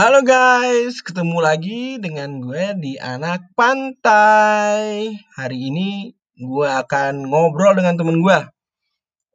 Halo 0.00 0.24
guys, 0.24 1.04
ketemu 1.04 1.44
lagi 1.44 2.00
dengan 2.00 2.40
gue 2.40 2.72
di 2.80 2.96
Anak 2.96 3.52
Pantai. 3.52 5.12
Hari 5.36 5.58
ini 5.68 6.08
gue 6.40 6.68
akan 6.72 7.28
ngobrol 7.28 7.76
dengan 7.76 8.00
temen 8.00 8.24
gue, 8.24 8.38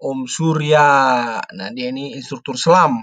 Om 0.02 0.26
Surya. 0.26 0.90
Nah 1.54 1.70
dia 1.70 1.94
ini 1.94 2.18
instruktur 2.18 2.58
selam. 2.58 2.98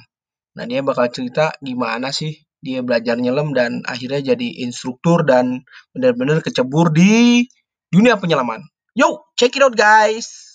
Nah 0.58 0.64
dia 0.66 0.82
bakal 0.82 1.06
cerita 1.14 1.54
gimana 1.62 2.10
sih 2.10 2.34
dia 2.58 2.82
belajar 2.82 3.14
nyelam 3.22 3.54
dan 3.54 3.86
akhirnya 3.86 4.34
jadi 4.34 4.66
instruktur 4.66 5.22
dan 5.22 5.62
benar-benar 5.94 6.42
kecebur 6.42 6.90
di 6.90 7.46
dunia 7.94 8.18
penyelaman. 8.18 8.58
Yo, 8.98 9.30
check 9.38 9.54
it 9.54 9.62
out 9.62 9.78
guys. 9.78 10.51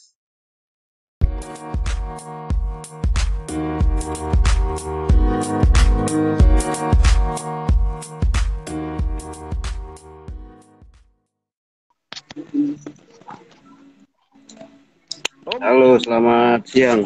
Halo, 15.57 15.97
selamat 15.97 16.69
siang. 16.69 17.01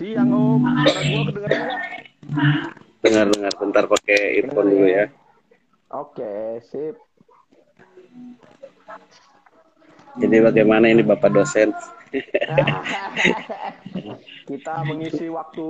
siang 0.00 0.32
Om. 0.32 0.64
Suara 0.64 1.00
gua 1.12 1.22
kedengeran 1.28 1.60
nggak? 1.60 1.80
Dengar-dengar 3.04 3.52
bentar 3.60 3.84
pakai 3.84 4.20
earphone 4.40 4.68
dulu 4.72 4.86
ya. 4.88 5.04
Oke, 5.92 6.56
sip. 6.64 6.96
Jadi 10.16 10.36
bagaimana 10.40 10.88
ini 10.88 11.04
Bapak 11.04 11.28
dosen? 11.28 11.76
Kita 14.48 14.74
mengisi 14.88 15.28
waktu 15.28 15.66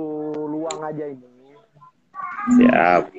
luang 0.47 0.79
aja 0.87 1.11
ini. 1.11 1.27
Siap. 2.55 3.11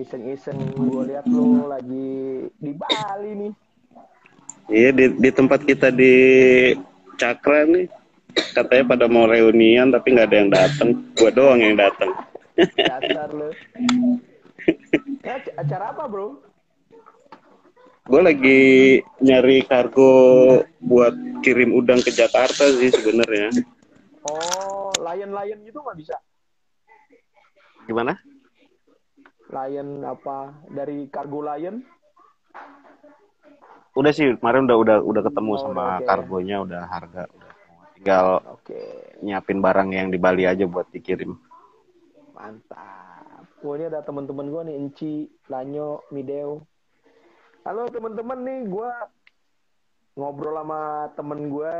Iseng-iseng 0.00 0.56
gue 0.80 1.12
lihat 1.12 1.28
lo 1.28 1.68
lagi 1.68 2.48
di 2.56 2.72
Bali 2.72 3.30
nih. 3.36 3.52
Iya 4.72 4.90
di, 4.96 5.04
di 5.18 5.30
tempat 5.34 5.66
kita 5.66 5.92
di 5.92 6.14
Cakra 7.18 7.68
nih 7.68 7.99
katanya 8.52 8.84
pada 8.96 9.06
mau 9.06 9.26
reunian 9.26 9.90
tapi 9.90 10.14
nggak 10.14 10.28
ada 10.30 10.36
yang 10.36 10.50
datang. 10.50 10.88
Gua 11.16 11.30
doang 11.30 11.60
yang 11.60 11.76
datang. 11.76 12.10
Dasar 12.76 13.28
lo. 13.30 13.48
Ya, 15.20 15.36
ac- 15.36 15.54
acara 15.56 15.92
apa 15.92 16.04
bro? 16.08 16.40
Gue 18.10 18.20
lagi 18.26 18.60
nyari 19.22 19.62
kargo 19.62 20.10
buat 20.82 21.14
kirim 21.46 21.70
udang 21.70 22.02
ke 22.02 22.10
Jakarta 22.10 22.66
sih 22.74 22.90
sebenarnya. 22.90 23.54
Oh, 24.26 24.90
lion-lion 24.98 25.62
gitu 25.62 25.78
nggak 25.78 25.94
bisa? 25.94 26.16
Gimana? 27.86 28.18
Lion 29.46 30.02
apa? 30.02 30.58
Dari 30.68 31.06
kargo 31.06 31.38
lion? 31.42 31.86
Udah 33.94 34.10
sih 34.10 34.34
kemarin 34.38 34.66
udah 34.66 34.76
udah 34.78 34.96
udah 35.02 35.22
ketemu 35.26 35.52
Oh, 35.54 35.62
sama 35.62 35.98
oke. 35.98 36.06
kargonya 36.06 36.56
udah 36.62 36.82
harga 36.86 37.22
udah. 37.30 37.49
Tinggal 38.00 38.40
Oke, 38.56 38.80
nyiapin 39.20 39.60
barang 39.60 39.92
yang 39.92 40.08
di 40.08 40.16
Bali 40.16 40.48
aja 40.48 40.64
buat 40.64 40.88
dikirim. 40.88 41.36
mantap. 42.32 43.44
Wah, 43.60 43.76
ini 43.76 43.92
ada 43.92 44.00
teman-teman 44.00 44.48
gue 44.48 44.62
nih, 44.72 44.76
Enci, 44.80 45.28
Lanyo, 45.52 46.08
Mideo. 46.08 46.64
Halo 47.60 47.92
teman-teman 47.92 48.40
nih, 48.40 48.72
gue 48.72 48.90
ngobrol 50.16 50.56
sama 50.64 51.12
temen 51.12 51.52
gue, 51.52 51.76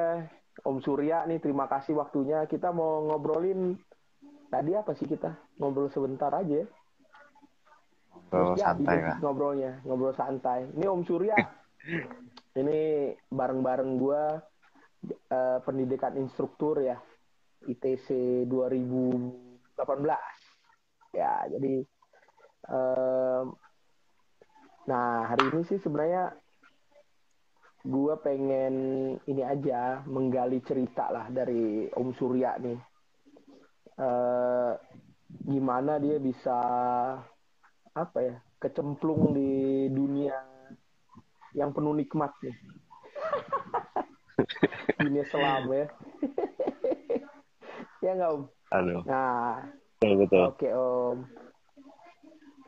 Om 0.60 0.84
Surya 0.84 1.24
nih. 1.24 1.41
Terima 1.41 1.64
kasih 1.72 1.96
waktunya. 1.96 2.44
Kita 2.44 2.68
mau 2.68 3.00
ngobrolin 3.08 3.80
tadi 4.52 4.76
apa 4.76 4.92
sih 4.92 5.08
kita? 5.08 5.32
Ngobrol 5.56 5.88
sebentar 5.88 6.28
aja. 6.36 6.52
ya. 6.52 6.66
Ngobrol 8.28 8.60
jadi 8.60 8.60
santai 8.60 8.92
deh 8.92 9.04
lah. 9.08 9.18
Ngobrolnya, 9.24 9.72
ngobrol 9.88 10.12
santai. 10.12 10.68
Ini 10.68 10.84
Om 10.84 11.00
Surya. 11.08 11.41
ini 12.60 13.08
bareng-bareng 13.32 13.96
gue 13.96 14.49
eh, 15.08 15.58
pendidikan 15.64 16.16
instruktur 16.16 16.80
ya. 16.80 16.98
ITC 17.69 18.08
2018. 18.48 19.76
Ya, 21.12 21.44
jadi 21.50 21.84
em, 22.70 23.47
nah 24.88 25.28
hari 25.28 25.44
ini 25.52 25.62
sih 25.69 25.76
sebenarnya 25.82 26.32
gue 27.80 28.14
pengen 28.20 28.75
ini 29.25 29.42
aja 29.44 30.04
menggali 30.04 30.60
cerita 30.64 31.08
lah 31.08 31.26
dari 31.32 31.88
Om 31.92 32.10
Surya 32.16 32.56
nih. 32.60 32.80
Eh, 34.00 34.72
gimana 35.44 36.00
dia 36.00 36.16
bisa 36.16 36.58
apa 37.91 38.19
ya 38.20 38.36
kecemplung 38.60 39.32
di 39.36 39.88
dunia 39.92 40.36
yang 41.56 41.75
penuh 41.75 41.92
nikmat 41.96 42.32
nih. 42.44 42.56
Dunia 45.00 45.24
selam 45.28 45.64
ya. 45.72 45.86
ya 48.04 48.10
nggak 48.16 48.30
Om? 48.32 48.42
Aduh, 48.70 49.02
Nah, 49.04 49.66
betul 49.98 50.12
betul. 50.24 50.44
Oke 50.54 50.68
Om. 50.72 51.18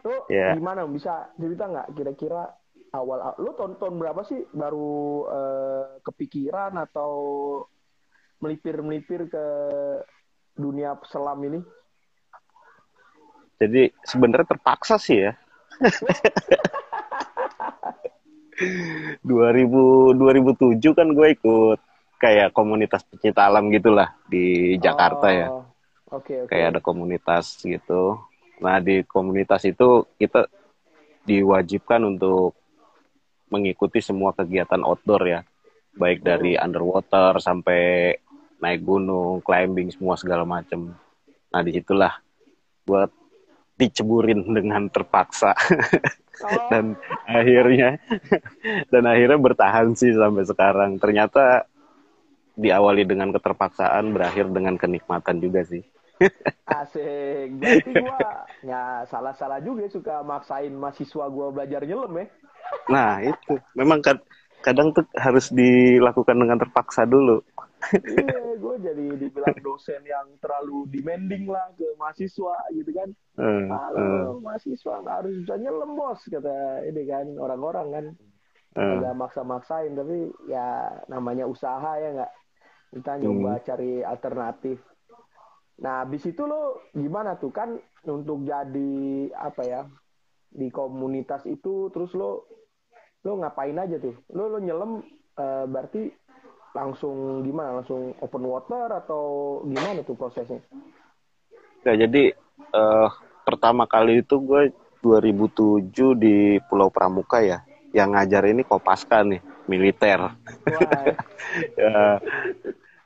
Lu 0.03 0.17
Ya. 0.33 0.57
gimana 0.57 0.85
Om? 0.85 0.93
Bisa 0.97 1.31
cerita 1.39 1.65
nggak 1.69 1.89
kira-kira 1.97 2.43
awal 2.93 3.33
lu 3.41 3.57
tahun 3.57 3.81
tahun 3.81 3.97
berapa 3.97 4.21
sih 4.29 4.45
baru 4.53 4.93
eh, 5.33 5.85
kepikiran 6.05 6.77
atau 6.77 7.13
melipir-melipir 8.43 9.31
ke 9.31 9.45
dunia 10.59 10.99
selam 11.09 11.41
ini? 11.47 11.61
Jadi 13.63 13.95
sebenarnya 14.03 14.59
terpaksa 14.59 14.99
sih 14.99 15.31
ya. 15.31 15.33
2000 19.23 20.15
2007 20.17 20.99
kan 20.99 21.09
gue 21.11 21.29
ikut 21.37 21.79
kayak 22.23 22.55
komunitas 22.55 23.03
pecinta 23.03 23.51
alam 23.51 23.67
gitulah 23.75 24.15
di 24.31 24.79
Jakarta 24.79 25.27
ya. 25.35 25.49
Oh, 25.51 25.67
Oke 26.13 26.45
oke. 26.45 26.53
Kayak 26.53 26.77
ada 26.77 26.81
komunitas 26.85 27.59
gitu. 27.65 28.21
Nah, 28.63 28.79
di 28.79 29.03
komunitas 29.09 29.65
itu 29.65 30.07
kita 30.21 30.47
diwajibkan 31.25 32.05
untuk 32.05 32.55
mengikuti 33.49 33.99
semua 34.05 34.37
kegiatan 34.37 34.85
outdoor 34.85 35.23
ya. 35.25 35.41
Baik 35.97 36.21
dari 36.21 36.55
underwater 36.61 37.41
sampai 37.41 38.13
naik 38.63 38.81
gunung, 38.85 39.41
climbing 39.41 39.91
semua 39.91 40.15
segala 40.21 40.45
macem. 40.45 40.95
Nah, 41.51 41.61
di 41.65 41.75
situlah 41.75 42.13
gue 42.87 43.03
diceburin 43.77 44.45
dengan 44.53 44.87
terpaksa. 44.93 45.57
Oh, 46.43 46.69
dan 46.73 46.97
akhirnya 47.29 48.01
dan 48.93 49.05
akhirnya 49.07 49.39
bertahan 49.39 49.95
sih 49.95 50.13
sampai 50.17 50.45
sekarang 50.49 50.99
ternyata 50.99 51.69
diawali 52.57 53.09
dengan 53.09 53.33
keterpaksaan 53.33 54.13
berakhir 54.13 54.53
dengan 54.53 54.77
kenikmatan 54.77 55.41
juga 55.41 55.65
sih 55.65 55.81
asik. 56.83 57.49
Berarti 57.59 57.91
gua 57.97 58.47
ya 58.63 58.83
salah-salah 59.09 59.59
juga 59.65 59.89
suka 59.89 60.21
maksain 60.23 60.73
mahasiswa 60.73 61.27
gua 61.33 61.49
belajar 61.51 61.83
nyelam 61.85 62.13
ya. 62.17 62.27
nah 62.89 63.21
itu 63.21 63.59
memang 63.77 64.01
kad- 64.01 64.25
kadang 64.63 64.95
tuh 64.95 65.05
harus 65.19 65.51
dilakukan 65.51 66.39
dengan 66.39 66.57
terpaksa 66.63 67.03
dulu 67.05 67.43
iya, 67.91 68.55
gue 68.55 68.75
jadi 68.79 69.07
dibilang 69.19 69.59
dosen 69.59 70.03
yang 70.07 70.27
terlalu 70.39 70.87
demanding 70.91 71.51
lah 71.51 71.71
ke 71.75 71.87
mahasiswa 71.99 72.55
gitu 72.71 72.91
kan. 72.95 73.09
Eh. 73.43 73.67
Halo, 73.69 74.39
mahasiswa 74.39 75.03
nggak 75.03 75.17
harus 75.25 75.35
bisa 75.43 75.55
nyelam 75.59 75.99
bos 75.99 76.21
kata 76.23 76.87
ini 76.87 77.03
kan 77.09 77.27
orang-orang 77.37 77.89
kan. 77.91 78.07
Eh. 78.79 78.95
Nggak 79.03 79.19
maksa-maksain 79.19 79.93
tapi 79.99 80.31
ya 80.47 80.95
namanya 81.11 81.45
usaha 81.49 81.99
ya 81.99 82.09
nggak. 82.23 82.33
Kita 82.93 83.13
nyoba 83.25 83.53
cari 83.65 84.05
alternatif. 84.05 84.79
Nah, 85.81 86.05
habis 86.05 86.29
itu 86.29 86.45
lo 86.45 86.93
gimana 86.93 87.41
tuh 87.41 87.49
kan 87.49 87.81
untuk 88.05 88.45
jadi 88.45 89.33
apa 89.33 89.63
ya 89.65 89.83
di 90.53 90.69
komunitas 90.69 91.49
itu 91.49 91.89
terus 91.89 92.13
lo 92.13 92.45
lo 93.23 93.33
ngapain 93.39 93.79
aja 93.79 93.97
tuh? 93.99 94.15
Lo 94.35 94.51
lo 94.51 94.59
nyelam 94.59 95.03
eh, 95.39 95.65
berarti 95.67 96.11
langsung 96.75 97.47
gimana? 97.47 97.83
Langsung 97.83 98.15
open 98.19 98.45
water 98.47 98.89
atau 98.91 99.25
gimana 99.67 100.03
tuh 100.03 100.19
prosesnya? 100.19 100.59
Ya, 101.87 101.95
jadi 101.99 102.35
eh, 102.75 103.09
pertama 103.47 103.87
kali 103.87 104.23
itu 104.23 104.39
gue 104.43 104.75
2007 105.03 105.91
di 106.15 106.37
Pulau 106.71 106.91
Pramuka 106.91 107.43
ya 107.43 107.67
yang 107.93 108.15
ngajar 108.15 108.47
ini 108.49 108.63
Kopaska 108.65 109.27
nih 109.27 109.43
militer 109.67 110.21
Ya, 111.77 112.17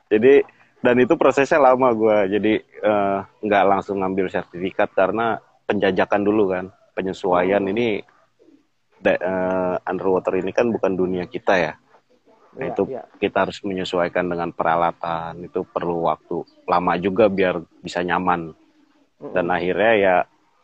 jadi 0.07 0.45
dan 0.79 0.95
itu 1.03 1.19
prosesnya 1.19 1.59
lama 1.59 1.91
gue 1.91 2.17
jadi 2.37 2.53
eh, 2.63 3.19
nggak 3.43 3.63
langsung 3.67 3.99
ngambil 3.99 4.31
sertifikat 4.31 4.93
karena 4.95 5.41
penjajakan 5.67 6.21
dulu 6.23 6.53
kan 6.53 6.65
penyesuaian 6.95 7.59
ini 7.67 7.99
eh, 9.05 9.75
underwater 9.85 10.33
ini 10.37 10.51
kan 10.53 10.69
bukan 10.73 10.97
dunia 10.97 11.25
kita 11.29 11.53
ya. 11.57 11.73
Nah, 12.57 12.73
itu 12.73 12.89
iya. 12.89 13.05
kita 13.21 13.45
harus 13.45 13.61
menyesuaikan 13.61 14.25
dengan 14.25 14.49
peralatan 14.49 15.45
itu 15.45 15.61
perlu 15.61 16.09
waktu 16.09 16.41
lama 16.65 16.93
juga 16.97 17.29
biar 17.29 17.61
bisa 17.85 18.01
nyaman. 18.01 18.49
Dan 19.17 19.49
akhirnya 19.49 19.93
ya 19.97 20.15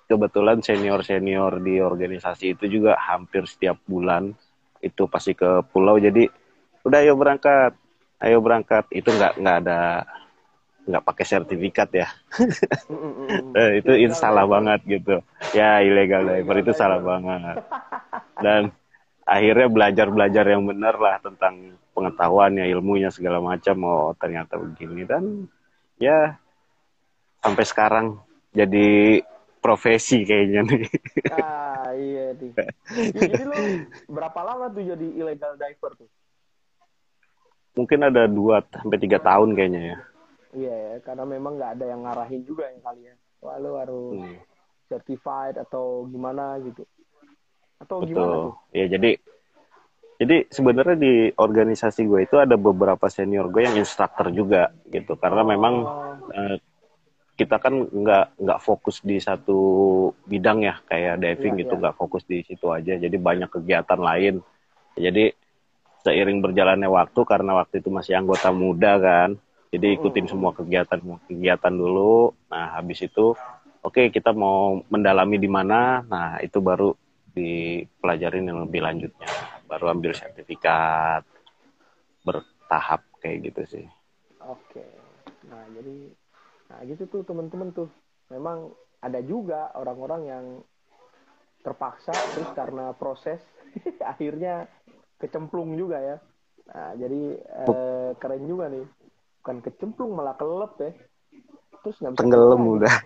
kebetulan 0.10 0.62
senior 0.62 1.02
senior 1.06 1.58
di 1.62 1.82
organisasi 1.82 2.58
itu 2.58 2.66
juga 2.70 2.98
hampir 2.98 3.46
setiap 3.46 3.82
bulan 3.86 4.34
itu 4.82 5.06
pasti 5.06 5.38
ke 5.38 5.62
pulau. 5.70 6.02
Jadi 6.02 6.26
udah 6.82 7.00
ayo 7.02 7.14
berangkat. 7.14 7.78
Ayo 8.22 8.42
berangkat. 8.42 8.90
Itu 8.90 9.14
nggak 9.14 9.42
nggak 9.42 9.58
ada 9.66 10.06
nggak 10.84 11.04
pakai 11.04 11.26
sertifikat 11.26 11.90
ya. 11.96 12.08
Eh, 13.54 13.80
itu 13.80 13.94
itu 14.10 14.14
salah 14.14 14.44
banget 14.44 14.84
gitu. 14.86 15.24
Ya 15.56 15.80
ilegal 15.80 16.28
diver 16.28 16.58
itu 16.60 16.74
salah 16.76 17.00
banget. 17.00 17.64
Dan 18.38 18.70
akhirnya 19.24 19.68
belajar 19.72 20.08
belajar 20.12 20.46
yang 20.46 20.68
benar 20.68 21.00
lah 21.00 21.18
tentang 21.24 21.80
pengetahuannya 21.96 22.68
ilmunya 22.68 23.10
segala 23.10 23.40
macam. 23.40 23.76
Oh 23.88 24.12
ternyata 24.20 24.60
begini. 24.60 25.08
Dan 25.08 25.48
ya 25.98 26.36
sampai 27.40 27.64
sekarang 27.64 28.20
jadi 28.52 29.24
profesi 29.64 30.28
kayaknya 30.28 30.62
nih. 30.68 30.84
Ah 31.32 31.90
iya 31.96 32.36
nih. 32.36 32.52
Jadi 33.32 33.44
lo 33.48 33.58
berapa 34.12 34.40
lama 34.44 34.68
tuh 34.68 34.84
jadi 34.84 35.08
illegal 35.16 35.56
diver 35.56 35.92
tuh? 35.96 36.10
Mungkin 37.80 38.00
ada 38.04 38.28
dua 38.28 38.62
sampai 38.68 39.00
tiga 39.00 39.18
tahun 39.24 39.56
kayaknya 39.56 39.82
ya 39.96 39.98
Iya 40.54 40.74
ya, 40.74 40.94
karena 41.02 41.26
memang 41.26 41.58
nggak 41.58 41.72
ada 41.82 41.86
yang 41.90 42.02
ngarahin 42.06 42.42
juga 42.46 42.70
yang 42.70 42.82
kali 42.86 43.02
ya. 43.10 43.16
Wah, 43.42 43.58
lu 43.58 43.72
harus 43.76 44.22
hmm. 44.22 44.40
certified 44.88 45.58
atau 45.58 46.06
gimana 46.08 46.62
gitu. 46.62 46.86
Atau 47.82 48.06
Betul. 48.06 48.10
gimana 48.14 48.34
tuh? 48.38 48.54
Ya 48.72 48.86
jadi 48.88 49.12
jadi 50.22 50.46
sebenarnya 50.48 50.96
di 50.96 51.14
organisasi 51.34 52.06
gue 52.06 52.30
itu 52.30 52.38
ada 52.38 52.54
beberapa 52.56 53.10
senior 53.10 53.50
gue 53.50 53.66
yang 53.66 53.76
instruktur 53.76 54.30
juga 54.30 54.70
gitu. 54.88 55.18
Karena 55.18 55.42
oh. 55.42 55.48
memang 55.50 55.76
uh, 56.30 56.56
kita 57.34 57.58
kan 57.58 57.90
nggak 57.90 58.38
nggak 58.38 58.60
fokus 58.62 59.02
di 59.02 59.18
satu 59.18 59.58
bidang 60.30 60.70
ya 60.70 60.78
kayak 60.86 61.18
diving 61.18 61.58
iya, 61.58 61.62
gitu 61.66 61.74
iya. 61.74 61.82
nggak 61.82 61.98
fokus 61.98 62.24
di 62.30 62.46
situ 62.46 62.70
aja. 62.70 62.94
Jadi 62.94 63.18
banyak 63.18 63.50
kegiatan 63.50 64.00
lain. 64.00 64.38
Jadi 64.94 65.34
seiring 66.06 66.46
berjalannya 66.46 66.88
waktu 66.94 67.22
karena 67.26 67.58
waktu 67.58 67.82
itu 67.82 67.90
masih 67.90 68.22
anggota 68.22 68.54
muda 68.54 69.02
kan 69.02 69.30
jadi 69.74 69.98
ikutin 69.98 70.30
semua 70.30 70.54
kegiatan 70.54 71.02
kegiatan 71.26 71.74
dulu. 71.74 72.30
Nah 72.54 72.78
habis 72.78 73.02
itu 73.02 73.34
oke 73.82 73.90
okay, 73.90 74.14
kita 74.14 74.30
mau 74.30 74.86
mendalami 74.86 75.42
di 75.42 75.50
mana. 75.50 76.06
Nah 76.06 76.38
itu 76.46 76.62
baru 76.62 76.94
dipelajarin 77.34 78.54
yang 78.54 78.62
lebih 78.70 78.86
lanjutnya. 78.86 79.26
Baru 79.66 79.90
ambil 79.90 80.14
sertifikat 80.14 81.26
bertahap 82.22 83.02
kayak 83.18 83.50
gitu 83.50 83.62
sih. 83.66 83.86
Oke. 84.46 84.86
Nah 85.50 85.66
jadi 85.74 85.98
nah 86.70 86.80
gitu 86.86 87.10
tuh 87.10 87.26
teman-teman 87.26 87.74
tuh. 87.74 87.90
Memang 88.30 88.70
ada 89.02 89.26
juga 89.26 89.74
orang-orang 89.74 90.22
yang 90.30 90.46
terpaksa 91.66 92.14
terus 92.14 92.54
karena 92.54 92.94
proses 92.94 93.42
akhirnya 94.14 94.70
kecemplung 95.18 95.74
juga 95.74 95.98
ya. 95.98 96.18
Nah, 96.64 96.96
jadi 96.96 97.22
eh, 97.44 98.10
keren 98.22 98.48
juga 98.48 98.72
nih 98.72 99.03
bukan 99.44 99.60
kecemplung 99.60 100.16
malah 100.16 100.40
kelep 100.40 100.72
ya. 100.80 100.92
Terus 101.84 102.00
nggak 102.00 102.16
tenggelam 102.16 102.64
udah. 102.64 102.96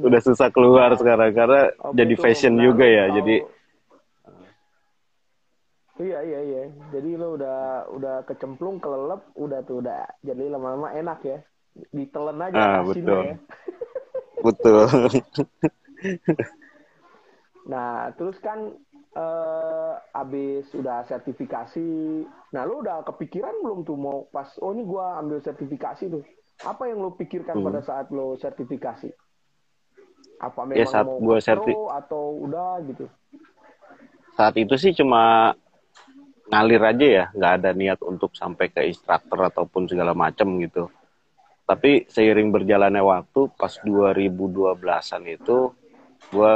Udah 0.00 0.20
susah 0.24 0.48
keluar 0.48 0.96
sekarang 0.96 1.36
karena 1.36 1.68
oh, 1.84 1.92
jadi 1.92 2.16
betul, 2.16 2.24
fashion 2.24 2.56
benar, 2.56 2.64
juga 2.64 2.84
ya 2.88 3.04
jadi 3.20 3.36
iya 6.00 6.18
iya 6.24 6.40
iya. 6.40 6.62
Jadi 6.96 7.10
lo 7.20 7.36
udah 7.36 7.84
udah 7.92 8.24
kecemplung 8.24 8.80
kelelep 8.80 9.20
udah 9.36 9.60
tuh 9.68 9.84
udah 9.84 10.08
jadi 10.24 10.48
lama-lama 10.48 10.96
enak 10.96 11.20
ya. 11.20 11.44
Ditelan 11.92 12.40
aja 12.40 12.56
ah, 12.56 12.80
betul. 12.80 13.20
ya. 13.20 13.36
betul. 14.40 14.88
Nah 17.68 18.08
terus 18.16 18.40
kan 18.40 18.72
uh, 19.16 19.94
abis 20.14 20.70
udah 20.74 21.06
sertifikasi, 21.06 22.22
nah 22.54 22.62
lu 22.66 22.82
udah 22.82 23.02
kepikiran 23.06 23.54
belum 23.62 23.82
tuh 23.82 23.98
mau 23.98 24.26
pas 24.30 24.46
oh 24.62 24.70
ini 24.74 24.86
gua 24.86 25.18
ambil 25.18 25.42
sertifikasi 25.42 26.10
tuh. 26.10 26.24
Apa 26.60 26.92
yang 26.92 27.00
lu 27.00 27.16
pikirkan 27.16 27.58
hmm. 27.58 27.66
pada 27.66 27.80
saat 27.80 28.12
lo 28.12 28.36
sertifikasi? 28.36 29.08
Apa 30.40 30.60
ya, 30.64 30.66
memang 30.68 30.80
ya, 30.80 30.86
saat 30.86 31.06
mau 31.08 31.18
gua 31.18 31.38
serti 31.40 31.72
atau 31.72 32.24
udah 32.44 32.84
gitu? 32.84 33.04
Saat 34.36 34.54
itu 34.60 34.74
sih 34.76 34.92
cuma 34.94 35.52
ngalir 36.50 36.82
aja 36.82 37.06
ya, 37.06 37.24
nggak 37.32 37.52
ada 37.62 37.70
niat 37.72 38.00
untuk 38.02 38.34
sampai 38.34 38.68
ke 38.68 38.82
instruktur 38.84 39.46
ataupun 39.46 39.86
segala 39.86 40.12
macam 40.12 40.58
gitu. 40.58 40.90
Tapi 41.70 42.10
seiring 42.10 42.50
berjalannya 42.50 42.98
waktu, 42.98 43.46
pas 43.54 43.70
2012-an 43.86 45.22
itu, 45.30 45.70
gue 46.34 46.52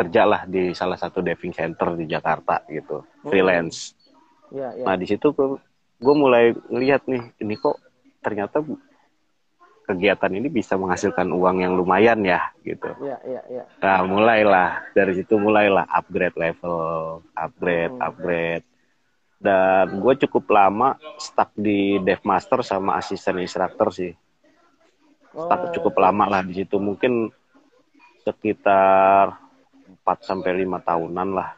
kerjalah 0.00 0.48
di 0.48 0.72
salah 0.72 0.96
satu 0.96 1.20
diving 1.20 1.52
center 1.52 1.92
di 1.92 2.08
Jakarta 2.08 2.64
gitu 2.72 3.04
hmm. 3.04 3.28
freelance 3.28 3.92
ya, 4.48 4.72
ya. 4.72 4.84
nah 4.88 4.96
di 4.96 5.04
situ 5.04 5.28
gue 6.00 6.14
mulai 6.16 6.56
ngelihat 6.72 7.04
nih 7.04 7.36
ini 7.44 7.60
kok 7.60 7.76
ternyata 8.24 8.64
kegiatan 9.84 10.32
ini 10.32 10.48
bisa 10.48 10.80
menghasilkan 10.80 11.28
uang 11.28 11.60
yang 11.60 11.76
lumayan 11.76 12.24
ya 12.24 12.48
gitu 12.64 12.88
ya, 13.04 13.20
ya, 13.28 13.42
ya. 13.52 13.64
nah 13.84 14.00
mulailah 14.08 14.88
dari 14.96 15.20
situ 15.20 15.36
mulailah 15.36 15.84
upgrade 15.92 16.36
level 16.40 17.20
upgrade 17.36 17.92
hmm. 17.92 18.00
upgrade 18.00 18.64
dan 19.40 20.00
gue 20.00 20.14
cukup 20.24 20.48
lama 20.48 20.96
stuck 21.20 21.52
di 21.56 22.00
dev 22.00 22.24
master 22.24 22.64
sama 22.64 22.96
asisten 22.96 23.36
instructor 23.36 23.92
sih 23.92 24.12
stuck 25.36 25.60
oh. 25.68 25.72
cukup 25.76 25.94
lama 26.00 26.24
lah 26.24 26.40
di 26.40 26.64
situ 26.64 26.80
mungkin 26.80 27.28
sekitar 28.24 29.49
4 30.10 30.26
sampai 30.26 30.66
5 30.66 30.82
tahunan 30.82 31.28
lah. 31.38 31.54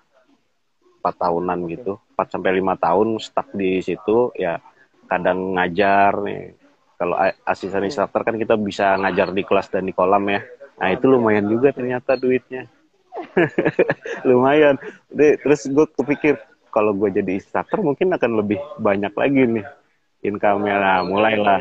4 1.00 1.08
tahunan 1.16 1.58
gitu. 1.72 1.96
4 2.12 2.28
sampai 2.36 2.60
5 2.60 2.76
tahun 2.76 3.08
stuck 3.16 3.48
di 3.56 3.80
situ 3.80 4.28
ya 4.36 4.60
kadang 5.08 5.56
ngajar 5.56 6.20
nih. 6.20 6.52
Kalau 7.00 7.16
asisten 7.48 7.88
instruktur 7.88 8.22
kan 8.22 8.36
kita 8.36 8.54
bisa 8.60 8.94
ngajar 9.00 9.32
di 9.32 9.42
kelas 9.42 9.72
dan 9.72 9.88
di 9.88 9.96
kolam 9.96 10.28
ya. 10.28 10.44
Nah, 10.76 10.88
itu 10.92 11.08
lumayan 11.08 11.48
juga 11.48 11.72
ternyata 11.72 12.14
duitnya. 12.14 12.68
lumayan. 14.28 14.76
Terus 15.10 15.66
gue 15.72 15.86
kepikir 15.88 16.36
kalau 16.68 16.92
gue 16.92 17.08
jadi 17.08 17.40
instruktur 17.40 17.80
mungkin 17.80 18.12
akan 18.12 18.44
lebih 18.44 18.60
banyak 18.76 19.16
lagi 19.16 19.42
nih 19.48 19.66
income-nya. 20.22 20.76
Nah, 20.78 20.98
mulailah 21.08 21.60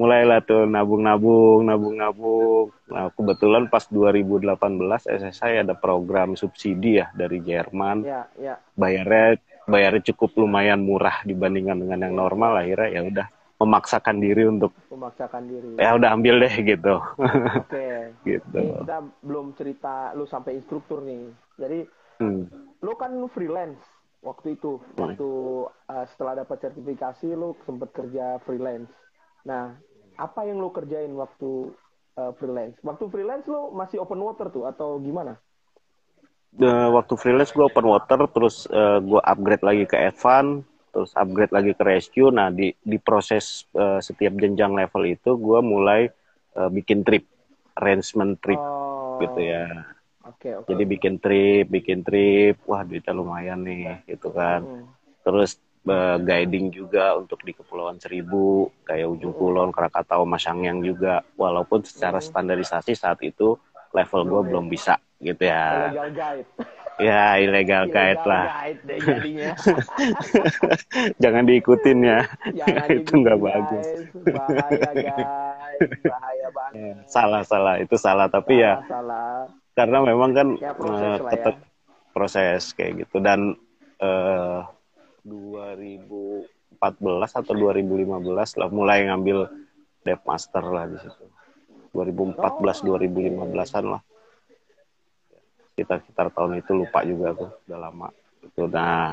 mulailah 0.00 0.40
tuh 0.40 0.64
nabung-nabung, 0.64 1.68
nabung-nabung. 1.68 2.72
Nah, 2.88 3.12
kebetulan 3.12 3.68
pas 3.68 3.84
2018 3.84 4.56
SSI 5.04 5.60
ada 5.60 5.76
program 5.76 6.40
subsidi 6.40 7.04
ya 7.04 7.12
dari 7.12 7.44
Jerman. 7.44 8.08
Ya, 8.08 8.24
ya. 8.40 8.56
Bayarnya 8.80 9.36
bayarnya 9.68 10.02
cukup 10.16 10.40
lumayan 10.40 10.80
murah 10.80 11.20
dibandingkan 11.28 11.84
dengan 11.84 12.08
yang 12.08 12.14
normal 12.16 12.64
akhirnya 12.64 12.88
ya 12.96 13.00
udah 13.04 13.26
memaksakan 13.60 14.16
diri 14.24 14.48
untuk 14.48 14.72
memaksakan 14.88 15.42
diri. 15.44 15.76
Ya 15.76 15.92
udah 15.92 16.16
ambil 16.16 16.40
deh 16.40 16.54
gitu. 16.64 16.96
Oke. 16.96 17.68
Okay. 17.68 17.98
gitu. 18.40 18.56
Ini 18.56 18.80
kita 18.80 18.98
belum 19.20 19.52
cerita 19.52 20.16
lu 20.16 20.24
sampai 20.24 20.56
instruktur 20.56 21.04
nih. 21.04 21.28
Jadi 21.60 21.84
hmm. 22.24 22.42
lu 22.80 22.92
kan 22.96 23.12
lu 23.12 23.28
freelance 23.28 23.84
waktu 24.24 24.56
itu. 24.56 24.80
Hmm. 24.96 25.12
Waktu 25.12 25.28
uh, 25.68 26.06
setelah 26.08 26.40
dapat 26.40 26.56
sertifikasi 26.64 27.28
lu 27.36 27.52
sempat 27.68 27.92
kerja 27.92 28.40
freelance. 28.48 28.88
Nah, 29.44 29.76
apa 30.20 30.44
yang 30.44 30.60
lo 30.60 30.68
kerjain 30.68 31.10
waktu 31.16 31.72
uh, 32.20 32.32
freelance? 32.36 32.76
Waktu 32.84 33.08
freelance 33.08 33.48
lo 33.48 33.72
masih 33.72 34.04
open 34.04 34.20
water 34.20 34.52
tuh 34.52 34.68
atau 34.68 35.00
gimana? 35.00 35.40
Uh, 36.60 36.92
waktu 36.92 37.14
freelance 37.16 37.54
gue 37.54 37.62
open 37.62 37.86
water, 37.86 38.26
terus 38.28 38.66
uh, 38.68 38.98
eh, 38.98 39.06
gue 39.06 39.20
upgrade 39.22 39.64
lagi 39.64 39.84
ke 39.86 39.96
advance, 39.96 40.66
terus 40.90 41.14
upgrade 41.14 41.54
lagi 41.54 41.72
ke 41.72 41.82
rescue. 41.86 42.28
Nah 42.28 42.50
di 42.50 42.74
di 42.82 42.98
proses 42.98 43.64
uh, 43.78 44.02
setiap 44.02 44.34
jenjang 44.36 44.74
level 44.74 45.06
itu 45.06 45.38
gue 45.38 45.60
mulai 45.62 46.10
uh, 46.58 46.68
bikin 46.68 47.06
trip, 47.06 47.22
arrangement 47.78 48.36
trip 48.42 48.58
oh. 48.58 49.22
gitu 49.22 49.40
ya. 49.40 49.64
Okay, 50.20 50.52
okay. 50.58 50.68
Jadi 50.74 50.82
bikin 50.84 51.14
trip, 51.22 51.64
bikin 51.70 52.04
trip, 52.04 52.60
wah 52.66 52.84
duitnya 52.84 53.14
lumayan 53.14 53.62
nih, 53.64 54.04
gitu 54.10 54.34
kan. 54.34 54.62
Hmm. 54.62 54.86
Terus 55.22 55.58
uh, 55.88 56.18
guiding 56.20 56.74
juga 56.74 57.16
untuk 57.16 57.40
di 57.46 57.56
Kepulauan 57.56 57.96
Seribu, 57.96 58.68
kayak 58.84 59.08
Ujung 59.08 59.32
Kulon, 59.32 59.70
Krakatau, 59.72 60.28
Masangyang 60.28 60.84
juga. 60.84 61.24
Walaupun 61.38 61.86
secara 61.86 62.20
standarisasi 62.20 62.92
saat 62.92 63.20
itu 63.24 63.56
level 63.90 64.22
gue 64.26 64.42
belum 64.52 64.66
bisa 64.68 65.00
gitu 65.20 65.48
ya. 65.48 65.92
Illegal 65.92 66.10
guide. 66.12 66.48
Ya, 67.00 67.40
illegal 67.40 67.88
guide 67.88 68.24
lah. 68.28 68.68
Guide 68.68 68.80
deh 68.84 69.00
Jangan 71.22 71.44
diikutin 71.48 71.98
ya. 72.04 72.20
Jangan 72.52 72.88
itu 73.00 73.12
nggak 73.24 73.38
bagus. 73.40 73.86
Bahaya 74.20 74.90
guys, 74.92 75.28
bahaya 76.04 76.48
banget. 76.52 76.76
Ya, 76.76 76.94
salah 77.08 77.42
salah, 77.44 77.80
itu 77.80 77.96
salah 77.96 78.28
tapi 78.28 78.60
ya 78.60 78.84
salah, 78.84 78.84
ya. 78.84 78.92
Salah. 78.92 79.32
Karena 79.72 79.98
memang 80.04 80.30
kan 80.36 80.48
ya, 80.60 80.76
proses, 80.76 81.20
uh, 81.24 81.32
ya. 81.32 81.52
proses 82.12 82.62
kayak 82.76 82.92
gitu 83.06 83.16
dan 83.24 83.56
uh, 84.04 84.68
2014 85.24 86.80
atau 87.40 87.52
2015 87.56 88.60
lah 88.60 88.68
mulai 88.72 89.06
ngambil 89.08 89.50
dev 90.04 90.20
master 90.24 90.64
lah 90.64 90.84
di 90.88 90.96
situ 91.00 91.24
2014 91.92 92.36
2015an 92.86 93.84
lah 93.84 94.02
kita 95.76 96.00
sekitar 96.04 96.28
tahun 96.32 96.60
itu 96.60 96.72
lupa 96.76 97.04
juga 97.04 97.32
tuh 97.34 97.50
udah 97.68 97.78
lama 97.78 98.08
itu 98.40 98.62
nah 98.68 99.12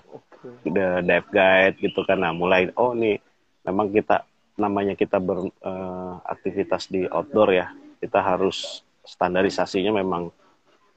udah 0.64 1.04
dev 1.04 1.26
guide 1.28 1.76
gitu 1.80 2.04
kan 2.08 2.22
nah 2.24 2.32
mulai 2.32 2.72
oh 2.80 2.96
nih 2.96 3.20
memang 3.68 3.92
kita 3.92 4.24
namanya 4.58 4.98
kita 4.98 5.20
beraktivitas 5.20 6.88
uh, 6.88 6.92
di 6.92 7.02
outdoor 7.06 7.50
ya 7.52 7.68
kita 8.00 8.20
harus 8.24 8.82
standarisasinya 9.06 9.96
memang 9.96 10.30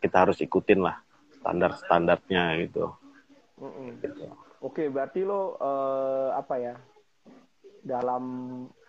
kita 0.01 0.27
harus 0.27 0.41
ikutin 0.41 0.81
lah 0.81 0.97
standar 1.41 1.73
standarnya 1.81 2.43
gitu. 2.65 2.93
Mm 3.61 3.71
-mm. 3.71 3.89
gitu. 4.05 4.25
Oke 4.61 4.93
berarti 4.93 5.25
lo 5.25 5.57
uh, 5.57 6.37
apa 6.37 6.55
ya 6.61 6.75
dalam 7.81 8.25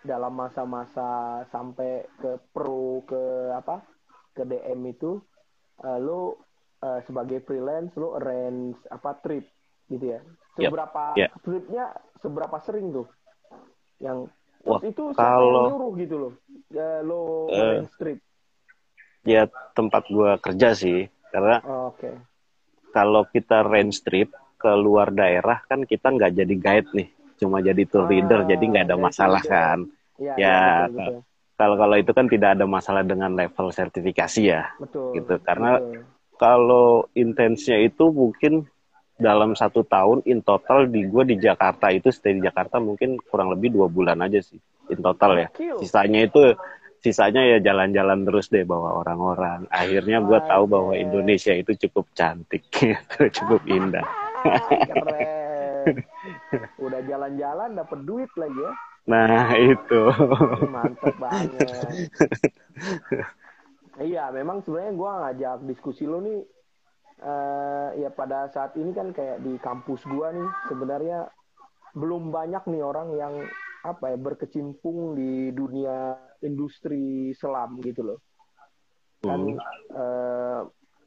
dalam 0.04 0.32
masa-masa 0.36 1.40
sampai 1.48 2.04
ke 2.20 2.36
pro 2.52 3.00
ke 3.08 3.54
apa 3.56 3.80
ke 4.36 4.44
DM 4.44 4.92
itu 4.92 5.16
uh, 5.80 5.96
lo 5.96 6.44
uh, 6.84 7.00
sebagai 7.08 7.40
freelance 7.48 7.96
lo 7.96 8.20
arrange 8.20 8.76
apa 8.92 9.16
trip 9.24 9.48
gitu 9.88 10.12
ya 10.12 10.20
seberapa 10.60 11.16
yep. 11.16 11.20
yeah. 11.24 11.30
tripnya 11.40 11.84
seberapa 12.20 12.56
sering 12.60 12.92
tuh 12.92 13.08
yang 13.96 14.28
Wah, 14.62 14.78
itu 14.84 15.10
kalau 15.16 15.74
nyuruh 15.74 15.92
gitu 15.98 16.16
loh 16.18 16.32
ya, 16.68 17.00
lo 17.00 17.48
uh, 17.48 17.56
arrange 17.56 17.92
trip 17.96 18.18
ya 19.24 19.48
tempat 19.72 20.04
gua 20.12 20.36
kerja 20.36 20.76
sih 20.76 21.08
karena 21.32 21.64
oh, 21.64 21.96
okay. 21.96 22.12
kalau 22.92 23.24
kita 23.32 23.64
range 23.64 24.04
trip 24.04 24.28
ke 24.62 24.70
luar 24.78 25.10
daerah 25.10 25.58
kan 25.66 25.82
kita 25.82 26.14
nggak 26.14 26.32
jadi 26.38 26.54
guide 26.54 26.90
nih 26.94 27.08
cuma 27.42 27.58
jadi 27.58 27.82
tour 27.90 28.06
leader 28.06 28.46
ah, 28.46 28.46
jadi 28.46 28.62
nggak 28.62 28.84
ada 28.86 28.96
masalah 28.96 29.42
kan? 29.42 29.82
Ya, 30.22 30.38
ya, 30.38 30.58
ya 30.86 31.22
kalau 31.62 31.76
kalau 31.78 31.96
itu 31.98 32.10
kan 32.10 32.26
tidak 32.26 32.58
ada 32.58 32.66
masalah 32.66 33.06
dengan 33.06 33.30
level 33.38 33.70
sertifikasi 33.70 34.42
ya 34.42 34.70
betul, 34.82 35.14
gitu. 35.14 35.34
Karena 35.46 35.78
betul. 35.78 36.02
kalau 36.38 37.06
intensnya 37.14 37.78
itu 37.78 38.10
mungkin 38.10 38.66
dalam 39.14 39.54
satu 39.54 39.86
tahun 39.86 40.26
in 40.26 40.42
total 40.42 40.90
di 40.90 41.06
gue 41.06 41.22
di 41.22 41.36
Jakarta 41.38 41.94
itu 41.94 42.10
stay 42.10 42.34
di 42.34 42.42
Jakarta 42.42 42.82
mungkin 42.82 43.14
kurang 43.30 43.54
lebih 43.54 43.70
dua 43.70 43.86
bulan 43.86 44.18
aja 44.26 44.42
sih 44.42 44.58
in 44.90 44.98
total 44.98 45.38
ya. 45.38 45.48
Sisanya 45.78 46.26
itu 46.26 46.54
sisanya 47.02 47.46
ya 47.46 47.58
jalan-jalan 47.62 48.26
terus 48.26 48.50
deh 48.50 48.66
bawa 48.66 48.98
orang-orang. 48.98 49.70
Akhirnya 49.70 50.18
gue 50.18 50.38
tahu 50.42 50.64
bahwa 50.66 50.92
Indonesia 50.98 51.54
itu 51.54 51.78
cukup 51.86 52.10
cantik 52.14 52.66
gitu 52.74 53.30
cukup 53.38 53.62
indah 53.70 54.21
Keren. 54.90 55.86
Udah 56.78 57.00
jalan-jalan 57.06 57.70
dapat 57.78 57.98
duit 58.06 58.30
lagi 58.38 58.60
ya. 58.60 58.72
Nah, 59.02 59.50
itu. 59.58 60.02
Mantap 60.70 61.16
banget. 61.18 61.68
iya, 64.06 64.30
memang 64.30 64.62
sebenarnya 64.62 64.94
gue 64.94 65.10
ngajak 65.10 65.58
diskusi 65.66 66.06
lo 66.06 66.22
nih 66.22 66.38
uh, 67.22 67.88
ya 67.98 68.10
pada 68.14 68.50
saat 68.50 68.74
ini 68.78 68.90
kan 68.94 69.10
kayak 69.14 69.42
di 69.42 69.58
kampus 69.62 70.02
gue 70.06 70.28
nih 70.38 70.48
sebenarnya 70.70 71.18
belum 71.92 72.32
banyak 72.32 72.62
nih 72.72 72.82
orang 72.82 73.08
yang 73.16 73.34
apa 73.82 74.14
ya 74.14 74.18
berkecimpung 74.18 75.18
di 75.18 75.50
dunia 75.50 76.14
industri 76.40 77.34
selam 77.34 77.82
gitu 77.82 78.06
loh. 78.06 78.18
Kan 79.22 79.54
hmm. 79.54 79.58
uh, 79.94 80.60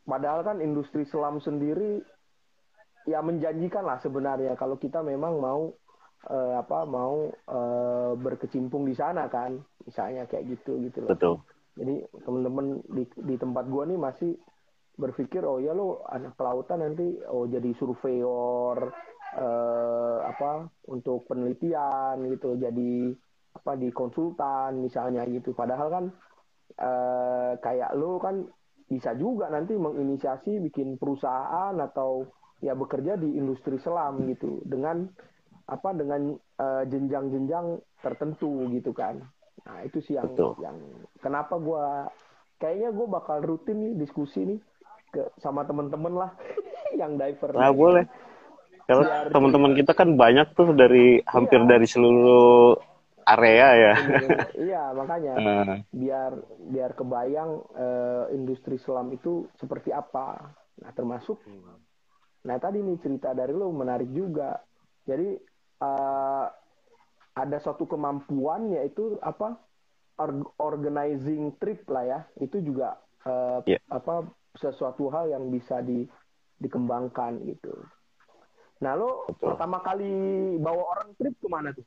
padahal 0.04 0.44
kan 0.44 0.58
industri 0.60 1.08
selam 1.08 1.40
sendiri 1.40 2.04
ya 3.06 3.22
menjanjikan 3.22 3.86
lah 3.86 4.02
sebenarnya 4.02 4.58
kalau 4.58 4.76
kita 4.82 5.02
memang 5.06 5.38
mau 5.38 5.70
uh, 6.30 6.54
apa 6.58 6.86
mau 6.90 7.30
uh, 7.30 8.14
berkecimpung 8.18 8.86
di 8.86 8.98
sana 8.98 9.30
kan 9.30 9.62
misalnya 9.86 10.26
kayak 10.26 10.58
gitu 10.58 10.82
gitu 10.86 11.06
loh. 11.06 11.14
Betul. 11.14 11.36
Jadi 11.76 11.96
teman-teman 12.24 12.82
di 12.88 13.04
di 13.26 13.36
tempat 13.36 13.68
gua 13.68 13.84
nih 13.86 14.00
masih 14.00 14.32
berpikir 14.96 15.44
oh 15.44 15.60
ya 15.60 15.76
lo 15.76 16.08
anak 16.08 16.40
kelautan 16.40 16.80
nanti 16.80 17.20
oh 17.28 17.46
jadi 17.46 17.76
surveyor 17.76 18.96
uh, 19.36 20.18
apa 20.24 20.72
untuk 20.88 21.28
penelitian 21.28 22.24
gitu 22.32 22.56
jadi 22.56 23.12
apa 23.56 23.76
di 23.76 23.92
konsultan 23.92 24.80
misalnya 24.80 25.28
gitu 25.28 25.52
padahal 25.52 25.88
kan 25.92 26.06
uh, 26.80 27.60
kayak 27.60 27.92
lo 28.00 28.24
kan 28.24 28.48
bisa 28.88 29.18
juga 29.20 29.52
nanti 29.52 29.76
menginisiasi 29.76 30.64
bikin 30.64 30.96
perusahaan 30.96 31.76
atau 31.76 32.24
ya 32.64 32.74
bekerja 32.76 33.20
di 33.20 33.36
industri 33.36 33.80
selam 33.80 34.24
gitu 34.32 34.64
dengan 34.64 35.08
apa 35.66 35.92
dengan 35.98 36.38
uh, 36.62 36.84
jenjang-jenjang 36.86 37.82
tertentu 38.00 38.70
gitu 38.72 38.94
kan 38.94 39.20
nah 39.66 39.82
itu 39.82 39.98
sih 40.04 40.14
yang 40.14 40.30
Betul. 40.36 40.54
yang 40.62 40.78
kenapa 41.20 41.58
gue 41.58 41.86
kayaknya 42.62 42.90
gue 42.94 43.08
bakal 43.10 43.38
rutin 43.42 43.82
nih 43.82 43.94
diskusi 43.98 44.46
nih 44.46 44.60
ke 45.10 45.26
sama 45.42 45.66
temen-temen 45.66 46.14
lah 46.14 46.32
yang 47.02 47.18
diver 47.18 47.50
nah 47.56 47.74
boleh 47.74 48.06
karena 48.86 49.34
teman-teman 49.34 49.74
kita 49.74 49.98
kan 49.98 50.14
banyak 50.14 50.54
tuh 50.54 50.70
dari 50.78 51.18
hampir 51.26 51.58
iya. 51.58 51.70
dari 51.74 51.88
seluruh 51.90 52.78
area 53.26 53.68
ya. 53.74 53.94
iya, 54.54 54.84
makanya 54.94 55.34
uh. 55.34 55.78
biar 56.02 56.32
biar 56.70 56.94
kebayang 56.94 57.52
uh, 57.74 58.30
industri 58.30 58.78
selam 58.78 59.10
itu 59.10 59.50
seperti 59.58 59.90
apa. 59.90 60.54
Nah, 60.86 60.92
termasuk 60.94 61.42
hmm. 61.42 61.85
Nah 62.46 62.62
tadi 62.62 62.80
nih 62.80 63.02
cerita 63.02 63.34
dari 63.34 63.52
lo 63.52 63.74
menarik 63.74 64.10
juga. 64.14 64.62
Jadi 65.06 65.34
uh, 65.82 66.46
ada 67.36 67.58
suatu 67.60 67.90
kemampuan 67.90 68.72
yaitu 68.72 69.18
apa 69.20 69.58
organizing 70.62 71.58
trip 71.58 71.84
lah 71.90 72.06
ya. 72.06 72.20
Itu 72.38 72.62
juga 72.62 73.02
uh, 73.26 73.66
yeah. 73.66 73.82
apa 73.90 74.30
sesuatu 74.56 75.12
hal 75.12 75.34
yang 75.34 75.52
bisa 75.52 75.82
di, 75.82 76.06
dikembangkan 76.62 77.44
gitu. 77.50 77.74
Nah 78.80 78.94
lo 78.94 79.28
Betul. 79.28 79.52
pertama 79.52 79.82
kali 79.82 80.12
bawa 80.62 80.84
orang 80.96 81.10
trip 81.18 81.36
ke 81.42 81.48
mana 81.50 81.74
tuh? 81.74 81.84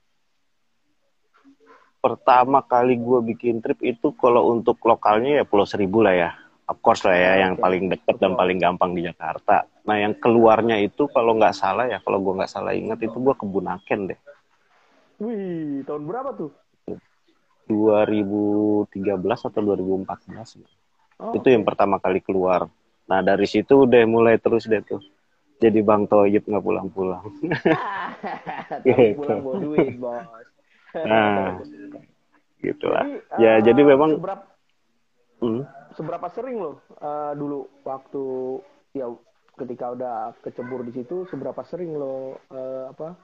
Pertama 1.98 2.62
kali 2.62 2.94
gue 2.94 3.18
bikin 3.34 3.58
trip 3.58 3.82
itu 3.82 4.14
kalau 4.14 4.54
untuk 4.54 4.78
lokalnya 4.86 5.42
ya 5.42 5.44
Pulau 5.46 5.66
Seribu 5.66 5.98
lah 6.02 6.14
ya 6.14 6.30
of 6.68 6.78
course 6.84 7.02
lah 7.08 7.16
ya, 7.16 7.32
yang 7.48 7.56
paling 7.56 7.88
dekat 7.88 8.20
dan 8.20 8.36
paling 8.36 8.60
gampang 8.60 8.92
di 8.92 9.02
Jakarta. 9.08 9.64
Nah, 9.88 9.96
yang 9.96 10.14
keluarnya 10.20 10.76
itu 10.84 11.08
kalau 11.08 11.34
nggak 11.40 11.56
salah 11.56 11.88
ya, 11.88 11.98
kalau 12.04 12.20
gue 12.20 12.36
nggak 12.36 12.52
salah 12.52 12.76
ingat 12.76 13.00
itu 13.00 13.16
gue 13.16 13.34
ke 13.34 13.44
Bunaken 13.48 14.00
deh. 14.12 14.20
Wih, 15.18 15.82
tahun 15.88 16.04
berapa 16.04 16.30
tuh? 16.36 16.52
2013 17.68 18.88
atau 19.24 19.60
2014. 19.60 20.62
Oh, 21.18 21.34
itu 21.34 21.48
yang 21.50 21.66
pertama 21.66 21.98
kali 21.98 22.22
keluar. 22.22 22.70
Nah, 23.08 23.20
dari 23.24 23.48
situ 23.48 23.88
udah 23.88 24.04
mulai 24.04 24.36
terus 24.38 24.68
deh 24.68 24.80
tuh. 24.84 25.02
Jadi 25.58 25.82
Bang 25.82 26.06
Toyib 26.06 26.46
nggak 26.46 26.62
pulang-pulang. 26.62 27.24
Tapi 28.70 28.86
gitu. 28.94 29.18
pulang 29.18 29.40
bawa 29.42 29.56
duit, 29.58 29.98
bos. 29.98 30.22
nah, 30.94 31.58
gitulah. 32.62 33.04
Jadi, 33.04 33.42
ya, 33.42 33.52
uh, 33.58 33.60
jadi 33.66 33.80
memang... 33.82 34.10
Seberapa, 34.22 34.44
hmm? 35.42 35.62
Seberapa 35.98 36.30
sering 36.30 36.62
lo 36.62 36.78
uh, 37.02 37.34
dulu 37.34 37.66
waktu 37.82 38.24
ya 38.94 39.10
ketika 39.58 39.98
udah 39.98 40.30
kecebur 40.46 40.86
di 40.86 40.94
situ 40.94 41.26
seberapa 41.26 41.58
sering 41.66 41.98
lo 41.98 42.38
uh, 42.54 42.94
apa 42.94 43.18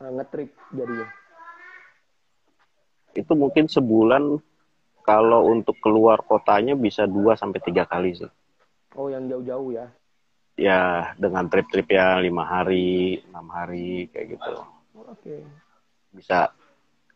uh, 0.00 0.10
ngetrip 0.16 0.56
jadinya? 0.72 1.04
Itu 3.12 3.36
mungkin 3.36 3.68
sebulan 3.68 4.40
kalau 5.04 5.52
untuk 5.52 5.76
keluar 5.84 6.24
kotanya 6.24 6.72
bisa 6.72 7.04
dua 7.04 7.36
sampai 7.36 7.60
tiga 7.60 7.84
kali 7.84 8.16
sih. 8.16 8.32
Oh 8.96 9.12
yang 9.12 9.28
jauh-jauh 9.28 9.76
ya? 9.76 9.86
Ya 10.56 11.12
dengan 11.20 11.46
trip-trip 11.52 11.92
ya 11.92 12.16
lima 12.24 12.48
hari, 12.48 13.20
enam 13.28 13.46
hari 13.52 14.08
kayak 14.08 14.38
gitu. 14.38 14.54
Oke. 14.96 15.12
Okay. 15.20 15.40
Bisa 16.14 16.56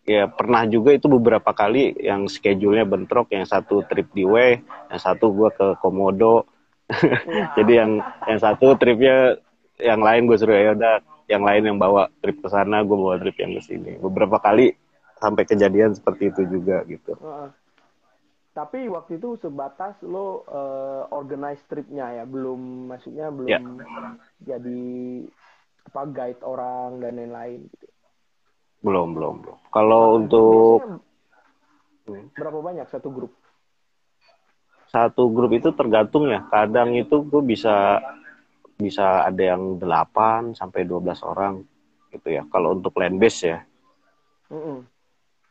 ya 0.08 0.24
pernah 0.32 0.64
juga 0.64 0.96
itu 0.96 1.04
beberapa 1.06 1.52
kali 1.52 1.92
yang 2.00 2.24
schedule-nya 2.26 2.88
bentrok 2.88 3.28
yang 3.28 3.44
satu 3.44 3.84
trip 3.84 4.08
di 4.16 4.24
W 4.24 4.56
yang 4.88 5.00
satu 5.00 5.28
gue 5.36 5.52
ke 5.52 5.66
Komodo. 5.84 6.48
Jadi 7.60 7.72
yang 7.76 8.00
yang 8.24 8.40
satu 8.40 8.72
tripnya 8.80 9.36
yang 9.76 10.00
lain 10.00 10.24
gue 10.24 10.40
suruh 10.40 10.56
ya 10.56 10.72
udah 10.72 11.04
yang 11.28 11.44
lain 11.44 11.68
yang 11.68 11.76
bawa 11.76 12.08
trip 12.24 12.40
ke 12.40 12.48
sana 12.48 12.80
gue 12.80 12.96
bawa 12.96 13.20
trip 13.20 13.36
yang 13.36 13.52
ke 13.52 13.62
sini. 13.62 14.00
Beberapa 14.00 14.40
kali 14.40 14.72
sampai 15.20 15.44
kejadian 15.44 15.92
seperti 15.92 16.32
itu 16.32 16.48
juga 16.48 16.80
gitu. 16.88 17.12
Uh, 17.20 17.52
tapi 18.56 18.88
waktu 18.88 19.20
itu 19.20 19.36
sebatas 19.38 20.00
lo 20.02 20.42
uh, 20.48 21.04
organize 21.12 21.60
tripnya 21.68 22.10
ya 22.10 22.24
belum 22.24 22.90
maksudnya 22.90 23.30
belum 23.30 23.46
yeah. 23.46 23.62
jadi 24.42 24.82
apa 25.88 26.02
guide 26.10 26.42
orang 26.42 26.98
dan 26.98 27.12
lain-lain 27.16 27.60
gitu 27.70 27.87
belum, 28.82 29.14
belum, 29.14 29.34
belum. 29.42 29.58
Kalau 29.74 30.02
nah, 30.14 30.16
untuk 30.22 30.78
berapa 32.34 32.58
banyak 32.62 32.86
satu 32.88 33.08
grup? 33.10 33.32
Satu 34.88 35.28
grup 35.28 35.52
itu 35.52 35.68
tergantung 35.76 36.30
ya. 36.30 36.46
Kadang 36.48 36.96
itu 36.96 37.20
gue 37.26 37.42
bisa 37.44 38.00
bisa 38.78 39.26
ada 39.26 39.42
yang 39.42 39.76
8 39.76 40.54
sampai 40.54 40.86
12 40.86 41.26
orang 41.26 41.60
gitu 42.14 42.28
ya. 42.32 42.46
Kalau 42.48 42.78
untuk 42.78 42.94
land 42.96 43.18
base 43.20 43.40
ya. 43.44 43.60
Mm 44.48 44.60
-hmm. 44.64 44.78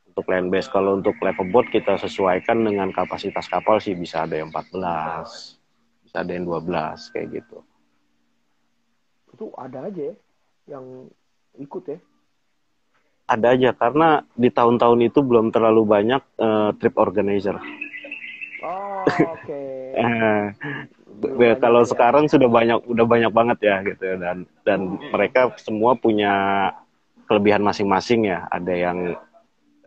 untuk 0.09 0.25
land 0.33 0.49
base 0.49 0.65
kalau 0.73 0.97
untuk 0.97 1.13
level 1.21 1.53
boat 1.53 1.69
kita 1.69 2.01
sesuaikan 2.01 2.65
dengan 2.65 2.89
kapasitas 2.89 3.45
kapal 3.45 3.77
sih 3.77 3.93
bisa 3.93 4.25
ada 4.25 4.41
yang 4.41 4.49
14 4.49 4.73
bisa 6.01 6.17
ada 6.25 6.31
yang 6.33 6.49
12 6.49 7.13
kayak 7.13 7.27
gitu 7.37 7.61
itu 9.37 9.45
ada 9.53 9.85
aja 9.85 10.01
ya 10.01 10.15
yang 10.65 11.05
ikut 11.61 11.83
ya 11.85 12.01
ada 13.27 13.47
aja 13.51 13.75
karena 13.75 14.23
di 14.39 14.47
tahun-tahun 14.47 15.11
itu 15.11 15.19
belum 15.19 15.51
terlalu 15.51 15.83
banyak 15.83 16.23
uh, 16.39 16.71
trip 16.79 16.95
organizer. 16.95 17.59
Oh, 18.63 19.03
oke. 19.05 19.43
Okay. 19.43 19.75
Eh, 21.17 21.57
kalau 21.57 21.81
ya. 21.81 21.89
sekarang 21.89 22.29
sudah 22.29 22.45
banyak 22.45 22.77
udah 22.85 23.05
banyak 23.09 23.33
banget 23.33 23.57
ya 23.65 23.81
gitu 23.81 24.21
dan 24.21 24.45
dan 24.61 24.79
hmm. 24.85 25.09
mereka 25.09 25.49
semua 25.57 25.97
punya 25.97 26.69
kelebihan 27.25 27.65
masing-masing 27.65 28.29
ya. 28.29 28.45
Ada 28.53 28.73
yang 28.77 29.17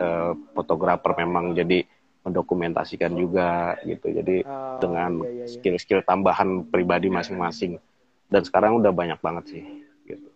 uh, 0.02 0.34
fotografer 0.58 1.14
memang 1.22 1.54
jadi 1.54 1.86
mendokumentasikan 2.26 3.14
juga 3.14 3.78
gitu. 3.86 4.10
Jadi 4.10 4.42
oh, 4.42 4.82
dengan 4.82 5.22
iya, 5.22 5.30
iya, 5.30 5.44
iya. 5.46 5.52
skill-skill 5.54 6.02
tambahan 6.02 6.66
pribadi 6.66 7.06
masing-masing. 7.06 7.78
Dan 8.26 8.42
sekarang 8.42 8.82
udah 8.82 8.90
banyak 8.90 9.22
banget 9.22 9.44
sih 9.54 9.62
gitu. 10.10 10.34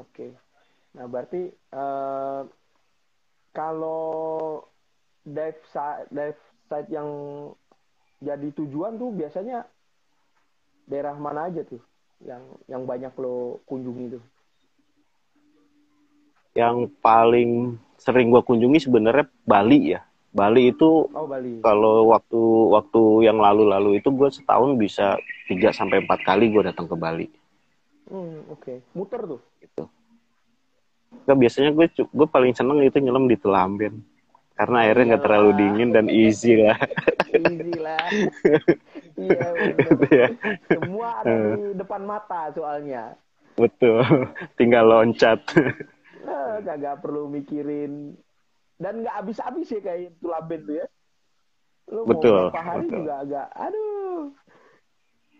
Oke. 0.00 0.32
Okay. 0.32 0.49
Nah, 0.90 1.06
berarti 1.06 1.50
uh, 1.74 2.42
kalau 3.54 4.62
dive 5.22 5.62
site, 5.70 6.10
dive 6.10 6.40
site 6.66 6.90
yang 6.90 7.08
jadi 8.20 8.48
tujuan 8.52 8.98
tuh 8.98 9.10
biasanya 9.14 9.64
daerah 10.90 11.14
mana 11.14 11.48
aja 11.48 11.62
tuh 11.62 11.80
yang 12.20 12.42
yang 12.68 12.82
banyak 12.84 13.14
lo 13.16 13.62
kunjungi 13.64 14.18
tuh? 14.18 14.24
Yang 16.58 16.90
paling 16.98 17.78
sering 17.96 18.28
gua 18.28 18.42
kunjungi 18.42 18.82
sebenarnya 18.82 19.30
Bali 19.46 19.94
ya. 19.94 20.02
Bali 20.30 20.70
itu 20.70 21.10
oh, 21.10 21.26
Bali. 21.26 21.58
kalau 21.58 22.06
waktu 22.14 22.38
waktu 22.70 23.02
yang 23.26 23.42
lalu-lalu 23.42 23.98
itu 23.98 24.14
gue 24.14 24.30
setahun 24.30 24.78
bisa 24.78 25.18
3 25.50 25.74
sampai 25.74 26.06
empat 26.06 26.22
kali 26.22 26.54
gue 26.54 26.62
datang 26.70 26.86
ke 26.86 26.94
Bali. 26.94 27.26
Hmm, 28.06 28.46
oke. 28.46 28.62
Okay. 28.62 28.78
Muter 28.94 29.26
tuh. 29.26 29.42
Gitu. 29.58 29.90
Gak 31.10 31.38
biasanya 31.38 31.70
gue 31.74 31.86
gue 31.90 32.28
paling 32.30 32.54
seneng 32.54 32.82
itu 32.82 32.98
nyelam 33.02 33.26
di 33.26 33.36
Telamben 33.38 34.02
karena 34.60 34.84
airnya 34.84 35.16
nggak 35.16 35.24
terlalu 35.24 35.50
dingin 35.56 35.88
dan 35.88 36.06
easy 36.12 36.52
lah. 36.60 36.76
easy 37.32 37.72
lah. 37.80 38.04
iya 39.24 39.46
betul. 39.56 40.12
ya. 40.12 40.28
Semua 40.68 41.08
ada 41.24 41.32
di 41.56 41.64
depan 41.80 42.04
mata 42.04 42.52
soalnya. 42.52 43.16
Betul. 43.56 44.04
Tinggal 44.60 44.84
loncat. 44.84 45.40
nah, 46.28 46.60
gak 46.60 47.00
perlu 47.00 47.32
mikirin 47.32 48.12
dan 48.76 49.00
nggak 49.00 49.16
habis-habis 49.24 49.72
ya 49.72 49.80
kayak 49.80 50.12
Telamben 50.20 50.60
tuh 50.68 50.76
ya. 50.76 50.86
Lu 51.88 52.04
betul. 52.04 52.52
Mau 52.52 52.60
hari 52.60 52.84
betul. 52.84 52.96
juga 53.00 53.14
agak 53.24 53.48
aduh. 53.56 54.20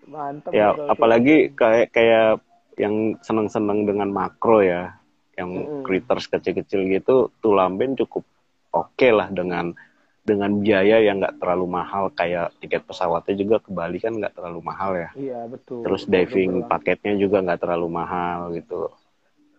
Mantap. 0.08 0.50
Ya, 0.56 0.72
apalagi 0.88 1.52
kayak 1.52 1.92
kayak 1.92 2.40
yang 2.80 3.20
seneng-seneng 3.20 3.84
dengan 3.84 4.08
makro 4.08 4.64
ya 4.64 4.96
yang 5.40 5.50
mm. 5.50 5.82
critters 5.88 6.28
kecil-kecil 6.28 6.84
gitu 6.92 7.32
Tulamben 7.40 7.96
cukup 7.96 8.28
oke 8.76 8.92
okay 8.94 9.10
lah 9.10 9.32
dengan 9.32 9.72
dengan 10.20 10.60
biaya 10.60 11.00
yang 11.00 11.18
nggak 11.18 11.40
terlalu 11.40 11.66
mahal 11.66 12.12
kayak 12.12 12.52
tiket 12.60 12.84
pesawatnya 12.84 13.34
juga 13.34 13.56
ke 13.58 13.70
Bali 13.72 13.98
kan 13.98 14.12
nggak 14.14 14.36
terlalu 14.36 14.60
mahal 14.60 14.92
ya. 14.94 15.10
Iya 15.16 15.40
betul. 15.48 15.82
Terus 15.82 16.04
diving 16.04 16.62
betul, 16.62 16.70
paketnya 16.70 17.12
juga 17.16 17.40
nggak 17.40 17.60
terlalu 17.60 17.88
mahal 17.88 18.52
gitu. 18.52 18.92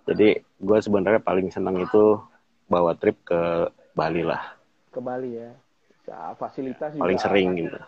Jadi 0.05 0.39
gue 0.39 0.77
sebenarnya 0.79 1.21
paling 1.21 1.49
senang 1.49 1.81
itu 1.81 2.21
bawa 2.69 2.93
trip 2.95 3.17
ke 3.25 3.67
Bali 3.97 4.21
lah. 4.21 4.55
Ke 4.93 5.01
Bali 5.01 5.35
ya. 5.35 5.51
ya 6.07 6.37
fasilitas 6.37 6.93
paling 6.95 7.19
juga 7.19 7.25
sering 7.27 7.49
gitu. 7.57 7.79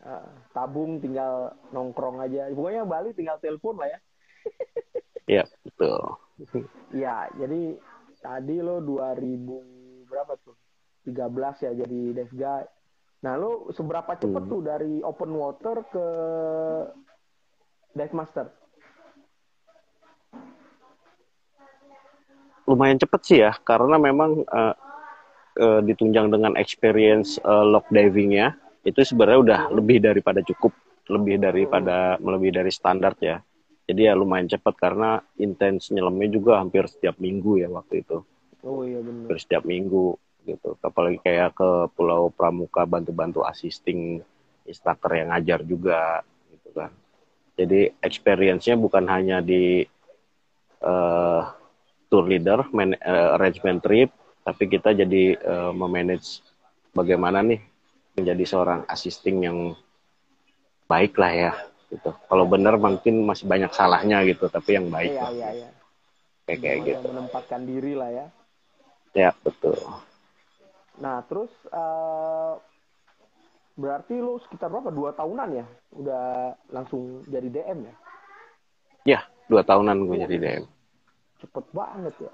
Uh, 0.00 0.24
tabung 0.56 1.02
tinggal 1.02 1.52
nongkrong 1.74 2.24
aja. 2.24 2.48
Pokoknya 2.54 2.86
Bali 2.86 3.10
tinggal 3.12 3.36
telepon 3.42 3.76
lah 3.76 3.90
ya. 3.90 3.98
Iya 5.30 5.44
betul. 5.62 6.16
Ya, 6.96 7.28
jadi 7.36 7.76
tadi 8.20 8.56
lo 8.64 8.80
2000 8.80 10.08
berapa 10.08 10.34
tuh? 10.40 10.56
13 11.04 11.64
ya 11.64 11.72
jadi 11.84 12.00
dive 12.12 12.34
guy. 12.36 12.64
Nah, 13.20 13.36
lo 13.36 13.68
seberapa 13.72 14.16
cepet 14.16 14.42
hmm. 14.44 14.50
tuh 14.52 14.60
dari 14.64 14.94
open 15.04 15.32
water 15.36 15.76
ke 15.88 16.06
dive 17.96 18.14
master? 18.16 18.46
Lumayan 22.68 23.00
cepet 23.00 23.20
sih 23.26 23.38
ya, 23.42 23.52
karena 23.64 23.96
memang 23.98 24.44
uh, 24.46 24.74
uh, 25.58 25.80
ditunjang 25.82 26.30
dengan 26.30 26.54
experience 26.56 27.40
uh, 27.42 27.66
lock 27.66 27.88
divingnya 27.90 28.54
itu 28.84 29.04
sebenarnya 29.04 29.40
udah 29.40 29.60
hmm. 29.68 29.72
lebih 29.76 29.98
daripada 30.00 30.40
cukup, 30.40 30.72
lebih 31.08 31.36
daripada 31.40 32.16
hmm. 32.16 32.24
lebih 32.24 32.50
dari 32.56 32.72
standar 32.72 33.12
ya 33.20 33.40
jadi 33.90 34.10
ya 34.10 34.14
lumayan 34.14 34.46
cepat 34.46 34.78
karena 34.78 35.18
intens 35.34 35.90
nyelamnya 35.90 36.30
juga 36.30 36.62
hampir 36.62 36.86
setiap 36.86 37.18
minggu 37.18 37.58
ya 37.58 37.66
waktu 37.66 38.06
itu. 38.06 38.22
Oh 38.62 38.86
iya 38.86 39.02
benar 39.02 39.26
hampir 39.26 39.38
setiap 39.42 39.66
minggu 39.66 40.14
gitu. 40.46 40.78
Apalagi 40.78 41.18
kayak 41.18 41.58
ke 41.58 41.70
Pulau 41.98 42.30
Pramuka 42.30 42.86
bantu-bantu 42.86 43.42
assisting 43.42 44.22
instructor 44.62 45.18
yang 45.18 45.34
ngajar 45.34 45.66
juga 45.66 46.22
gitu 46.54 46.70
kan. 46.70 46.94
Jadi 47.58 47.90
experience-nya 47.98 48.78
bukan 48.78 49.10
hanya 49.10 49.42
di 49.42 49.82
uh, 50.86 51.42
tour 52.06 52.24
leader 52.30 52.62
man, 52.70 52.94
uh, 52.94 53.34
arrangement 53.34 53.82
trip 53.82 54.14
tapi 54.46 54.70
kita 54.70 54.96
jadi 54.96 55.36
uh, 55.36 55.72
memanage 55.74 56.40
bagaimana 56.96 57.42
nih 57.44 57.60
menjadi 58.16 58.44
seorang 58.46 58.80
assisting 58.88 59.44
yang 59.44 59.58
baik 60.88 61.14
lah 61.20 61.32
ya 61.32 61.52
gitu. 61.90 62.10
Kalau 62.14 62.44
benar 62.46 62.78
mungkin 62.78 63.26
masih 63.26 63.50
banyak 63.50 63.74
salahnya 63.74 64.22
gitu, 64.24 64.46
tapi 64.46 64.78
yang 64.78 64.86
baik. 64.88 65.10
Iya, 65.10 65.26
iya, 65.34 65.48
iya. 65.58 65.70
Kayak 66.46 66.58
kayak 66.62 66.78
gitu. 66.86 67.06
Menempatkan 67.10 67.62
diri 67.66 67.92
lah 67.98 68.10
ya. 68.10 68.26
Ya, 69.10 69.30
betul. 69.42 69.74
Nah, 71.02 71.26
terus 71.26 71.50
uh, 71.74 72.54
berarti 73.74 74.14
lu 74.22 74.38
sekitar 74.46 74.70
berapa? 74.70 74.94
Dua 74.94 75.10
tahunan 75.12 75.50
ya? 75.50 75.66
Udah 75.98 76.54
langsung 76.70 77.26
jadi 77.26 77.50
DM 77.50 77.78
ya? 77.90 77.94
Ya, 79.02 79.20
dua 79.50 79.66
tahunan 79.66 80.06
gue 80.06 80.16
jadi 80.30 80.36
DM. 80.38 80.64
Cepet 81.42 81.66
banget 81.74 82.14
ya. 82.22 82.32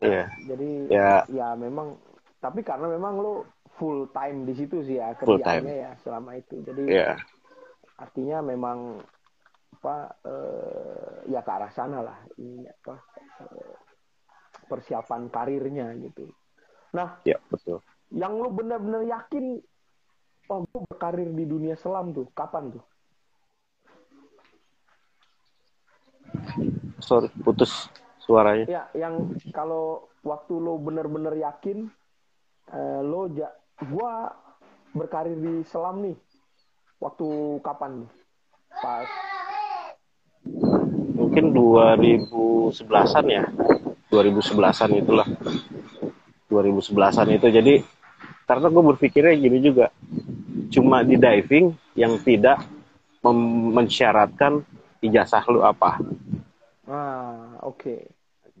Iya. 0.00 0.24
Jadi 0.46 0.70
ya. 0.88 1.10
ya 1.28 1.48
memang, 1.58 1.98
tapi 2.38 2.62
karena 2.62 2.86
memang 2.86 3.18
lu 3.18 3.34
full 3.80 4.06
time 4.12 4.44
di 4.44 4.54
situ 4.54 4.84
sih 4.84 5.00
ya 5.00 5.16
kerjanya 5.16 5.74
ya 5.88 5.90
selama 6.04 6.36
itu. 6.36 6.60
Jadi 6.64 6.84
ya 6.88 7.16
artinya 8.00 8.40
memang 8.40 8.96
apa 9.80 9.96
eh, 10.24 11.30
ya 11.30 11.40
ke 11.44 11.50
arah 11.52 11.72
sana 11.72 12.00
lah 12.00 12.18
ini 12.40 12.64
apa 12.64 12.96
eh, 13.44 13.76
persiapan 14.66 15.28
karirnya 15.28 15.92
gitu. 16.00 16.28
Nah, 16.96 17.20
ya 17.22 17.36
betul. 17.52 17.84
Yang 18.10 18.32
lu 18.42 18.48
benar-benar 18.50 19.02
yakin 19.06 19.62
oh 20.50 20.66
gue 20.66 20.80
berkarir 20.90 21.30
di 21.30 21.44
dunia 21.46 21.78
selam 21.78 22.10
tuh 22.10 22.26
kapan 22.34 22.74
tuh? 22.74 22.84
Sorry, 26.98 27.30
putus 27.46 27.88
suaranya. 28.22 28.66
Ya, 28.66 28.82
yang 28.94 29.34
kalau 29.54 30.10
waktu 30.26 30.52
lo 30.58 30.76
benar-benar 30.82 31.38
yakin 31.38 31.88
eh, 32.74 33.00
lo 33.02 33.30
ja, 33.30 33.50
gua 33.88 34.34
berkarir 34.90 35.38
di 35.38 35.62
selam 35.70 36.02
nih 36.02 36.18
waktu 37.00 37.28
kapan 37.64 38.04
pas? 38.78 39.08
Mungkin 41.16 41.52
2011-an 41.56 43.26
ya. 43.28 43.44
2011-an 44.12 44.90
itulah. 45.00 45.28
2011-an 46.52 47.28
itu. 47.34 47.48
Jadi 47.48 47.74
karena 48.44 48.66
gue 48.68 48.82
berpikirnya 48.94 49.34
gini 49.36 49.58
juga. 49.64 49.88
Cuma 50.70 51.02
di 51.02 51.18
diving 51.18 51.74
yang 51.98 52.20
tidak 52.22 52.62
mensyaratkan 53.74 54.62
ijazah 55.02 55.44
lu 55.50 55.64
apa. 55.64 55.98
Ah 56.86 57.58
oke. 57.64 57.80
Okay. 57.80 58.00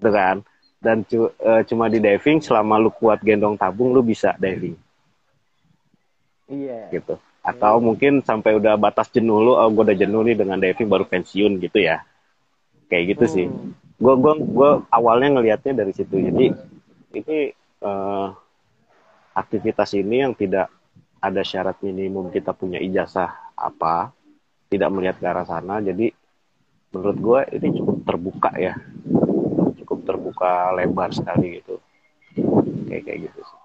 dengan 0.00 0.40
dan 0.80 1.04
cu 1.04 1.28
uh, 1.28 1.60
cuma 1.68 1.92
di 1.92 2.00
diving 2.00 2.40
selama 2.40 2.80
lu 2.80 2.88
kuat 2.88 3.20
gendong 3.20 3.56
tabung 3.60 3.92
lu 3.92 4.00
bisa 4.00 4.32
diving. 4.40 4.76
Iya. 6.48 6.88
Yeah. 6.88 7.00
gitu 7.00 7.14
atau 7.50 7.82
mungkin 7.82 8.22
sampai 8.22 8.54
udah 8.56 8.78
batas 8.78 9.10
jenuh 9.10 9.42
lu 9.42 9.52
oh 9.58 9.68
gue 9.74 9.90
udah 9.90 9.98
jenuh 9.98 10.22
nih 10.22 10.36
dengan 10.38 10.58
diving 10.62 10.88
baru 10.88 11.04
pensiun 11.06 11.58
gitu 11.58 11.78
ya. 11.82 12.06
Kayak 12.86 13.04
gitu 13.16 13.24
hmm. 13.26 13.34
sih. 13.34 13.46
Gue 14.00 14.14
gua 14.16 14.34
gua 14.38 14.70
awalnya 14.88 15.38
ngelihatnya 15.38 15.84
dari 15.84 15.92
situ. 15.92 16.16
Jadi 16.16 16.46
ini 17.18 17.38
uh, 17.82 18.32
aktivitas 19.34 19.92
ini 19.98 20.22
yang 20.22 20.32
tidak 20.38 20.70
ada 21.20 21.42
syarat 21.44 21.76
minimum 21.84 22.32
kita 22.32 22.56
punya 22.56 22.80
ijazah 22.80 23.28
apa 23.58 24.14
tidak 24.70 24.88
melihat 24.94 25.16
ke 25.18 25.26
arah 25.26 25.46
sana. 25.46 25.82
Jadi 25.82 26.08
menurut 26.94 27.18
gue 27.18 27.40
ini 27.60 27.68
cukup 27.76 27.96
terbuka 28.06 28.50
ya. 28.56 28.74
Cukup 29.82 30.06
terbuka 30.06 30.70
lebar 30.78 31.10
sekali 31.10 31.60
gitu. 31.60 31.76
Kayak 32.86 33.02
kayak 33.04 33.18
gitu 33.26 33.40
sih. 33.42 33.60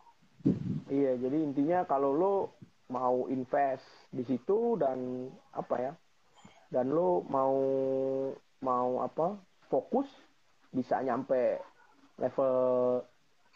Iya, 0.85 1.17
jadi 1.17 1.37
intinya 1.41 1.79
kalau 1.89 2.13
lo 2.13 2.33
mau 2.89 3.25
invest 3.29 3.85
di 4.13 4.21
situ 4.21 4.77
dan 4.77 5.29
apa 5.53 5.75
ya? 5.81 5.93
Dan 6.69 6.93
lo 6.93 7.25
mau 7.29 7.55
mau 8.61 8.89
apa? 9.01 9.37
Fokus 9.69 10.05
bisa 10.69 11.01
nyampe 11.01 11.57
level 12.21 12.55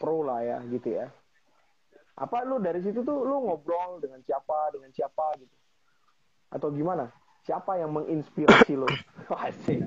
pro 0.00 0.24
lah 0.24 0.40
ya 0.42 0.58
gitu 0.66 0.96
ya. 0.96 1.06
Apa 2.20 2.44
lo 2.44 2.60
dari 2.60 2.84
situ 2.84 3.00
tuh 3.00 3.24
lo 3.24 3.40
ngobrol 3.44 4.00
dengan 4.02 4.20
siapa, 4.24 4.72
dengan 4.74 4.92
siapa 4.92 5.36
gitu? 5.40 5.56
Atau 6.52 6.74
gimana? 6.74 7.08
Siapa 7.44 7.80
yang 7.80 7.96
menginspirasi 7.96 8.76
lo? 8.76 8.88
Asik. 9.44 9.80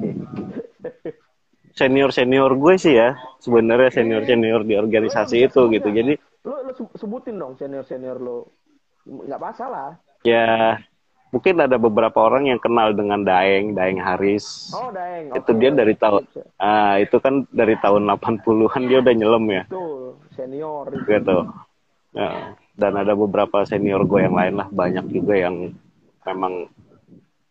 Senior 1.73 2.13
senior 2.13 2.53
gue 2.53 2.73
sih 2.77 2.97
ya, 2.97 3.17
sebenarnya 3.41 3.89
senior 3.89 4.21
senior 4.25 4.61
di 4.61 4.77
organisasi 4.77 5.49
itu 5.49 5.61
gitu. 5.73 5.89
Jadi 5.89 6.13
lo, 6.45 6.69
lo 6.69 6.71
sebutin 6.97 7.37
dong 7.37 7.57
senior 7.57 7.85
senior 7.85 8.17
lo. 8.21 8.62
Nggak 9.03 9.41
masalah. 9.41 9.99
ya 10.23 10.79
mungkin 11.33 11.59
ada 11.59 11.75
beberapa 11.81 12.23
orang 12.23 12.47
yang 12.47 12.61
kenal 12.61 12.93
dengan 12.93 13.25
Daeng, 13.25 13.73
Daeng 13.73 13.99
Haris. 13.99 14.71
Oh, 14.71 14.93
Daeng. 14.93 15.33
Itu 15.33 15.51
dia 15.57 15.73
dari 15.73 15.97
tahun 15.97 16.23
ah 16.61 17.01
itu 17.01 17.17
kan 17.17 17.43
dari 17.49 17.73
tahun 17.81 18.05
80-an 18.05 18.83
dia 18.85 19.01
udah 19.01 19.15
nyelam 19.17 19.45
ya. 19.49 19.63
Betul, 19.65 20.21
senior 20.37 20.85
itu. 20.93 21.03
Gitu. 21.09 21.37
Ya, 22.13 22.53
dan 22.77 22.93
ada 22.93 23.17
beberapa 23.17 23.65
senior 23.65 24.05
gue 24.05 24.21
yang 24.21 24.37
lain 24.37 24.53
lah 24.61 24.69
banyak 24.69 25.09
juga 25.09 25.33
yang 25.33 25.73
memang 26.21 26.69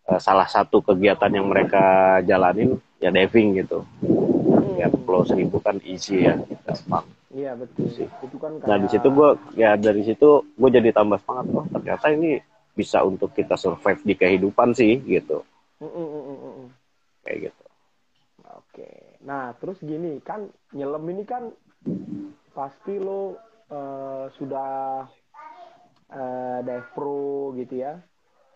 eh, 0.06 0.20
salah 0.22 0.46
satu 0.46 0.78
kegiatan 0.78 1.34
yang 1.34 1.50
mereka 1.50 2.18
jalanin 2.22 2.78
ya 3.02 3.10
diving 3.10 3.58
gitu. 3.58 3.82
Hmm. 4.00 4.78
Ya 4.78 4.86
Pulau 4.86 5.26
Seribu 5.26 5.58
kan 5.58 5.82
easy 5.82 6.22
ya, 6.22 6.38
gampang. 6.62 7.06
Iya 7.32 7.56
betul. 7.56 7.88
Sih. 7.88 8.08
Itu 8.20 8.36
kan 8.36 8.60
kayak 8.60 8.68
Nah 8.68 8.76
di 8.76 8.88
situ 8.92 9.08
gue 9.08 9.28
ya 9.56 9.70
dari 9.80 10.02
situ 10.04 10.28
gue 10.44 10.68
jadi 10.68 10.92
tambah 10.92 11.16
semangat 11.24 11.46
oh 11.56 11.66
ternyata 11.72 12.06
ini 12.12 12.38
bisa 12.72 13.00
untuk 13.04 13.32
kita 13.32 13.56
survive 13.56 14.00
di 14.04 14.14
kehidupan 14.16 14.72
sih 14.72 14.96
gitu 15.04 15.44
Mm, 15.82 15.90
mm, 15.90 16.08
mm, 16.14 16.22
mm, 16.22 16.52
mm. 16.62 16.68
kayak 17.26 17.38
gitu. 17.50 17.64
Oke. 18.54 19.18
Nah, 19.26 19.50
terus 19.58 19.82
gini 19.82 20.22
kan 20.22 20.46
nyelam 20.70 21.02
ini 21.10 21.26
kan 21.26 21.50
pasti 22.54 23.02
lo 23.02 23.34
eh, 23.66 24.30
sudah 24.38 25.02
eh, 26.06 26.58
dive 26.62 26.88
pro 26.94 27.50
gitu 27.58 27.82
ya. 27.82 27.98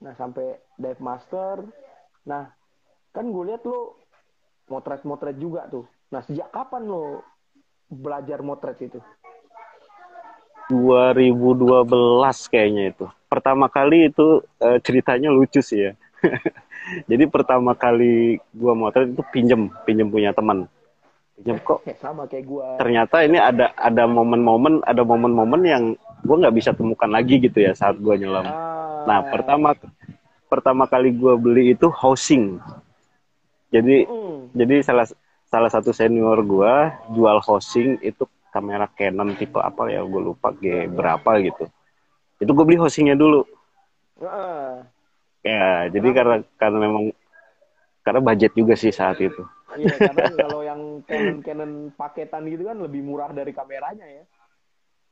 Nah, 0.06 0.14
sampai 0.14 0.54
dive 0.78 1.02
master. 1.02 1.66
Nah, 2.30 2.46
kan 3.10 3.26
gue 3.26 3.42
lihat 3.50 3.66
lo 3.66 4.06
motret-motret 4.70 5.34
juga 5.42 5.66
tuh. 5.66 5.82
Nah, 6.14 6.22
sejak 6.22 6.54
kapan 6.54 6.86
lo 6.86 7.26
belajar 7.90 8.42
motret 8.42 8.78
itu? 8.82 8.98
2012 10.66 11.86
kayaknya 12.50 12.84
itu. 12.90 13.06
Pertama 13.30 13.70
kali 13.70 14.10
itu 14.10 14.42
eh, 14.58 14.78
ceritanya 14.82 15.30
lucu 15.30 15.62
sih 15.62 15.90
ya. 15.90 15.92
Jadi 17.10 17.24
pertama 17.30 17.74
kali 17.74 18.38
gua 18.50 18.74
motret 18.74 19.10
itu 19.10 19.22
pinjem, 19.30 19.70
pinjem 19.86 20.10
punya 20.10 20.34
teman. 20.34 20.66
Pinjem 21.38 21.58
kok 21.62 21.84
Sama 22.00 22.24
kayak 22.26 22.44
gue. 22.48 22.66
ternyata 22.80 23.20
ini 23.22 23.36
ada 23.36 23.68
ada 23.76 24.08
momen-momen 24.08 24.80
ada 24.82 25.02
momen-momen 25.04 25.62
yang 25.68 25.84
gua 26.24 26.36
nggak 26.46 26.56
bisa 26.56 26.70
temukan 26.72 27.10
lagi 27.10 27.38
gitu 27.38 27.62
ya 27.62 27.74
saat 27.76 27.98
gua 28.02 28.16
nyelam. 28.18 28.46
Ah, 28.46 29.04
Nah 29.06 29.18
pertama 29.30 29.74
pertama 30.48 30.84
kali 30.90 31.14
gua 31.14 31.38
beli 31.38 31.74
itu 31.76 31.86
housing. 31.92 32.58
Jadi 33.70 34.06
mm, 34.06 34.54
jadi 34.56 34.74
salah 34.82 35.06
salah 35.46 35.70
satu 35.70 35.94
senior 35.94 36.42
gua 36.42 36.94
jual 37.14 37.38
housing 37.42 37.98
itu 38.02 38.26
kamera 38.56 38.88
Canon 38.88 39.36
tipe 39.36 39.60
apa 39.60 39.92
ya 39.92 40.00
gue 40.00 40.22
lupa 40.32 40.48
G 40.56 40.88
berapa 40.88 41.30
gitu. 41.44 41.68
Itu 42.40 42.50
gue 42.56 42.64
beli 42.64 42.80
housingnya 42.80 43.12
dulu. 43.12 43.44
Ya 45.44 45.92
jadi 45.92 46.08
karena 46.16 46.36
karena 46.56 46.78
memang 46.80 47.04
karena 48.00 48.20
budget 48.24 48.56
juga 48.56 48.72
sih 48.78 48.94
saat 48.94 49.20
itu. 49.20 49.44
Iya, 49.76 49.92
karena 49.98 50.24
kalau 50.46 50.60
yang 50.64 51.04
Canon 51.04 51.38
Canon 51.44 51.72
paketan 51.92 52.48
gitu 52.48 52.64
kan 52.64 52.80
lebih 52.80 53.04
murah 53.04 53.28
dari 53.28 53.52
kameranya 53.52 54.08
ya. 54.08 54.24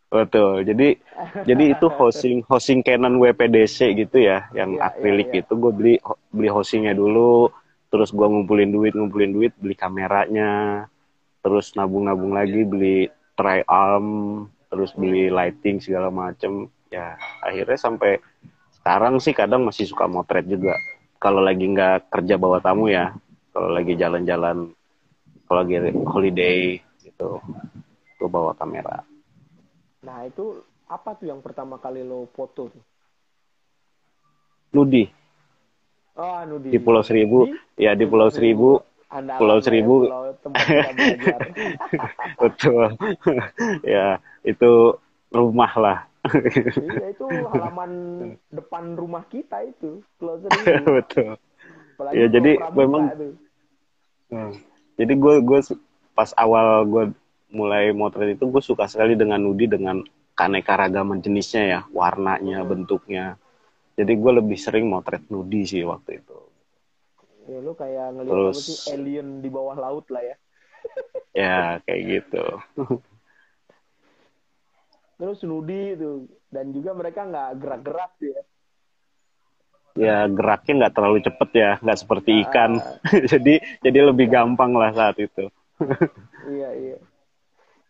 Betul. 0.08 0.62
Jadi 0.64 0.96
jadi 1.44 1.64
itu 1.74 1.86
housing 1.90 2.46
housing 2.48 2.80
Canon 2.80 3.18
WPDC 3.18 3.92
gitu 3.98 4.24
ya, 4.24 4.46
yang 4.56 4.78
Iya, 4.78 4.88
akrilik 4.88 5.28
iya, 5.34 5.36
iya. 5.36 5.44
itu 5.44 5.52
gue 5.58 5.72
beli 5.74 5.94
beli 6.30 6.48
housingnya 6.48 6.94
dulu, 6.94 7.50
terus 7.94 8.10
gue 8.10 8.26
ngumpulin 8.26 8.74
duit 8.74 8.90
ngumpulin 8.90 9.30
duit 9.30 9.54
beli 9.54 9.78
kameranya, 9.78 10.82
terus 11.46 11.78
nabung-nabung 11.78 12.34
lagi 12.34 12.66
beli 12.66 13.06
try 13.38 13.62
arm, 13.70 14.50
terus 14.66 14.90
beli 14.98 15.30
lighting 15.30 15.78
segala 15.78 16.10
macem. 16.10 16.66
Ya 16.90 17.14
akhirnya 17.38 17.78
sampai 17.78 18.18
sekarang 18.82 19.22
sih 19.22 19.30
kadang 19.30 19.62
masih 19.62 19.86
suka 19.86 20.10
motret 20.10 20.42
juga. 20.50 20.74
Kalau 21.22 21.38
lagi 21.38 21.70
nggak 21.70 22.10
kerja 22.10 22.34
bawa 22.34 22.58
tamu 22.58 22.90
ya, 22.90 23.14
kalau 23.54 23.70
lagi 23.70 23.94
jalan-jalan, 23.94 24.74
kalau 25.46 25.58
lagi 25.62 25.94
holiday 25.94 26.82
gitu, 26.98 27.38
gue 28.18 28.26
bawa 28.26 28.58
kamera. 28.58 29.06
Nah, 30.02 30.26
itu 30.26 30.58
apa 30.90 31.14
tuh 31.14 31.30
yang 31.30 31.38
pertama 31.40 31.78
kali 31.78 32.02
lo 32.02 32.26
foto 32.34 32.66
tuh? 32.68 32.84
Nudi. 34.74 35.23
Oh, 36.14 36.32
anu 36.32 36.62
di, 36.62 36.70
di 36.70 36.78
Pulau 36.78 37.02
Seribu. 37.02 37.50
Ya 37.74 37.92
di 37.92 38.06
Pulau 38.06 38.30
Seribu. 38.30 38.78
Anda 39.10 39.38
Pulau 39.38 39.58
lah 39.58 39.62
ya, 39.62 39.66
Seribu. 39.66 39.94
pulau 40.04 40.22
betul. 42.42 42.86
Ya 43.86 44.06
itu 44.42 44.70
rumah 45.30 45.72
lah. 45.74 45.98
Iya, 46.24 47.12
itu 47.12 47.26
halaman 47.52 47.90
depan 48.48 48.94
rumah 48.94 49.26
kita 49.26 49.60
itu, 49.62 50.00
Pulau 50.16 50.38
Seribu. 50.40 50.94
betul. 50.94 51.30
Apalagi 51.94 52.14
Ya, 52.16 52.26
jadi 52.28 52.52
memang- 52.74 53.10
tuh. 53.12 53.34
jadi 54.94 55.12
gue 55.14 55.34
gue 55.42 55.60
pas 56.12 56.30
awal 56.34 56.82
gue 56.84 57.04
mulai 57.48 57.90
motret 57.90 58.34
itu 58.34 58.46
gue 58.46 58.58
suka 58.60 58.86
sekali 58.86 59.14
dengan 59.14 59.38
Nudi 59.38 59.66
dengan 59.66 60.02
keanekaragaman 60.34 61.22
jenisnya 61.22 61.62
ya 61.64 61.80
warnanya 61.88 62.62
Hmm. 62.62 62.68
bentuknya 62.68 63.38
jadi 63.94 64.12
gue 64.12 64.32
lebih 64.34 64.56
sering 64.56 64.86
motret 64.86 65.22
Nudi 65.28 65.62
sih 65.64 65.82
waktu 65.82 66.18
itu 66.18 66.38
Ya, 67.44 67.60
lu 67.60 67.76
kayak 67.76 68.16
ngeliat 68.16 68.32
Terus- 68.32 68.64
sih 68.64 68.78
alien 68.90 69.38
di 69.38 69.52
bawah 69.52 69.76
laut 69.76 70.08
lah 70.08 70.24
ya. 70.24 70.36
ya 71.36 71.56
kayak 71.82 72.02
gitu 72.08 72.44
Terus 75.14 75.38
Nudi 75.42 75.94
itu 75.94 76.10
dan 76.48 76.70
juga 76.70 76.90
mereka 76.92 77.22
nggak 77.22 77.50
gerak-gerak 77.56 78.10
tuh 78.16 78.30
ya. 78.30 78.42
ya 79.94 80.16
geraknya 80.26 80.72
nggak 80.82 80.94
terlalu 80.96 81.18
cepet 81.22 81.50
ya 81.54 81.70
nggak 81.78 82.00
seperti 82.00 82.30
ikan 82.42 82.82
Ah. 82.82 82.98
jadi 83.30 83.54
jadi 83.78 83.98
lebih 84.04 84.26
gampang 84.26 84.74
lah 84.74 84.90
saat 84.90 85.14
itu 85.18 85.46
Iya 86.44 86.70
iya. 86.74 86.98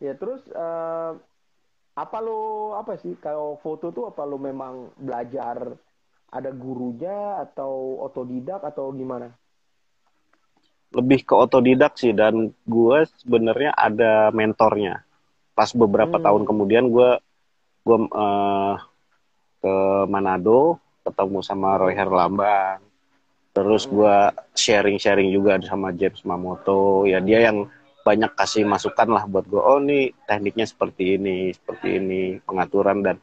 Ya 0.01 0.13
terus 0.13 0.45
eh, 0.45 1.13
apa 1.95 2.19
lo 2.19 2.41
apa 2.75 2.99
sih 2.99 3.17
kalau 3.17 3.57
foto 3.57 3.89
tuh 3.89 4.05
apa 4.05 4.21
lo 4.23 4.37
memang 4.37 4.93
belajar 4.99 5.79
ada 6.39 6.51
gurunya 6.63 7.17
atau 7.45 7.73
otodidak 8.07 8.61
atau 8.71 8.87
gimana? 9.01 9.29
lebih 10.95 11.27
ke 11.27 11.35
otodidak 11.35 11.99
sih 11.99 12.15
dan 12.15 12.55
gue 12.67 12.99
sebenarnya 13.23 13.75
ada 13.75 14.31
mentornya 14.31 15.03
pas 15.59 15.71
beberapa 15.75 16.17
Hmm. 16.17 16.25
tahun 16.25 16.43
kemudian 16.47 16.85
gue 16.95 17.11
gue 17.87 17.99
eh, 17.99 18.75
ke 19.63 19.75
Manado 20.13 20.79
ketemu 21.05 21.39
sama 21.43 21.77
Roy 21.81 21.95
Herlambang 21.99 22.81
terus 23.57 23.87
Hmm. 23.87 23.95
gue 23.95 24.17
sharing 24.55 24.99
sharing 25.03 25.31
juga 25.35 25.59
sama 25.63 25.91
James 25.95 26.23
Mamoto 26.27 27.07
ya 27.07 27.19
dia 27.19 27.51
yang 27.51 27.67
banyak 28.07 28.33
kasih 28.39 28.65
masukan 28.69 29.09
lah 29.11 29.25
buat 29.27 29.47
gue 29.49 29.59
oh 29.61 29.81
nih 29.83 30.15
tekniknya 30.29 30.67
seperti 30.69 31.17
ini 31.19 31.51
seperti 31.57 31.99
ini 31.99 32.23
pengaturan 32.45 33.03
dan 33.03 33.17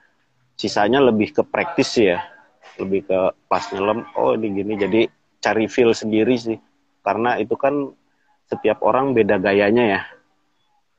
sisanya 0.60 1.00
lebih 1.02 1.32
ke 1.36 1.43
praktis 1.45 1.95
sih 1.95 2.12
ya 2.12 2.19
lebih 2.78 3.06
ke 3.06 3.19
pas 3.45 3.63
nyelam 3.71 4.06
oh 4.15 4.34
ini 4.34 4.47
gini 4.54 4.74
jadi 4.76 5.02
cari 5.38 5.65
feel 5.67 5.91
sendiri 5.91 6.36
sih 6.38 6.58
karena 7.02 7.38
itu 7.38 7.54
kan 7.56 7.91
setiap 8.47 8.84
orang 8.84 9.12
beda 9.12 9.38
gayanya 9.38 9.84
ya 9.88 10.02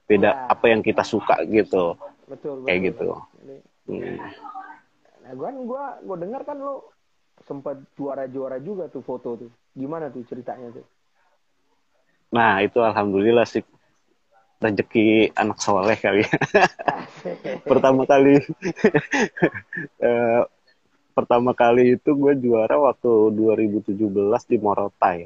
beda 0.05 0.31
Ya. 0.31 0.51
apa 0.51 0.67
yang 0.69 0.81
kita 0.81 1.03
suka 1.03 1.41
gitu 1.47 1.97
Betul 2.27 2.63
betul. 2.63 2.67
kayak 2.67 2.81
gitu 2.93 3.09
Jadi, 3.41 3.57
Hmm. 3.83 4.15
Nah, 5.23 5.33
gua 5.35 5.51
gua 5.63 5.85
gua 6.03 6.17
dengar 6.17 6.43
kan 6.43 6.55
lo 6.55 6.91
sempat 7.43 7.83
juara-juara 7.99 8.63
juga 8.63 8.87
tuh 8.87 9.03
foto 9.03 9.35
tuh. 9.35 9.51
Gimana 9.75 10.07
tuh 10.07 10.23
ceritanya 10.27 10.71
tuh? 10.71 10.87
nah 12.31 12.63
itu 12.65 12.81
alhamdulillah 12.81 13.45
sih 13.45 13.61
rezeki 14.57 15.35
anak 15.37 15.59
soleh 15.61 15.99
kali 15.99 16.25
ya 16.25 16.33
pertama 17.69 18.09
kali 18.09 18.41
eh, 20.07 20.41
pertama 21.13 21.53
kali 21.53 21.95
itu 21.95 22.11
gue 22.17 22.33
juara 22.41 22.81
waktu 22.81 23.11
2017 23.37 24.51
di 24.51 24.57
Morotai 24.59 25.21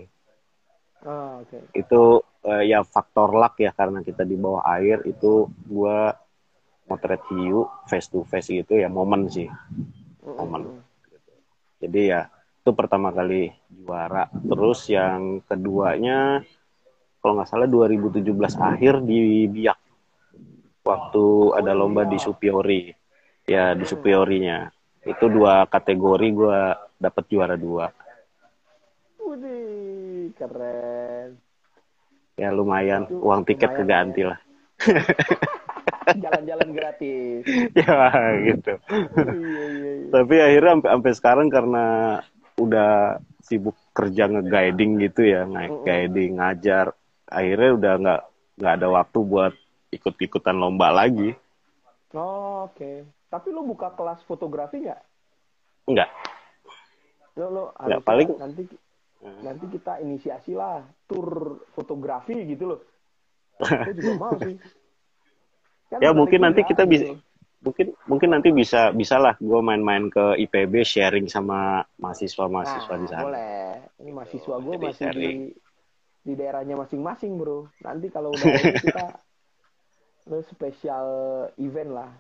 Ah, 1.07 1.39
oke. 1.39 1.71
itu 1.71 2.03
eh, 2.43 2.63
ya 2.67 2.83
faktor 2.83 3.31
luck 3.31 3.63
ya 3.63 3.71
karena 3.71 4.03
kita 4.03 4.27
di 4.27 4.35
bawah 4.35 4.67
air 4.75 5.07
itu 5.07 5.47
gue 5.47 5.99
motret 6.87 7.23
hiu 7.31 7.67
face 7.87 8.11
to 8.11 8.27
face 8.27 8.51
gitu 8.51 8.75
ya 8.75 8.91
momen 8.91 9.31
sih. 9.31 9.47
Momen. 10.23 10.83
Jadi 11.79 12.11
ya 12.11 12.27
itu 12.63 12.71
pertama 12.75 13.15
kali 13.15 13.55
juara. 13.71 14.27
Terus 14.35 14.91
yang 14.91 15.43
keduanya 15.47 16.43
kalau 17.23 17.39
nggak 17.39 17.51
salah 17.51 17.71
2017 17.71 18.27
akhir 18.59 19.03
di 19.07 19.47
Biak 19.47 19.79
waktu 20.83 21.27
ada 21.55 21.71
lomba 21.71 22.03
di 22.03 22.19
Supiori. 22.19 22.91
Ya 23.47 23.79
di 23.79 23.87
Supiorinya 23.87 24.75
itu 25.07 25.25
dua 25.31 25.65
kategori 25.67 26.29
gue 26.29 26.61
dapet 26.99 27.25
juara 27.31 27.55
dua 27.55 27.89
Wih, 29.19 30.31
keren. 30.39 31.35
ya 32.37 32.53
lumayan 32.53 33.07
Itu 33.07 33.23
uang 33.23 33.43
tiket 33.43 33.71
lumayan 33.73 33.81
keganti 33.81 34.21
ya. 34.23 34.29
lah 34.31 34.39
Jalan-jalan 36.07 36.71
gratis. 36.71 37.43
ya 37.81 37.99
gitu 38.47 38.75
iya, 38.79 39.35
iya, 39.35 39.91
iya. 39.99 40.09
tapi 40.15 40.35
akhirnya 40.39 40.71
sampai 40.79 40.91
sampai 40.95 41.13
sekarang 41.19 41.49
karena 41.51 41.85
udah 42.57 43.19
sibuk 43.43 43.75
kerja 43.91 44.27
nge-guiding 44.27 45.03
gitu 45.03 45.27
ya 45.27 45.43
naik 45.45 45.83
guiding 45.83 46.39
ngajar 46.39 46.95
akhirnya 47.27 47.71
udah 47.75 47.93
nggak 47.99 48.21
nggak 48.57 48.73
ada 48.79 48.87
waktu 48.89 49.19
buat 49.23 49.53
ikut-ikutan 49.91 50.57
lomba 50.57 50.91
lagi 50.91 51.35
Oh, 52.17 52.65
Oke. 52.73 53.05
Tapi 53.27 53.49
lu 53.51 53.67
buka 53.67 53.91
kelas 53.93 54.23
fotografi 54.23 54.87
nggak? 54.87 55.03
nggak 55.87 56.11
Lo, 57.37 57.47
lo 57.53 57.65
Nggak, 57.77 58.01
harusnya 58.01 58.07
paling- 58.07 58.39
nanti 58.39 58.63
nanti 59.43 59.65
kita 59.69 59.99
inisiasi 60.01 60.53
lah 60.55 60.81
tur 61.05 61.61
fotografi 61.75 62.37
gitu 62.47 62.65
loh. 62.75 62.81
Saya 63.61 63.93
juga 63.93 64.13
mau 64.17 64.37
sih. 64.41 64.57
Kan 65.91 65.99
ya 66.05 66.11
mungkin 66.13 66.41
nanti 66.41 66.63
juga, 66.65 66.71
kita 66.73 66.83
bisa 66.87 67.05
gitu. 67.07 67.17
mungkin 67.65 67.87
mungkin 68.07 68.29
nanti 68.31 68.49
bisa 68.53 68.93
bisa 68.93 69.17
lah 69.19 69.35
gue 69.37 69.61
main-main 69.61 70.07
ke 70.09 70.39
IPB 70.47 70.85
sharing 70.85 71.27
sama 71.27 71.83
mahasiswa-mahasiswa 71.99 72.95
Nah, 72.95 73.01
di 73.01 73.07
sana 73.09 73.23
boleh. 73.27 73.57
Ini 74.01 74.11
mahasiswa 74.13 74.55
gue 74.57 74.75
masih 74.77 74.95
sharing. 74.97 75.39
di 75.51 75.55
di 76.27 76.33
daerahnya 76.35 76.75
masing-masing, 76.75 77.39
bro. 77.39 77.69
Nanti 77.83 78.07
kalau 78.11 78.33
udah 78.37 78.51
kita 78.81 79.07
lo 80.27 80.43
spesial 80.43 81.09
event 81.57 81.91
lah 81.95 82.11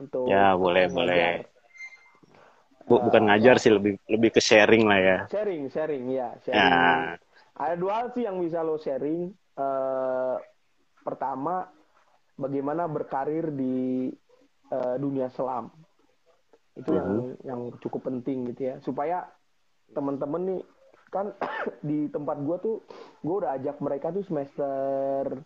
untuk 0.00 0.26
ya 0.30 0.54
boleh 0.54 0.86
ngajar. 0.86 0.96
boleh 0.96 1.26
Bu- 2.88 3.02
bukan 3.04 3.22
Eh, 3.22 3.28
ngajar 3.28 3.56
ya. 3.58 3.62
sih 3.62 3.70
lebih 3.74 3.92
lebih 4.08 4.30
ke 4.32 4.40
sharing 4.40 4.84
lah 4.88 4.98
ya 5.00 5.16
sharing, 5.28 5.68
sharing 5.68 6.04
ya, 6.08 6.28
sharing. 6.40 6.72
ya 6.72 7.18
Ada 7.58 7.74
dua 7.76 7.92
hal 8.00 8.06
sih 8.14 8.22
yang 8.24 8.38
bisa 8.40 8.62
lo 8.64 8.78
sharing. 8.78 9.28
Eh, 9.58 10.36
pertama, 11.02 11.68
bagaimana 12.38 12.86
berkarir 12.88 13.50
di 13.52 14.08
eh, 14.68 14.96
dunia 14.96 15.28
selam. 15.28 15.68
Itu 16.78 16.94
yang 16.94 17.10
yang 17.42 17.60
cukup 17.82 18.08
penting 18.08 18.48
gitu 18.54 18.72
ya. 18.72 18.74
Supaya 18.80 19.26
teman-teman 19.92 20.42
nih 20.54 20.60
kan 21.10 21.32
di 21.88 22.06
tempat 22.08 22.36
gua 22.44 22.56
tuh 22.60 22.84
gua 23.24 23.36
udah 23.44 23.50
ajak 23.58 23.80
mereka 23.80 24.12
tuh 24.14 24.22
semester 24.24 25.40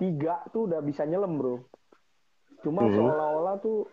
tiga 0.00 0.42
tuh 0.50 0.66
udah 0.70 0.80
bisa 0.80 1.04
nyelam 1.06 1.36
bro. 1.38 1.60
Cuma 2.62 2.86
Mhm. 2.86 2.94
seolah-olah 2.94 3.56
tuh 3.60 3.86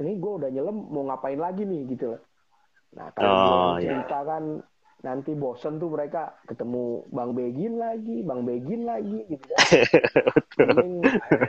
ini 0.00 0.16
gua 0.16 0.32
udah 0.44 0.50
nyelam 0.50 0.76
mau 0.88 1.04
ngapain 1.08 1.38
lagi 1.38 1.62
nih 1.68 1.80
gitu 1.92 2.16
loh. 2.16 2.20
Nah 2.96 3.12
kalau 3.12 3.36
Oh, 3.36 3.76
iya. 3.78 3.84
cerita 3.84 4.18
kan 4.24 4.44
nanti 4.98 5.30
bosen 5.36 5.78
tuh 5.78 5.92
mereka 5.94 6.34
ketemu 6.48 7.06
Bang 7.14 7.30
Begin 7.36 7.78
lagi, 7.78 8.24
Bang 8.26 8.42
Begin 8.42 8.82
lagi 8.88 9.22
gitu 9.30 9.44
kan. 9.54 9.58
Mending 10.58 10.94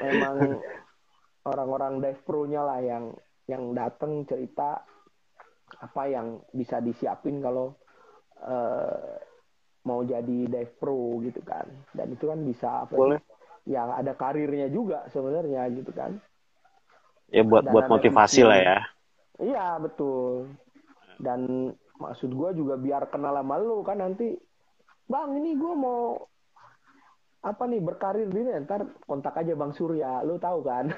emang 0.04 0.38
orang-orang 1.48 2.04
dive 2.04 2.22
pro-nya 2.28 2.62
lah 2.62 2.80
yang 2.84 3.10
yang 3.50 3.74
datang 3.74 4.28
cerita 4.30 4.86
apa 5.80 6.04
yang 6.06 6.42
bisa 6.54 6.78
disiapin 6.82 7.42
kalau 7.42 7.74
eh, 8.46 9.18
mau 9.88 10.04
jadi 10.06 10.46
dive 10.46 10.74
pro 10.78 11.18
gitu 11.26 11.42
kan. 11.42 11.66
Dan 11.96 12.14
itu 12.14 12.26
kan 12.30 12.40
bisa 12.46 12.86
apa 12.86 12.94
boleh 12.94 13.20
yang 13.66 13.90
ada 13.94 14.14
karirnya 14.14 14.70
juga 14.70 15.06
sebenarnya 15.10 15.66
gitu 15.74 15.90
kan. 15.94 16.22
Ya 17.30 17.44
buat 17.46 17.64
Dan 17.66 17.74
buat 17.74 17.86
motivasi 17.90 18.42
lah 18.46 18.58
ya 18.60 18.78
Iya 19.40 19.80
betul. 19.80 20.52
Dan 21.20 21.72
maksud 22.00 22.32
gue 22.32 22.50
juga 22.60 22.76
biar 22.76 23.08
kenal 23.12 23.36
sama 23.40 23.56
lu 23.60 23.84
kan 23.84 24.00
nanti, 24.00 24.36
bang 25.08 25.30
ini 25.40 25.56
gue 25.56 25.74
mau 25.76 26.16
apa 27.40 27.64
nih 27.72 27.80
berkarir 27.80 28.28
di 28.28 28.40
ini 28.44 28.52
ntar 28.68 28.84
kontak 29.08 29.36
aja 29.40 29.56
bang 29.56 29.72
Surya, 29.72 30.24
lu 30.28 30.36
tahu 30.40 30.60
kan? 30.64 30.92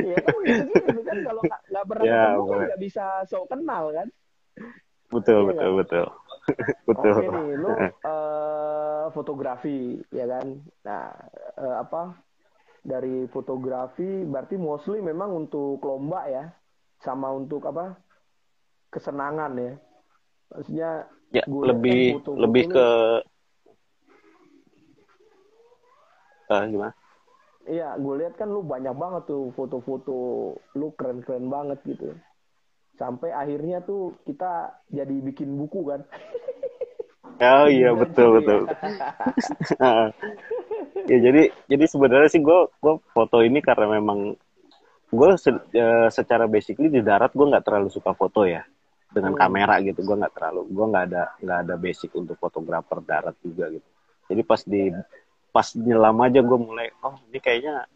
Iya 0.00 0.16
kan 0.24 0.34
gitu 0.48 0.62
gitu 0.72 1.00
kan 1.08 1.18
kalau 1.24 1.42
nggak 1.44 1.86
pernah 1.88 2.06
Ya, 2.08 2.16
ketemu 2.16 2.40
kan 2.48 2.58
nggak 2.68 2.80
bisa 2.80 3.04
sok 3.28 3.44
kenal 3.52 3.84
kan? 3.96 4.08
betul 5.12 5.38
Iya 5.40 5.44
betul 5.48 5.70
nggak? 5.70 5.72
betul 5.80 6.06
betul 6.88 7.12
Oke 7.12 7.24
nih, 7.28 7.48
lu 7.56 7.68
eh, 8.10 9.04
fotografi 9.16 10.00
ya 10.12 10.24
kan? 10.28 10.46
Nah 10.86 11.04
eh, 11.60 11.76
apa 11.84 12.16
dari 12.80 13.28
fotografi 13.28 14.24
berarti 14.24 14.56
mostly 14.56 15.04
memang 15.04 15.46
untuk 15.46 15.80
lomba 15.84 16.26
ya, 16.28 16.44
sama 17.00 17.28
untuk 17.32 17.64
apa 17.68 17.96
kesenangan 18.90 19.52
ya. 19.56 19.72
Maksudnya 20.50 20.90
ya 21.30 21.44
lebih 21.46 22.18
foto-foto 22.18 22.30
lebih 22.42 22.62
lu- 22.66 22.74
ke 22.74 22.88
Eh, 26.50 26.64
gimana 26.66 26.90
Iya, 27.70 27.94
gue 28.00 28.14
lihat 28.24 28.34
kan 28.34 28.50
lu 28.50 28.66
banyak 28.66 28.90
banget 28.96 29.30
tuh 29.30 29.54
foto-foto 29.54 30.16
lu 30.74 30.90
keren-keren 30.98 31.46
banget 31.46 31.78
gitu. 31.86 32.16
Sampai 32.98 33.30
akhirnya 33.30 33.84
tuh 33.84 34.18
kita 34.26 34.74
jadi 34.90 35.14
bikin 35.22 35.54
buku 35.54 35.86
kan. 35.86 36.02
oh 37.40 37.68
iya 37.70 37.94
betul 37.94 38.40
betul 38.40 38.60
ya 41.10 41.18
jadi 41.18 41.42
jadi 41.66 41.84
sebenarnya 41.90 42.30
sih 42.30 42.38
gue 42.38 42.70
gue 42.78 42.94
foto 43.10 43.42
ini 43.42 43.58
karena 43.58 43.98
memang 43.98 44.38
gue 45.10 45.30
se- 45.34 45.66
eh, 45.74 46.06
secara 46.08 46.46
basically 46.46 46.86
di 46.86 47.02
darat 47.02 47.34
gue 47.34 47.42
nggak 47.42 47.66
terlalu 47.66 47.90
suka 47.90 48.14
foto 48.14 48.46
ya. 48.46 48.62
Dengan 49.10 49.34
Hmm. 49.34 49.42
kamera 49.42 49.82
gitu 49.82 50.06
gue 50.06 50.16
nggak 50.22 50.34
terlalu 50.38 50.70
gue 50.70 50.86
nggak 50.86 51.04
ada 51.10 51.22
nggak 51.42 51.58
ada 51.66 51.74
basic 51.74 52.14
untuk 52.14 52.38
fotografer 52.38 53.02
darat 53.02 53.34
juga 53.42 53.66
gitu. 53.74 53.88
Jadi 54.30 54.42
pas 54.46 54.62
di 54.62 54.82
pas 55.50 55.66
nyelam 55.74 56.14
aja 56.22 56.38
gue 56.38 56.58
mulai 56.62 56.94
oh 57.02 57.18
ini 57.26 57.42
kayaknya 57.42 57.90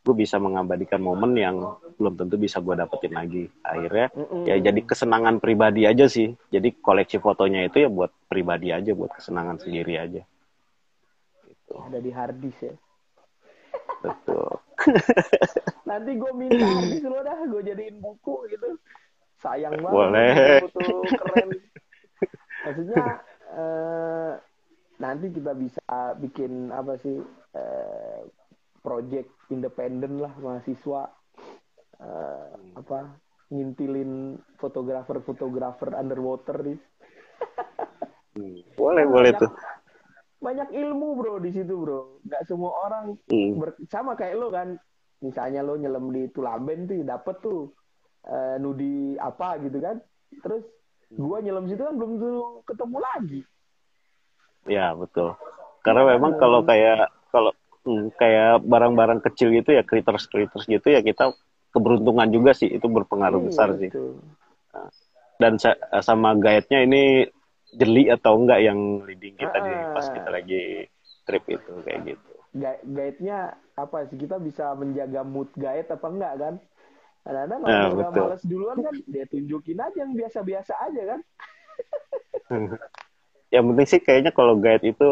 gue 0.00 0.14
bisa 0.16 0.40
mengabadikan 0.40 0.96
momen 0.96 1.36
yang 1.36 1.60
belum 2.00 2.16
tentu 2.16 2.40
bisa 2.40 2.56
gue 2.64 2.72
dapetin 2.72 3.12
lagi. 3.12 3.52
Akhirnya 3.60 4.08
Mm-mm. 4.16 4.48
ya 4.48 4.56
jadi 4.56 4.80
kesenangan 4.80 5.44
pribadi 5.44 5.84
aja 5.84 6.08
sih. 6.08 6.32
Jadi 6.48 6.72
koleksi 6.80 7.20
fotonya 7.20 7.68
itu 7.68 7.84
ya 7.84 7.92
buat 7.92 8.08
pribadi 8.32 8.72
aja 8.72 8.96
buat 8.96 9.12
kesenangan 9.12 9.60
sendiri 9.60 10.00
aja 10.00 10.24
Ada 11.78 11.98
di 12.02 12.10
harddisk 12.10 12.60
ya. 12.66 12.74
betul 14.00 14.48
Nanti 15.90 16.10
gue 16.16 16.32
minta 16.32 16.64
harddisk 16.64 17.04
lo 17.04 17.20
dah, 17.20 17.38
gue 17.44 17.62
jadiin 17.62 18.00
buku 18.00 18.48
gitu. 18.48 18.80
Sayang 19.40 19.76
banget. 19.80 19.96
Boleh. 19.96 20.32
Foto 20.68 20.88
keren. 21.04 21.48
Maksudnya 22.64 23.04
eh, 23.56 24.32
nanti 25.00 25.26
kita 25.32 25.52
bisa 25.56 25.84
bikin 26.20 26.72
apa 26.72 26.96
sih 27.00 27.20
eh, 27.56 28.20
project 28.80 29.28
independen 29.52 30.20
lah 30.20 30.32
mahasiswa 30.40 31.08
eh, 32.00 32.52
apa 32.76 32.98
ngintilin 33.50 34.38
fotografer-fotografer 34.62 35.90
underwater 35.98 36.56
nih. 36.62 36.78
Hmm, 38.38 38.62
boleh 38.78 39.04
boleh 39.10 39.30
tuh 39.34 39.50
Banyak 40.40 40.72
ilmu 40.72 41.20
bro 41.20 41.36
di 41.36 41.52
situ 41.52 41.76
bro. 41.76 42.18
Gak 42.24 42.48
semua 42.48 42.72
orang 42.88 43.14
Hmm, 43.28 43.60
ber- 43.60 43.76
sama 43.92 44.16
kayak 44.16 44.36
lo 44.40 44.48
kan. 44.48 44.80
Misalnya 45.20 45.60
lo 45.60 45.76
nyelam 45.76 46.08
di 46.08 46.32
Tulaben 46.32 46.88
tuh 46.88 47.04
dapet 47.04 47.36
tuh 47.44 47.76
eh, 48.24 48.56
nudi 48.56 49.20
apa 49.20 49.60
gitu 49.60 49.78
kan. 49.78 50.00
Terus 50.40 50.64
gua 51.12 51.44
nyelam 51.44 51.68
situ 51.68 51.84
kan 51.84 51.92
belum 51.92 52.16
tentu 52.16 52.40
ketemu 52.64 52.96
lagi. 52.98 53.40
Ya 54.64 54.96
betul. 54.96 55.36
Karena 55.84 56.08
memang 56.16 56.36
kalau 56.36 56.64
kayak 56.64 57.08
kalau 57.28 57.52
hmm, 57.84 58.12
kayak 58.16 58.64
barang-barang 58.64 59.20
kecil 59.24 59.52
gitu 59.52 59.76
ya 59.76 59.84
critters 59.84 60.24
critters 60.28 60.64
gitu 60.64 60.88
ya 60.88 61.04
kita 61.04 61.36
keberuntungan 61.72 62.28
juga 62.32 62.56
sih. 62.56 62.68
Itu 62.68 62.88
berpengaruh 62.88 63.44
Iya, 63.44 63.46
besar 63.48 63.68
sih. 63.76 63.92
betul. 63.92 64.20
dan 65.40 65.56
sa- 65.56 65.80
sama 66.04 66.36
guide-nya 66.36 66.84
ini 66.84 67.24
jeli 67.70 68.10
atau 68.10 68.32
enggak 68.40 68.60
yang 68.66 68.78
leading 69.06 69.36
kita 69.38 69.58
di 69.62 69.72
Ah. 69.72 69.94
pas 69.94 70.06
kita 70.10 70.28
lagi 70.30 70.86
trip 71.26 71.44
itu 71.46 71.72
kayak 71.86 72.00
gitu 72.14 72.32
Gu- 72.50 72.82
guide-nya 72.82 73.54
apa 73.78 74.10
sih 74.10 74.18
kita 74.18 74.36
bisa 74.42 74.74
menjaga 74.74 75.22
mood 75.22 75.48
guide 75.54 75.86
apa 75.86 76.06
enggak 76.10 76.34
kan 76.42 76.54
kadang-kadang 77.22 77.60
Nah, 77.62 77.86
kalau 77.86 77.94
udah 77.94 78.10
betul. 78.10 78.26
males 78.26 78.42
duluan 78.48 78.78
kan 78.82 78.94
dia 79.06 79.24
tunjukin 79.28 79.78
aja 79.78 79.98
yang 80.02 80.12
biasa-biasa 80.16 80.72
aja 80.88 81.02
kan 81.14 81.20
yang 83.54 83.64
penting 83.72 83.86
sih 83.88 84.00
kayaknya 84.02 84.32
kalau 84.34 84.54
guide 84.58 84.84
itu 84.86 85.08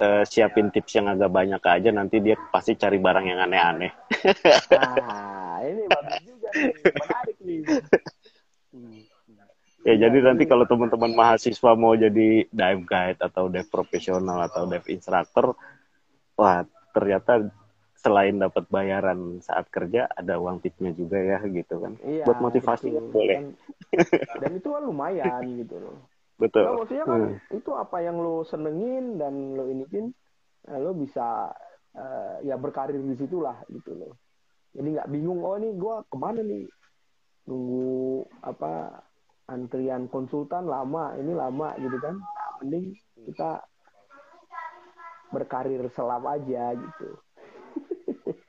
eh, 0.00 0.24
siapin 0.28 0.68
tips 0.72 0.92
yang 0.98 1.06
agak 1.12 1.30
banyak 1.32 1.62
aja 1.62 1.90
nanti 1.92 2.20
dia 2.20 2.36
pasti 2.52 2.74
cari 2.76 2.98
barang 2.98 3.26
yang 3.28 3.40
aneh-aneh. 3.40 3.92
Nah, 4.72 5.60
ini 5.68 5.84
bagus 5.88 6.20
juga 6.24 6.48
nih. 6.56 6.88
Menarik 6.96 7.36
nih. 7.44 7.60
Ya 9.82 9.94
jadi 9.98 10.18
Iya, 10.22 10.26
nanti 10.30 10.46
iya. 10.46 10.50
kalau 10.50 10.64
teman-teman 10.64 11.10
mahasiswa 11.10 11.70
mau 11.74 11.94
jadi 11.98 12.46
dive 12.46 12.82
guide 12.86 13.18
atau 13.18 13.50
dive 13.50 13.66
profesional 13.66 14.38
atau 14.46 14.62
dive 14.70 14.86
instructor, 14.94 15.58
wah 16.38 16.62
ternyata 16.94 17.50
selain 17.98 18.38
dapat 18.38 18.66
bayaran 18.70 19.38
saat 19.42 19.66
kerja 19.70 20.06
ada 20.10 20.38
uang 20.38 20.62
tipnya 20.62 20.94
juga 20.94 21.18
ya 21.18 21.38
gitu 21.50 21.82
kan. 21.82 21.92
Iya, 22.02 22.24
Buat 22.30 22.38
motivasi 22.42 22.86
kan 22.94 23.04
boleh. 23.10 23.36
Dan, 23.38 23.46
dan 24.38 24.50
itu 24.58 24.68
kan 24.70 24.82
lumayan 24.86 25.42
gitu 25.58 25.76
loh. 25.82 25.98
Betul. 26.38 26.62
Nah, 26.66 26.72
maksudnya 26.78 27.06
kan 27.06 27.22
Hmm. 27.22 27.58
itu 27.58 27.70
apa 27.74 27.96
yang 28.02 28.16
lo 28.22 28.42
senengin 28.46 29.18
dan 29.18 29.34
lo 29.58 29.66
iniin, 29.66 30.10
nah, 30.66 30.78
lo 30.78 30.94
bisa 30.94 31.50
eh, 31.94 32.48
ya 32.48 32.54
berkarir 32.54 33.02
di 33.02 33.14
situlah 33.18 33.62
gitu 33.70 33.98
loh. 33.98 34.14
Jadi 34.72 34.88
nggak 34.98 35.10
bingung, 35.10 35.42
oh 35.42 35.58
ini 35.58 35.74
gue 35.74 35.94
ke 36.06 36.16
mana 36.16 36.40
nih? 36.40 36.64
Nunggu 37.50 38.24
apa 38.46 39.02
antrian 39.50 40.06
konsultan 40.06 40.66
lama, 40.70 41.14
ini 41.18 41.32
lama 41.34 41.74
gitu 41.80 41.98
kan. 41.98 42.14
Nah, 42.18 42.50
mending 42.62 42.94
kita 43.26 43.62
berkarir 45.32 45.82
selam 45.96 46.22
aja 46.28 46.76
gitu. 46.76 47.08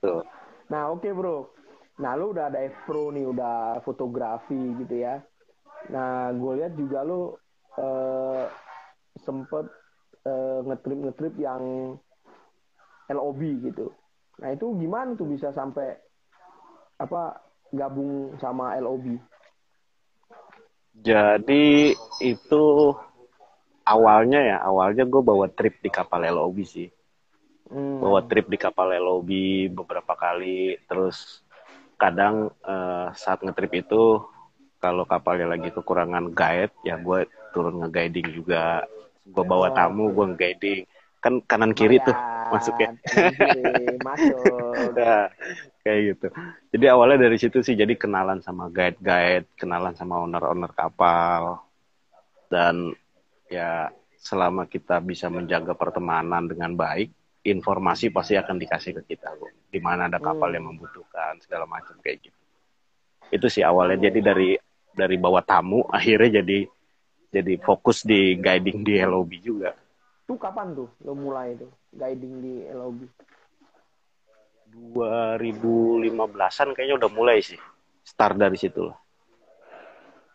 Nah 0.72 0.90
oke 0.90 1.06
bro, 1.14 1.54
nah 2.02 2.18
lu 2.18 2.34
udah 2.34 2.50
ada 2.50 2.66
F 2.66 2.74
Pro 2.90 3.14
nih, 3.14 3.30
udah 3.30 3.78
fotografi 3.86 4.58
gitu 4.82 5.06
ya. 5.06 5.22
Nah 5.94 6.34
gue 6.34 6.52
lihat 6.58 6.74
juga 6.74 7.06
lu 7.06 7.36
eh, 7.78 8.46
sempet 9.22 9.70
eh, 10.26 10.60
ngetrip 10.66 10.98
ngetrip 10.98 11.36
yang 11.38 11.94
LOB 13.06 13.42
gitu. 13.70 13.94
Nah 14.42 14.50
itu 14.50 14.66
gimana 14.82 15.14
tuh 15.14 15.30
bisa 15.30 15.54
sampai 15.54 15.94
apa 16.98 17.38
gabung 17.70 18.34
sama 18.42 18.74
LOB? 18.82 19.14
Jadi 20.94 21.98
itu 22.22 22.64
awalnya 23.84 24.40
ya, 24.40 24.58
awalnya 24.62 25.04
gue 25.04 25.22
bawa 25.26 25.50
trip 25.50 25.82
di 25.82 25.90
kapal 25.90 26.22
LOB 26.24 26.58
sih. 26.64 26.90
Hmm. 27.74 28.00
Bawa 28.00 28.22
trip 28.30 28.48
di 28.48 28.58
kapal 28.62 28.94
LOB 28.94 29.30
beberapa 29.74 30.14
kali, 30.14 30.78
terus 30.86 31.42
kadang 31.98 32.54
eh, 32.62 33.08
saat 33.18 33.42
ngetrip 33.42 33.86
itu 33.86 34.22
kalau 34.84 35.08
kapalnya 35.08 35.48
lagi 35.48 35.72
kekurangan 35.72 36.36
guide, 36.36 36.76
ya 36.84 37.00
gue 37.00 37.26
turun 37.56 37.80
nge-guiding 37.80 38.36
juga. 38.36 38.84
Gue 39.24 39.44
bawa 39.48 39.72
Oh, 39.72 39.76
tamu, 39.76 40.12
gue 40.12 40.36
nge-guiding. 40.36 40.84
Kan 41.24 41.40
kanan 41.48 41.72
kiri 41.72 42.04
tuh 42.04 42.12
Kanan 42.60 42.96
kiri, 43.34 43.98
masuk. 44.04 44.94
Nah, 44.94 45.26
kayak 45.82 46.00
gitu. 46.14 46.28
Jadi 46.74 46.86
awalnya 46.86 47.26
dari 47.26 47.38
situ 47.42 47.66
sih 47.66 47.74
jadi 47.74 47.98
kenalan 47.98 48.40
sama 48.40 48.70
guide-guide, 48.70 49.50
kenalan 49.58 49.98
sama 49.98 50.22
owner-owner 50.22 50.70
kapal. 50.74 51.66
Dan 52.48 52.94
ya 53.50 53.90
selama 54.18 54.70
kita 54.70 55.02
bisa 55.02 55.28
menjaga 55.28 55.74
pertemanan 55.74 56.48
dengan 56.48 56.78
baik, 56.78 57.12
informasi 57.44 58.14
pasti 58.14 58.40
akan 58.40 58.56
dikasih 58.56 59.02
ke 59.02 59.16
kita, 59.16 59.36
Bu. 59.36 59.50
Di 59.68 59.82
mana 59.84 60.08
ada 60.08 60.22
kapal 60.22 60.54
Hmm. 60.54 60.56
yang 60.56 60.66
membutuhkan 60.72 61.42
segala 61.44 61.68
macam 61.68 61.98
kayak 62.00 62.30
gitu. 62.30 62.40
Itu 63.34 63.48
sih 63.50 63.66
awalnya 63.66 64.08
jadi 64.08 64.20
dari 64.22 64.56
dari 64.94 65.18
bawa 65.18 65.42
tamu 65.42 65.84
akhirnya 65.98 66.40
jadi 66.46 66.70
jadi 67.34 67.54
fokus 67.66 68.06
di 68.06 68.38
guiding 68.38 68.86
di 68.86 69.02
LOB 69.02 69.32
juga. 69.42 69.74
Tuh 70.24 70.38
kapan 70.38 70.78
tuh 70.78 70.88
lo 71.04 71.18
mulai 71.18 71.58
tuh 71.58 71.68
guiding 71.94 72.34
di 72.42 72.54
LOB? 72.70 73.06
2015-an 74.74 76.68
kayaknya 76.74 76.96
udah 76.98 77.12
mulai 77.14 77.40
sih. 77.40 77.60
Start 78.04 78.36
dari 78.36 78.58
situ 78.58 78.90
lah. 78.90 78.98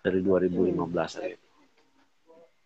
Dari 0.00 0.22
2015-an. 0.22 1.22
itu. 1.26 1.46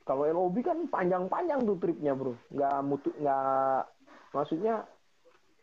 Kalau 0.02 0.26
LOB 0.26 0.57
kan 0.61 0.78
panjang-panjang 0.90 1.62
tuh 1.62 1.78
tripnya 1.78 2.12
bro, 2.12 2.35
nggak 2.50 2.74
mutu 2.83 3.14
nggak 3.22 3.87
maksudnya 4.35 4.83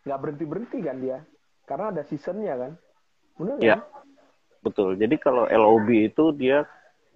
nggak 0.07 0.19
berhenti 0.23 0.45
berhenti 0.47 0.79
kan 0.79 0.97
dia, 1.03 1.19
karena 1.67 1.91
ada 1.91 2.01
seasonnya 2.07 2.55
kan, 2.55 2.71
bener 3.35 3.55
Ya. 3.59 3.75
kan? 3.75 3.83
Betul. 4.63 4.95
Jadi 4.95 5.15
kalau 5.19 5.43
LOB 5.43 6.07
itu 6.07 6.31
dia 6.31 6.63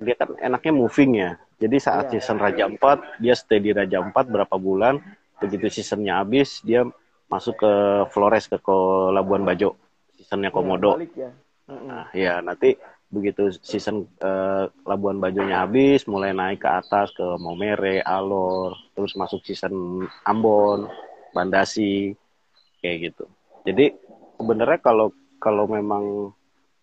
dia 0.04 0.16
kan 0.20 0.36
enaknya 0.36 0.74
moving 0.76 1.12
ya. 1.16 1.40
Jadi 1.64 1.78
saat 1.80 2.12
Iya. 2.12 2.20
season 2.20 2.44
Raja 2.44 2.68
4, 2.68 3.24
dia 3.24 3.34
stay 3.40 3.64
di 3.64 3.72
Raja 3.72 4.04
4 4.04 4.28
berapa 4.28 4.56
bulan. 4.60 5.00
Begitu 5.42 5.70
seasonnya 5.70 6.22
habis, 6.22 6.62
dia 6.62 6.86
masuk 7.32 7.58
ke 7.58 7.72
Flores 8.14 8.46
ke, 8.46 8.58
ke 8.60 8.78
Labuan 9.16 9.42
Bajo. 9.48 9.80
Seasonnya 10.14 10.54
Komodo. 10.54 10.94
Iya, 10.94 10.98
balik 10.98 11.14
ya. 11.18 11.32
Nah, 11.64 12.12
ya 12.12 12.44
nanti 12.44 12.76
begitu 13.14 13.54
season 13.62 14.10
eh, 14.20 14.66
Labuan 14.84 15.22
Bajonya 15.22 15.64
habis, 15.64 16.04
mulai 16.10 16.34
naik 16.34 16.66
ke 16.66 16.70
atas 16.70 17.14
ke 17.14 17.24
Momere, 17.40 18.02
Alor, 18.04 18.76
terus 18.98 19.14
masuk 19.16 19.46
season 19.46 20.04
Ambon, 20.28 20.90
Bandasi, 21.32 22.18
kayak 22.82 23.14
gitu. 23.14 23.26
Jadi 23.64 23.96
sebenarnya 24.36 24.80
kalau 24.84 25.14
kalau 25.40 25.70
memang 25.70 26.34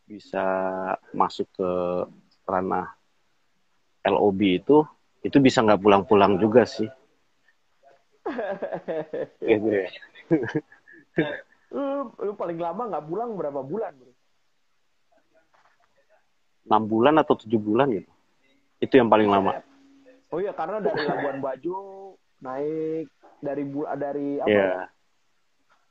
bisa 0.08 0.42
masuk 1.12 1.46
ke 1.54 1.70
ranah 2.48 2.94
LOB 4.06 4.40
itu, 4.64 4.82
itu 5.20 5.36
bisa 5.38 5.60
nggak 5.60 5.82
pulang-pulang 5.82 6.40
juga 6.40 6.64
sih. 6.64 6.88
Gitu 9.40 9.68
ya. 9.68 9.88
lu, 11.70 11.84
lu 12.16 12.32
paling 12.34 12.58
lama 12.58 12.82
nggak 12.90 13.06
pulang 13.06 13.30
berapa 13.34 13.60
bulan 13.62 13.92
bro? 13.96 14.12
6 16.70 16.82
bulan 16.86 17.14
atau 17.18 17.34
7 17.34 17.50
bulan 17.58 17.90
gitu. 17.90 18.10
Itu 18.78 18.94
yang 18.94 19.10
paling 19.10 19.26
lama. 19.26 19.58
Oh 20.30 20.38
iya 20.38 20.54
karena 20.54 20.78
dari 20.78 21.02
Labuan 21.02 21.42
Bajo 21.42 22.14
naik 22.38 23.10
dari 23.42 23.64
bulan 23.66 23.98
dari 23.98 24.38
apa? 24.38 24.46
Iya. 24.46 24.62
ya? 24.62 24.84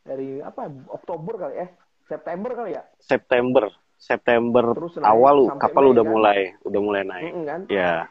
Dari 0.08 0.30
apa? 0.40 0.72
Oktober 0.88 1.34
kali 1.36 1.56
eh 1.60 1.70
September 2.08 2.52
kali 2.56 2.72
ya? 2.80 2.84
September 2.98 3.68
September 4.00 4.72
Terus 4.72 4.96
naik 4.96 5.10
awal 5.12 5.38
kapal 5.60 5.84
Mei, 5.84 5.92
udah 5.92 6.04
kan? 6.08 6.12
mulai 6.16 6.40
udah 6.64 6.80
mulai 6.80 7.04
naik 7.04 7.32
Mm-mm, 7.36 7.44
kan? 7.44 7.62
ya 7.68 8.08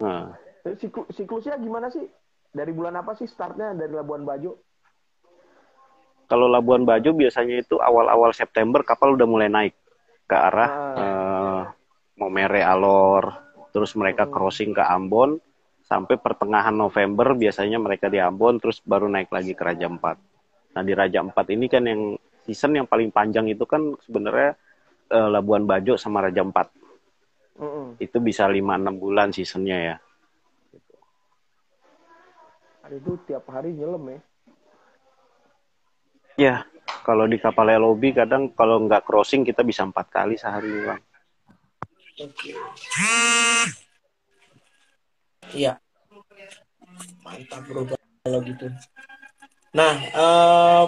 Nah, 0.00 0.34
siklu- 0.74 1.06
siklusnya 1.12 1.54
gimana 1.60 1.86
sih? 1.86 2.08
Dari 2.54 2.70
bulan 2.70 2.94
apa 2.94 3.18
sih 3.18 3.26
startnya 3.26 3.74
dari 3.74 3.90
Labuan 3.90 4.22
Bajo? 4.22 4.54
kalau 6.24 6.48
Labuan 6.48 6.88
Bajo 6.88 7.12
biasanya 7.12 7.60
itu 7.60 7.76
awal-awal 7.76 8.32
September 8.32 8.80
kapal 8.80 9.12
udah 9.12 9.28
mulai 9.28 9.52
naik 9.52 9.76
ke 10.24 10.32
arah 10.32 10.70
Ah. 10.72 10.96
eh, 10.96 11.62
Momere 12.16 12.64
Alor 12.64 13.28
terus 13.68 13.92
mereka 13.92 14.24
Mm. 14.24 14.32
crossing 14.32 14.72
ke 14.72 14.80
Ambon 14.80 15.36
sampai 15.84 16.16
pertengahan 16.16 16.72
November 16.72 17.36
biasanya 17.36 17.76
mereka 17.76 18.08
di 18.08 18.16
Ambon 18.16 18.56
terus 18.56 18.80
baru 18.80 19.04
naik 19.04 19.28
lagi 19.28 19.52
ke 19.52 19.62
Raja 19.62 19.84
Empat. 19.84 20.16
Nah 20.72 20.80
di 20.80 20.96
Raja 20.96 21.20
Empat 21.20 21.44
ini 21.52 21.68
kan 21.68 21.84
yang 21.84 22.16
season 22.40 22.72
yang 22.72 22.88
paling 22.88 23.12
panjang 23.12 23.44
itu 23.52 23.68
kan 23.68 23.92
sebenarnya 24.00 24.56
eh, 25.12 25.28
Labuan 25.28 25.68
Bajo 25.68 26.00
sama 26.00 26.24
Raja 26.24 26.40
Empat 26.40 26.72
Mm-mm. 27.60 28.00
itu 28.00 28.16
bisa 28.18 28.48
5-6 28.48 28.96
bulan 28.96 29.28
seasonnya 29.28 29.76
ya. 29.92 29.96
Hari 32.84 33.00
itu 33.00 33.16
tiap 33.24 33.48
hari 33.48 33.72
nyelam 33.72 34.04
ya. 34.12 34.20
Ya, 36.36 36.56
kalau 37.00 37.24
di 37.24 37.40
kapal 37.40 37.72
LOB 37.72 38.12
kadang 38.12 38.52
kalau 38.52 38.84
nggak 38.84 39.08
crossing 39.08 39.40
kita 39.40 39.64
bisa 39.64 39.88
empat 39.88 40.12
kali 40.12 40.36
sehari 40.36 40.68
bang. 40.84 41.00
Iya. 45.56 45.80
Mantap 47.24 47.64
bro 47.64 47.88
kalau 47.88 48.40
gitu. 48.44 48.68
Nah, 49.72 49.94
eh, 50.04 50.84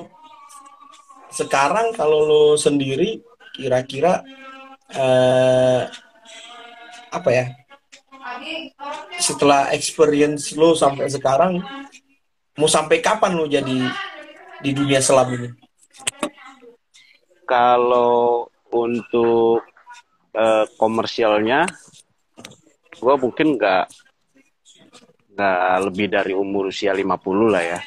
sekarang 1.32 1.96
kalau 1.96 2.28
lo 2.28 2.44
sendiri 2.60 3.24
kira-kira 3.56 4.20
eh, 4.92 5.88
apa 7.08 7.30
ya? 7.32 7.65
Setelah 9.16 9.72
experience 9.72 10.52
lo 10.54 10.76
sampai 10.76 11.08
sekarang, 11.08 11.60
mau 12.56 12.68
sampai 12.68 13.00
kapan 13.00 13.32
lo 13.36 13.44
jadi 13.48 13.78
di 14.60 14.70
dunia 14.72 15.00
selam 15.00 15.28
ini? 15.32 15.48
Kalau 17.46 18.50
untuk 18.74 19.62
eh, 20.34 20.66
komersialnya, 20.76 21.64
gue 22.96 23.14
mungkin 23.20 23.56
nggak 23.56 23.86
nggak 25.36 25.76
lebih 25.92 26.06
dari 26.08 26.32
umur 26.32 26.72
usia 26.72 26.96
50 26.96 27.52
lah 27.52 27.64
ya. 27.64 27.80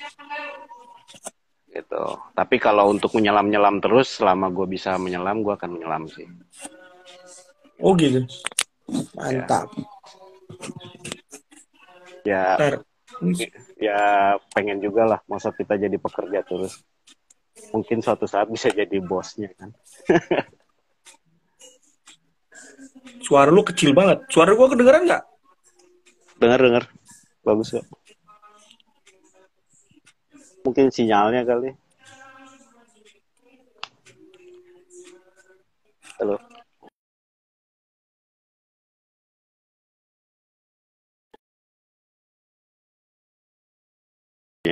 Gitu. 1.69 2.03
Tapi 2.37 2.55
kalau 2.61 2.93
untuk 2.93 3.13
menyelam-nyelam 3.17 3.81
terus, 3.81 4.21
selama 4.21 4.53
gue 4.53 4.69
bisa 4.69 4.97
menyelam, 5.01 5.41
gue 5.41 5.53
akan 5.53 5.69
menyelam 5.77 6.05
sih. 6.09 6.29
Oh 7.81 7.97
gitu. 7.97 8.21
Mantap. 9.17 9.69
Ya, 9.73 9.98
Ntar, 12.29 12.83
ya 13.81 13.99
pengen 14.53 14.77
juga 14.83 15.03
lah 15.07 15.19
masa 15.25 15.49
kita 15.55 15.75
jadi 15.79 15.97
pekerja 15.97 16.45
terus. 16.45 16.83
Mungkin 17.73 17.99
suatu 17.99 18.29
saat 18.29 18.47
bisa 18.47 18.69
jadi 18.71 19.01
bosnya 19.03 19.49
kan? 19.57 19.73
Suara 23.25 23.51
lu 23.51 23.61
kecil 23.65 23.91
banget. 23.93 24.23
Suara 24.31 24.55
gua 24.55 24.71
kedengeran 24.71 25.05
nggak? 25.05 25.23
dengar 26.39 26.59
dengar 26.63 26.83
bagus 27.43 27.75
kok 27.75 27.85
mungkin 30.63 30.87
sinyalnya 30.91 31.43
kali. 31.43 31.71
Halo 36.19 36.35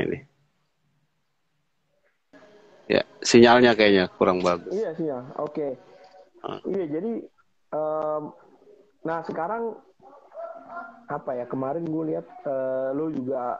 ini 0.05 0.19
ya 2.87 3.03
sinyalnya 3.19 3.75
kayaknya 3.75 4.07
kurang 4.15 4.39
bagus 4.39 4.71
Iya 4.71 4.89
sih 4.95 5.07
ya, 5.11 5.19
oke. 5.35 5.75
Ah. 6.45 6.59
Iya 6.63 6.85
jadi, 6.87 7.13
em, 7.75 8.23
nah 9.03 9.19
sekarang 9.27 9.75
apa 11.07 11.31
ya 11.35 11.45
kemarin 11.47 11.83
gue 11.87 12.03
lihat 12.15 12.27
eh, 12.47 12.89
lu 12.95 13.11
juga 13.11 13.59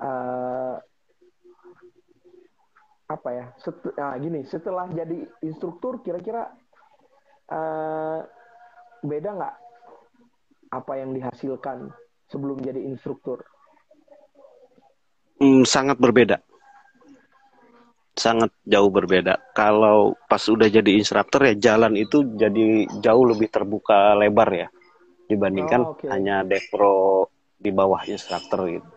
eh, 0.00 0.76
apa 3.04 3.28
ya? 3.32 3.44
Set, 3.60 3.76
nah 3.96 4.16
gini, 4.16 4.40
setelah 4.48 4.88
jadi 4.88 5.28
instruktur 5.44 6.00
kira-kira 6.00 6.48
eh, 7.52 8.20
beda 9.04 9.30
nggak 9.36 9.56
apa 10.72 10.92
yang 10.96 11.12
dihasilkan 11.12 11.92
sebelum 12.32 12.60
jadi 12.64 12.80
instruktur? 12.80 13.44
Hmm, 15.64 15.72
sangat 15.72 15.96
berbeda. 15.96 16.36
Sangat 18.14 18.52
jauh 18.62 18.92
berbeda. 18.92 19.56
Kalau 19.56 20.14
pas 20.28 20.44
udah 20.46 20.68
jadi 20.70 20.94
instruktur 20.94 21.48
ya 21.50 21.54
jalan 21.56 21.96
itu 21.98 22.22
jadi 22.38 22.86
jauh 23.00 23.24
lebih 23.26 23.50
terbuka 23.50 24.14
lebar 24.14 24.48
ya 24.52 24.68
dibandingkan 25.26 25.80
Oh, 25.82 25.96
oke. 25.96 26.06
hanya 26.12 26.44
dekro 26.44 27.26
di 27.58 27.72
bawah 27.72 28.04
instruktur 28.04 28.68
gitu. 28.68 28.90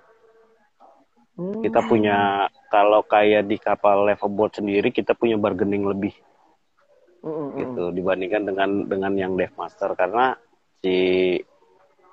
Hmm, 1.38 1.64
Kita 1.64 1.82
punya 1.88 2.46
kalau 2.68 3.02
kayak 3.08 3.48
di 3.48 3.58
kapal 3.58 4.06
level 4.06 4.30
boat 4.36 4.60
sendiri 4.60 4.92
kita 4.92 5.16
punya 5.16 5.40
bargaining 5.40 5.88
lebih 5.88 6.14
mm, 7.24 7.30
mm, 7.30 7.48
mm. 7.48 7.58
gitu 7.64 7.84
dibandingkan 7.96 8.44
dengan 8.44 8.70
dengan 8.86 9.14
yang 9.16 9.34
dev 9.40 9.54
master 9.56 9.96
karena 9.96 10.36
si 10.84 10.98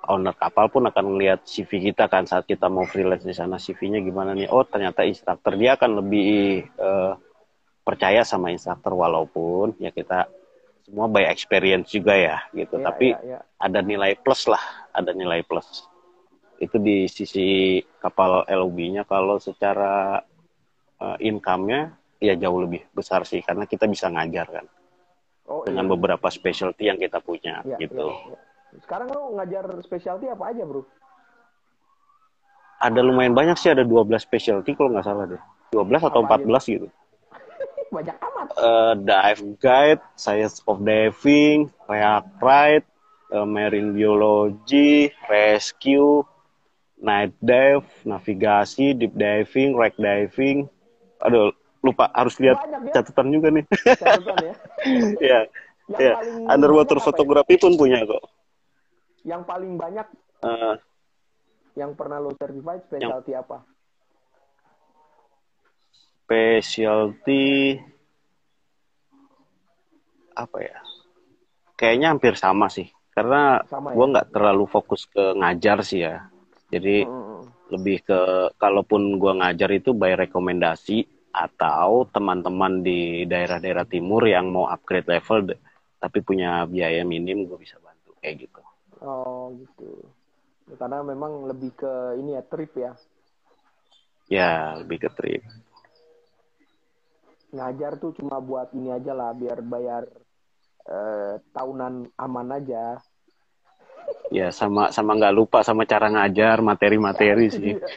owner 0.08 0.34
kapal 0.34 0.68
pun 0.68 0.84
akan 0.84 1.16
melihat 1.16 1.40
CV 1.42 1.92
kita 1.92 2.06
kan 2.06 2.24
saat 2.24 2.44
kita 2.44 2.66
mau 2.66 2.84
freelance 2.84 3.22
di 3.22 3.32
sana 3.32 3.56
CV-nya 3.56 4.00
gimana 4.00 4.32
nih 4.32 4.48
oh 4.48 4.62
ternyata 4.62 5.02
instruktur 5.02 5.54
dia 5.54 5.74
akan 5.74 6.04
lebih 6.04 6.28
eh, 6.66 7.12
percaya 7.80 8.24
sama 8.24 8.48
instruktur 8.48 8.96
walaupun 8.96 9.76
ya 9.76 9.90
kita 9.90 10.26
semua 10.84 11.08
by 11.08 11.24
experience 11.28 11.88
juga 11.88 12.12
ya 12.12 12.36
gitu 12.52 12.76
Iya, 12.76 12.84
tapi 12.84 13.06
iya, 13.12 13.20
iya. 13.24 13.38
ada 13.56 13.80
nilai 13.80 14.16
plus 14.16 14.48
lah 14.48 14.60
ada 14.92 15.12
nilai 15.12 15.40
plus 15.42 15.88
itu 16.60 16.76
di 16.78 17.08
sisi 17.08 17.46
kapal 17.98 18.44
LOB-nya 18.46 19.04
kalau 19.04 19.36
secara 19.36 20.20
eh, 21.00 21.16
income-nya 21.24 21.92
ya 22.20 22.32
jauh 22.36 22.60
lebih 22.62 22.88
besar 22.92 23.24
sih 23.24 23.40
karena 23.40 23.64
kita 23.64 23.84
bisa 23.84 24.08
ngajar 24.08 24.48
kan 24.48 24.66
Oh, 25.44 25.60
dengan 25.60 25.84
iya. 25.84 25.92
beberapa 25.92 26.32
specialty 26.32 26.88
yang 26.88 26.96
kita 26.96 27.20
punya 27.20 27.60
Iya, 27.68 27.76
gitu. 27.84 28.08
iya, 28.08 28.32
iya. 28.32 28.38
Sekarang 28.82 29.06
lu 29.12 29.38
ngajar 29.38 29.64
specialty 29.84 30.26
apa 30.26 30.50
aja, 30.50 30.62
Bro? 30.66 30.82
Ada 32.82 33.00
lumayan 33.00 33.32
banyak 33.32 33.54
sih 33.56 33.70
ada 33.70 33.86
12 33.86 34.18
specialty 34.18 34.74
kalau 34.74 34.90
nggak 34.92 35.06
salah 35.06 35.24
deh. 35.30 35.42
12 35.72 36.10
atau 36.10 36.20
Apa 36.26 36.42
14 36.42 36.74
gitu. 36.74 36.86
Banyak 37.94 38.16
amat. 38.18 38.46
Eh, 38.58 38.94
dive 39.06 39.42
guide, 39.62 40.02
science 40.18 40.58
of 40.66 40.82
diving, 40.82 41.70
react 41.86 42.28
ride, 42.42 42.86
eh, 43.30 43.46
marine 43.46 43.94
biology, 43.94 45.14
rescue, 45.30 46.26
night 46.98 47.32
dive, 47.38 47.86
navigasi, 48.02 48.92
deep 48.98 49.14
diving, 49.14 49.78
wreck 49.78 49.94
diving. 49.96 50.66
Aduh, 51.22 51.54
lupa 51.80 52.10
harus 52.12 52.36
lihat 52.42 52.58
Banyak 52.58 52.90
ya. 52.90 52.92
catatan 53.00 53.26
juga 53.30 53.48
nih. 53.54 53.64
Catatan 53.70 54.36
ya. 54.42 54.54
ya, 55.32 55.40
Yang 55.88 56.00
ya. 56.02 56.12
paling 56.18 56.36
Underwater 56.50 56.96
apa 57.00 57.10
ya? 57.48 57.56
pun 57.62 57.72
punya 57.78 57.98
kok. 58.04 58.24
Yang 59.24 59.42
paling 59.48 59.80
banyak 59.80 60.06
Eh, 60.44 60.76
yang 61.74 61.96
pernah 61.96 62.20
lo 62.20 62.36
certified 62.36 62.84
specialty 62.84 63.32
apa? 63.32 63.64
specialty 66.24 67.76
apa 70.36 70.58
ya? 70.60 70.78
Kayaknya 71.74 72.06
hampir 72.14 72.34
sama 72.36 72.68
sih, 72.68 72.86
karena 73.16 73.64
Sama 73.66 73.92
ya? 73.92 73.96
gue 73.96 74.06
nggak 74.12 74.28
terlalu 74.30 74.64
fokus 74.68 75.08
ke 75.08 75.34
ngajar 75.40 75.80
sih 75.82 76.04
ya. 76.04 76.28
Jadi 76.70 77.08
Mm, 77.08 77.44
lebih 77.72 78.04
ke 78.04 78.20
kalaupun 78.60 79.16
gue 79.16 79.32
ngajar 79.40 79.70
itu 79.72 79.96
by 79.96 80.14
rekomendasi 80.28 81.08
atau 81.34 82.06
teman-teman 82.12 82.84
di 82.84 83.24
daerah-daerah 83.26 83.88
timur 83.88 84.22
yang 84.28 84.52
mau 84.52 84.68
upgrade 84.70 85.08
level 85.08 85.50
tapi 85.98 86.20
punya 86.20 86.62
biaya 86.68 87.02
minim 87.02 87.48
gue 87.48 87.56
bisa 87.58 87.80
bantu 87.80 88.14
kayak 88.20 88.46
gitu. 88.46 88.60
Oh 89.04 89.52
gitu. 89.60 90.00
Karena 90.80 91.04
memang 91.04 91.44
lebih 91.44 91.76
ke 91.76 92.16
ini 92.16 92.40
ya 92.40 92.42
trip 92.48 92.72
ya. 92.72 92.92
Ya 94.32 94.80
lebih 94.80 95.04
ke 95.04 95.08
trip. 95.12 95.44
Ngajar 97.52 98.00
tuh 98.00 98.16
cuma 98.16 98.40
buat 98.40 98.72
ini 98.72 98.90
aja 98.90 99.12
lah 99.12 99.36
biar 99.36 99.60
bayar 99.60 100.08
eh, 100.88 101.36
tahunan 101.52 102.16
aman 102.16 102.48
aja. 102.56 102.98
Ya 104.32 104.48
sama 104.48 104.88
sama 104.88 105.20
nggak 105.20 105.36
lupa 105.36 105.60
sama 105.60 105.84
cara 105.84 106.08
ngajar 106.08 106.64
materi-materi 106.64 107.46
sih. 107.52 107.76
Iya 107.76 107.88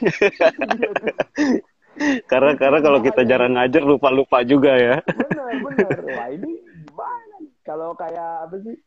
karena 2.29 2.53
karena 2.55 2.79
kalau 2.79 2.99
kita 3.01 3.21
jarang 3.25 3.57
ngajar 3.57 3.83
lupa-lupa 3.83 4.45
juga 4.45 4.77
ya. 4.77 5.01
bener 5.01 5.53
bener. 5.65 5.97
Wah 6.13 6.27
ini 6.29 6.61
gimana? 6.85 7.35
Kalau 7.65 7.97
kayak 7.97 8.47
apa 8.47 8.55
sih? 8.61 8.77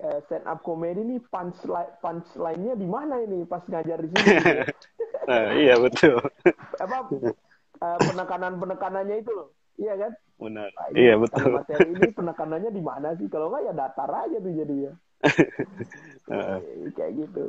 Eh, 0.00 0.18
stand 0.24 0.46
up 0.48 0.64
comedy 0.64 1.04
nih 1.04 1.20
punchline 1.28 1.92
punchline-nya 2.00 2.74
di 2.78 2.86
mana 2.88 3.20
ini 3.20 3.44
pas 3.44 3.60
ngajar 3.68 3.98
di 4.00 4.08
sini? 4.12 4.26
ya. 4.40 4.64
Nah, 5.22 5.54
iya 5.54 5.78
betul. 5.78 6.18
apa 6.82 7.06
eh, 7.78 7.98
penekanan-penekanannya 8.10 9.22
itu 9.22 9.30
loh. 9.30 9.54
Iya 9.78 9.94
kan? 9.94 10.12
Benar. 10.42 10.68
Nah, 10.74 10.88
Iya 10.98 11.14
betul. 11.14 11.46
materi 11.54 11.88
ini 11.94 12.08
penekanannya 12.18 12.70
di 12.74 12.82
mana 12.82 13.14
sih? 13.14 13.30
Kalau 13.30 13.46
nggak 13.54 13.70
ya 13.70 13.72
datar 13.72 14.10
aja 14.10 14.36
tuh 14.42 14.50
jadinya. 14.50 14.92
Eh, 16.26 16.58
Kayak 16.98 17.12
gitu. 17.22 17.44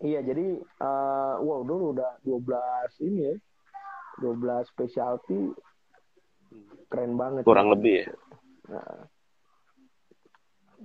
Iya, 0.00 0.24
jadi 0.24 0.46
eh 0.64 1.34
wow 1.44 1.60
dulu 1.68 1.92
udah 1.92 2.16
12 2.24 3.04
ini 3.04 3.20
ya. 3.28 3.34
12 4.24 4.72
specialty 4.72 5.52
keren 6.88 7.20
banget. 7.20 7.44
Kurang 7.44 7.68
lebih 7.76 8.08
ya. 8.08 8.12
Nah. 8.72 9.04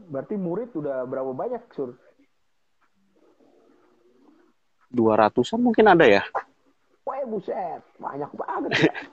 Berarti 0.08 0.40
murid 0.40 0.72
udah 0.72 1.04
berapa 1.04 1.36
banyak, 1.36 1.60
Sur? 1.76 2.00
200-an 4.90 5.62
mungkin 5.62 5.86
ada 5.86 6.06
ya. 6.08 6.24
Wah, 7.06 7.22
buset, 7.26 7.82
banyak 8.00 8.32
banget 8.34 8.72
ya. 8.88 8.94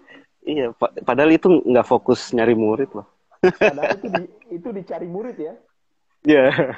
Iya, 0.46 0.70
pa- 0.78 0.94
padahal 1.02 1.34
itu 1.34 1.50
nggak 1.66 1.90
fokus 1.90 2.30
nyari 2.30 2.54
murid 2.54 2.86
loh. 2.94 3.02
Padahal 3.42 3.98
itu 3.98 4.06
di, 4.06 4.22
itu 4.54 4.68
dicari 4.70 5.10
murid 5.10 5.34
ya. 5.42 5.58
Iya. 6.22 6.46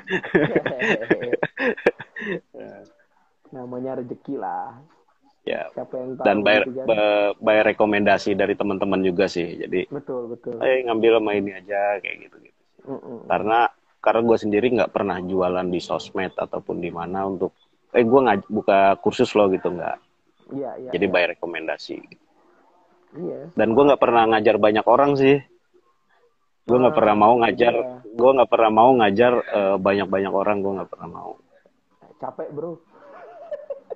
Namanya 3.52 4.00
rezeki 4.00 4.40
lah. 4.40 4.72
ya. 5.44 5.68
Siapa 5.76 6.00
yang 6.00 6.16
tahu 6.16 6.24
Dan 6.24 6.40
bayar 6.40 6.64
gitu 6.64 6.80
kan. 6.80 6.86
ba- 6.88 7.36
bayar 7.44 7.64
rekomendasi 7.76 8.32
dari 8.32 8.56
teman-teman 8.56 9.04
juga 9.04 9.28
sih. 9.28 9.60
Jadi, 9.60 9.84
Betul, 9.92 10.32
betul. 10.32 10.56
eh 10.64 10.88
ngambil 10.88 11.20
sama 11.20 11.36
ini 11.36 11.52
aja 11.52 12.00
kayak 12.00 12.24
gitu-gitu. 12.24 12.62
Mm-mm. 12.88 13.28
Karena 13.28 13.68
karena 13.98 14.20
gue 14.22 14.36
sendiri 14.38 14.66
nggak 14.78 14.92
pernah 14.94 15.18
jualan 15.18 15.66
di 15.66 15.80
sosmed 15.82 16.32
ataupun 16.34 16.78
di 16.78 16.90
mana 16.90 17.26
untuk 17.26 17.50
eh 17.90 18.04
gue 18.04 18.20
nggak 18.20 18.46
buka 18.46 18.78
kursus 19.02 19.32
lo 19.34 19.48
gitu 19.50 19.72
nggak. 19.74 19.96
Iya, 20.54 20.70
iya. 20.80 20.90
Jadi 20.94 21.06
iya. 21.08 21.12
bayar 21.12 21.28
rekomendasi. 21.36 21.96
Iya. 23.16 23.40
Dan 23.52 23.68
gue 23.72 23.84
nggak 23.88 24.00
pernah 24.00 24.22
ngajar 24.28 24.56
banyak 24.56 24.86
orang 24.86 25.12
sih. 25.16 25.36
Gue 26.68 26.76
nggak 26.76 26.94
Ah, 26.94 26.98
pernah 27.00 27.16
mau 27.16 27.34
ngajar. 27.40 27.74
iya. 27.74 27.96
Gue 28.12 28.30
nggak 28.36 28.50
pernah 28.52 28.70
mau 28.70 28.90
ngajar 28.96 29.32
eh, 29.40 29.76
banyak-banyak 29.80 30.32
orang. 30.32 30.56
Gue 30.60 30.72
nggak 30.80 30.90
pernah 30.92 31.08
mau. 31.08 31.32
Capek, 32.18 32.48
Bro. 32.50 32.72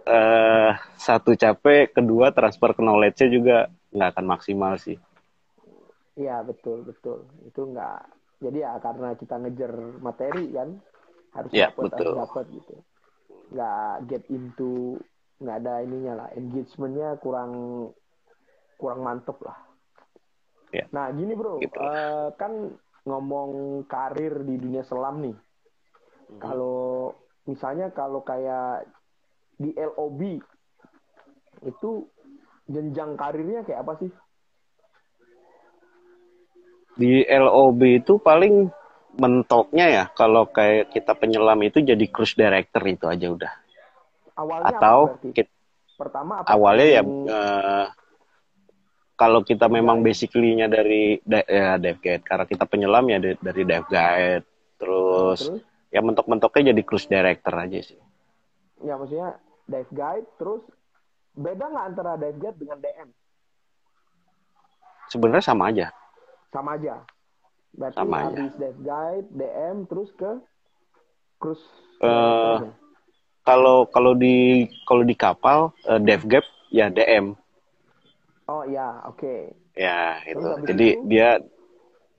eh 0.02 0.72
satu 0.98 1.38
capek, 1.38 1.94
kedua 1.94 2.34
transfer 2.34 2.74
knowledge-nya 2.74 3.28
juga 3.30 3.56
nggak 3.94 4.08
akan 4.18 4.26
maksimal 4.26 4.74
sih. 4.74 4.98
Iya, 6.18 6.42
betul, 6.42 6.82
betul. 6.82 7.22
Itu 7.46 7.70
enggak 7.70 8.02
jadi 8.42 8.58
ya 8.66 8.72
karena 8.82 9.14
kita 9.14 9.38
ngejar 9.38 9.72
materi 10.02 10.50
kan 10.50 10.68
harus 11.32 11.50
Iya, 11.54 11.70
dapat 11.70 11.94
harus 11.94 12.16
dapat 12.18 12.44
gitu. 12.50 12.74
Nggak 13.54 13.92
get 14.10 14.24
into 14.28 14.98
nggak 15.38 15.56
ada 15.58 15.74
ininya 15.82 16.12
lah 16.22 16.28
engagementnya 16.34 17.18
kurang 17.18 17.52
kurang 18.78 19.02
mantep 19.02 19.38
lah 19.42 19.58
Ya. 20.72 20.88
nah 20.88 21.12
gini 21.12 21.36
bro 21.36 21.60
Gitu. 21.60 21.76
eh, 21.76 22.28
kan 22.40 22.72
ngomong 23.04 23.82
karir 23.84 24.40
di 24.40 24.56
dunia 24.56 24.80
selam 24.82 25.20
nih 25.20 25.36
Hmm. 26.32 26.40
kalau 26.40 27.12
misalnya 27.44 27.92
kalau 27.92 28.24
kayak 28.24 28.88
di 29.58 29.74
LOB 29.76 30.40
itu 31.60 31.90
jenjang 32.64 33.18
karirnya 33.18 33.66
kayak 33.66 33.84
apa 33.84 33.92
sih 34.00 34.10
Di 36.92 37.24
LOB 37.24 38.04
itu 38.04 38.20
paling 38.20 38.68
mentoknya 39.12 39.86
ya 39.88 40.04
kalau 40.12 40.48
kayak 40.48 40.92
kita 40.92 41.12
penyelam 41.12 41.60
itu 41.64 41.80
jadi 41.80 42.04
cruise 42.08 42.36
director 42.36 42.80
itu 42.84 43.04
aja 43.08 43.26
udah. 43.28 43.52
awalnya 44.32 44.76
Atau 44.76 44.98
apa 45.12 45.28
kita, 45.36 45.52
pertama 46.00 46.32
apa 46.40 46.48
awalnya 46.56 46.86
ya 46.88 46.94
yang- 47.00 47.28
eh, 47.28 47.86
kalau 49.14 49.44
kita 49.44 49.68
memang 49.68 50.00
basically-nya 50.00 50.66
dari 50.66 51.20
da- 51.22 51.44
ya 51.44 51.76
dive 51.76 52.00
guide 52.00 52.24
karena 52.24 52.44
kita 52.48 52.64
penyelam 52.64 53.04
ya 53.06 53.18
dari, 53.20 53.36
dari 53.38 53.62
dive 53.68 53.88
guide 53.88 54.44
terus 54.80 55.38
terus 55.46 55.62
ya 55.92 56.00
mentok-mentoknya 56.00 56.72
jadi 56.72 56.82
cruise 56.82 57.06
director 57.06 57.52
aja 57.54 57.78
sih. 57.84 58.00
ya 58.82 58.96
maksudnya 58.96 59.36
dive 59.68 59.92
guide 59.92 60.26
terus 60.40 60.64
beda 61.36 61.64
nggak 61.68 61.86
antara 61.92 62.12
dive 62.16 62.38
guide 62.40 62.58
dengan 62.58 62.78
DM 62.80 63.08
Sebenarnya 65.12 65.44
sama 65.44 65.68
aja. 65.68 65.92
Sama 66.52 66.76
aja 66.76 67.00
berarti 67.72 67.96
Sama 67.96 68.16
aja. 68.20 68.28
habis 68.28 68.52
dive 68.54 68.80
guide 68.82 69.28
DM 69.32 69.76
terus 69.88 70.10
ke 70.12 70.30
cruise 71.40 71.64
directornya. 71.98 72.72
Kalau 73.42 73.88
kalau 73.88 74.12
di 74.14 74.36
kalau 74.84 75.02
di 75.02 75.16
kapal 75.16 75.58
eh, 75.82 75.98
dive 75.98 76.24
guide 76.28 76.48
ya 76.68 76.86
DM 76.86 77.32
oh 78.46 78.62
ya 78.64 79.02
oke 79.04 79.56
ya 79.74 80.20
itu. 80.22 80.36
Terus 80.36 80.52
habis 80.52 80.66
Jadi 80.68 80.86
itu? 80.92 81.02
dia 81.08 81.28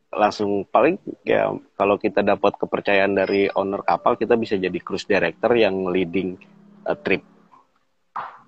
langsung 0.10 0.50
paling 0.68 0.98
ya 1.24 1.50
kalau 1.74 1.98
kita 1.98 2.22
dapat 2.22 2.54
kepercayaan 2.54 3.14
dari 3.14 3.50
owner 3.52 3.82
kapal 3.82 4.14
kita 4.14 4.34
bisa 4.36 4.54
jadi 4.56 4.78
cruise 4.78 5.06
director 5.06 5.54
yang 5.54 5.86
leading 5.88 6.36
eh, 6.84 6.98
trip. 7.00 7.22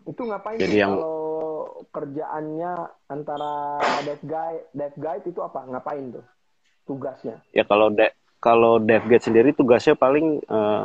itu 0.06 0.22
ngapain 0.22 0.58
Jadi 0.58 0.76
yang- 0.78 0.98
kalau 0.98 1.15
kerjaannya 1.90 2.74
antara 3.10 3.82
dive 4.06 4.26
guide 4.26 4.64
dive 4.74 4.98
guide 4.98 5.26
itu 5.26 5.40
apa 5.42 5.66
ngapain 5.70 6.14
tuh 6.14 6.26
tugasnya 6.86 7.42
Ya 7.52 7.66
kalau 7.66 7.90
de 7.90 8.14
kalau 8.38 8.78
dive 8.78 9.06
guide 9.10 9.26
sendiri 9.26 9.50
tugasnya 9.52 9.98
paling 9.98 10.42
eh, 10.46 10.84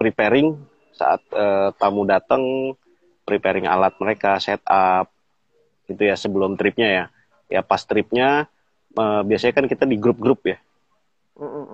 preparing 0.00 0.56
saat 0.96 1.20
eh, 1.30 1.70
tamu 1.76 2.08
datang, 2.08 2.74
preparing 3.22 3.68
alat 3.68 3.94
mereka, 4.00 4.40
setup 4.40 5.12
gitu 5.86 6.02
ya 6.04 6.16
sebelum 6.16 6.56
tripnya 6.56 6.88
ya. 6.88 7.04
Ya 7.48 7.60
pas 7.60 7.84
tripnya 7.84 8.48
eh, 8.96 9.20
biasanya 9.28 9.52
kan 9.52 9.66
kita 9.68 9.84
di 9.84 10.00
grup-grup 10.00 10.40
ya. 10.48 10.58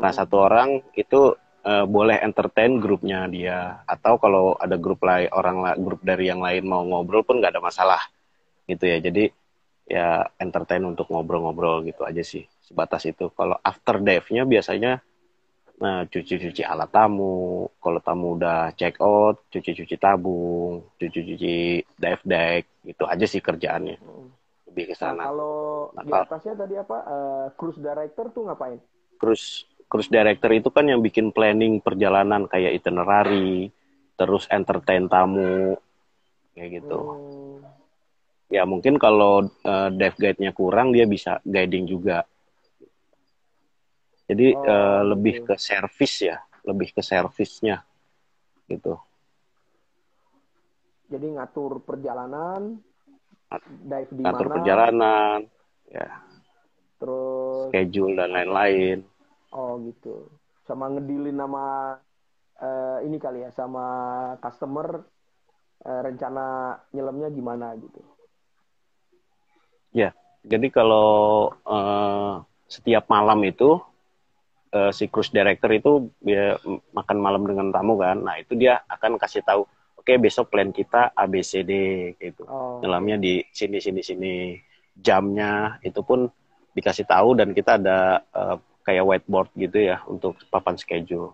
Nah 0.02 0.12
satu 0.12 0.44
orang 0.44 0.84
itu 0.92 1.32
eh, 1.64 1.84
boleh 1.88 2.20
entertain 2.20 2.76
grupnya 2.76 3.24
dia 3.26 3.80
atau 3.84 4.20
kalau 4.20 4.54
ada 4.56 4.76
grup 4.76 5.00
lain 5.02 5.28
orang 5.32 5.56
grup 5.80 6.00
dari 6.04 6.28
yang 6.28 6.40
lain 6.40 6.64
mau 6.64 6.84
ngobrol 6.84 7.24
pun 7.24 7.40
nggak 7.40 7.56
ada 7.56 7.62
masalah 7.64 8.02
gitu 8.68 8.84
ya. 8.84 9.00
Jadi 9.00 9.24
ya 9.84 10.24
entertain 10.40 10.80
untuk 10.84 11.12
ngobrol-ngobrol 11.12 11.84
gitu 11.84 12.04
aja 12.04 12.20
sih 12.24 12.44
sebatas 12.60 13.04
itu. 13.04 13.28
Kalau 13.32 13.56
after 13.60 14.00
dive-nya 14.00 14.44
biasanya 14.44 15.00
nah 15.74 16.06
cuci-cuci 16.06 16.62
alat 16.62 16.86
tamu. 16.88 17.66
Kalau 17.82 17.98
tamu 17.98 18.38
udah 18.38 18.70
check 18.78 18.94
out, 19.02 19.42
cuci-cuci 19.50 19.98
tabung, 19.98 20.86
cuci-cuci 20.96 21.54
dive 21.82 22.24
deck 22.24 22.62
gitu 22.86 23.04
aja 23.04 23.26
sih 23.26 23.42
kerjaannya. 23.42 23.98
Mm. 23.98 24.28
Lebih 24.70 24.84
ke 24.90 24.94
Nah, 24.94 25.00
sana. 25.02 25.22
kalau 25.28 25.90
Nah, 25.92 26.02
di 26.06 26.10
kalau- 26.14 26.26
atasnya 26.30 26.54
tadi 26.54 26.74
apa 26.78 26.96
eh, 27.04 27.46
cruise 27.58 27.80
director 27.82 28.26
tuh 28.30 28.42
ngapain 28.48 28.78
cruise 29.14 29.66
cruise 29.94 30.10
director 30.10 30.50
itu 30.50 30.74
kan 30.74 30.90
yang 30.90 30.98
bikin 30.98 31.30
planning 31.30 31.78
perjalanan 31.78 32.50
kayak 32.50 32.82
itinerary, 32.82 33.70
terus 34.18 34.50
entertain 34.50 35.06
tamu 35.06 35.78
kayak 36.58 36.82
gitu. 36.82 36.98
Hmm, 36.98 37.62
Ya 38.50 38.66
mungkin 38.66 38.98
kalau 38.98 39.46
eh, 39.46 39.88
dive 39.94 40.18
guide-nya 40.18 40.50
kurang 40.50 40.90
dia 40.90 41.06
bisa 41.06 41.38
guiding 41.46 41.86
juga. 41.86 42.26
Jadi 44.26 44.50
Oh, 44.50 44.66
gitu. 44.66 45.14
lebih 45.14 45.34
ke 45.46 45.54
service 45.62 46.26
ya, 46.26 46.42
lebih 46.66 46.90
ke 46.90 46.98
servisnya 46.98 47.86
gitu. 48.66 48.98
jadi 51.04 51.30
ngatur 51.38 51.78
perjalanan 51.86 52.82
dive 53.86 54.10
di 54.10 54.22
Ngatur 54.24 54.46
mana 54.50 54.54
perjalanan, 54.58 55.38
ya 55.86 56.08
terus 56.98 57.70
schedule 57.70 58.18
dan 58.18 58.34
lain-lain. 58.34 58.98
Oh 59.54 59.78
gitu. 59.86 60.28
Sama 60.66 60.90
ngedilin 60.90 61.38
sama 61.38 61.96
eh, 62.58 62.98
ini 63.06 63.16
kali 63.22 63.46
ya 63.46 63.50
sama 63.54 63.86
customer 64.42 65.06
eh, 65.86 66.00
rencana 66.02 66.76
nyelamnya 66.90 67.28
gimana 67.30 67.78
gitu. 67.78 68.00
Ya, 69.94 70.10
jadi 70.42 70.66
kalau 70.74 71.54
eh, 71.62 72.34
setiap 72.66 73.06
malam 73.06 73.38
itu 73.46 73.78
eh, 74.74 74.90
si 74.90 75.06
cruise 75.06 75.30
director 75.30 75.70
itu 75.70 76.10
dia 76.18 76.58
makan 76.90 77.18
malam 77.22 77.46
dengan 77.46 77.70
tamu 77.70 77.94
kan, 77.94 78.18
nah 78.18 78.34
itu 78.34 78.58
dia 78.58 78.82
akan 78.90 79.14
kasih 79.22 79.46
tahu, 79.46 79.62
oke 79.94 80.12
besok 80.18 80.50
plan 80.50 80.74
kita 80.74 81.14
ABCD 81.14 81.72
gitu, 82.18 82.42
oh 82.50 82.82
nyelamnya 82.82 83.22
di 83.22 83.38
sini 83.54 83.78
sini 83.78 84.02
sini, 84.02 84.34
jamnya 84.98 85.78
itu 85.86 86.02
pun 86.02 86.26
dikasih 86.74 87.06
tahu 87.06 87.38
dan 87.38 87.54
kita 87.54 87.78
ada 87.78 88.18
eh, 88.34 88.56
kayak 88.84 89.04
whiteboard 89.04 89.50
gitu 89.56 89.80
ya 89.80 90.04
untuk 90.06 90.36
papan 90.52 90.76
schedule. 90.76 91.32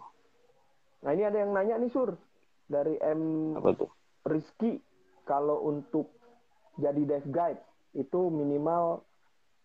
nah 1.01 1.17
ini 1.17 1.25
ada 1.27 1.39
yang 1.43 1.53
nanya 1.53 1.81
nih 1.81 1.91
sur 1.91 2.15
dari 2.71 2.95
M 3.03 3.53
Apa 3.59 3.75
tuh? 3.75 3.91
Rizky 4.23 4.79
kalau 5.27 5.67
untuk 5.67 6.15
jadi 6.79 7.03
dive 7.03 7.29
guide 7.29 7.63
itu 7.99 8.31
minimal 8.31 9.03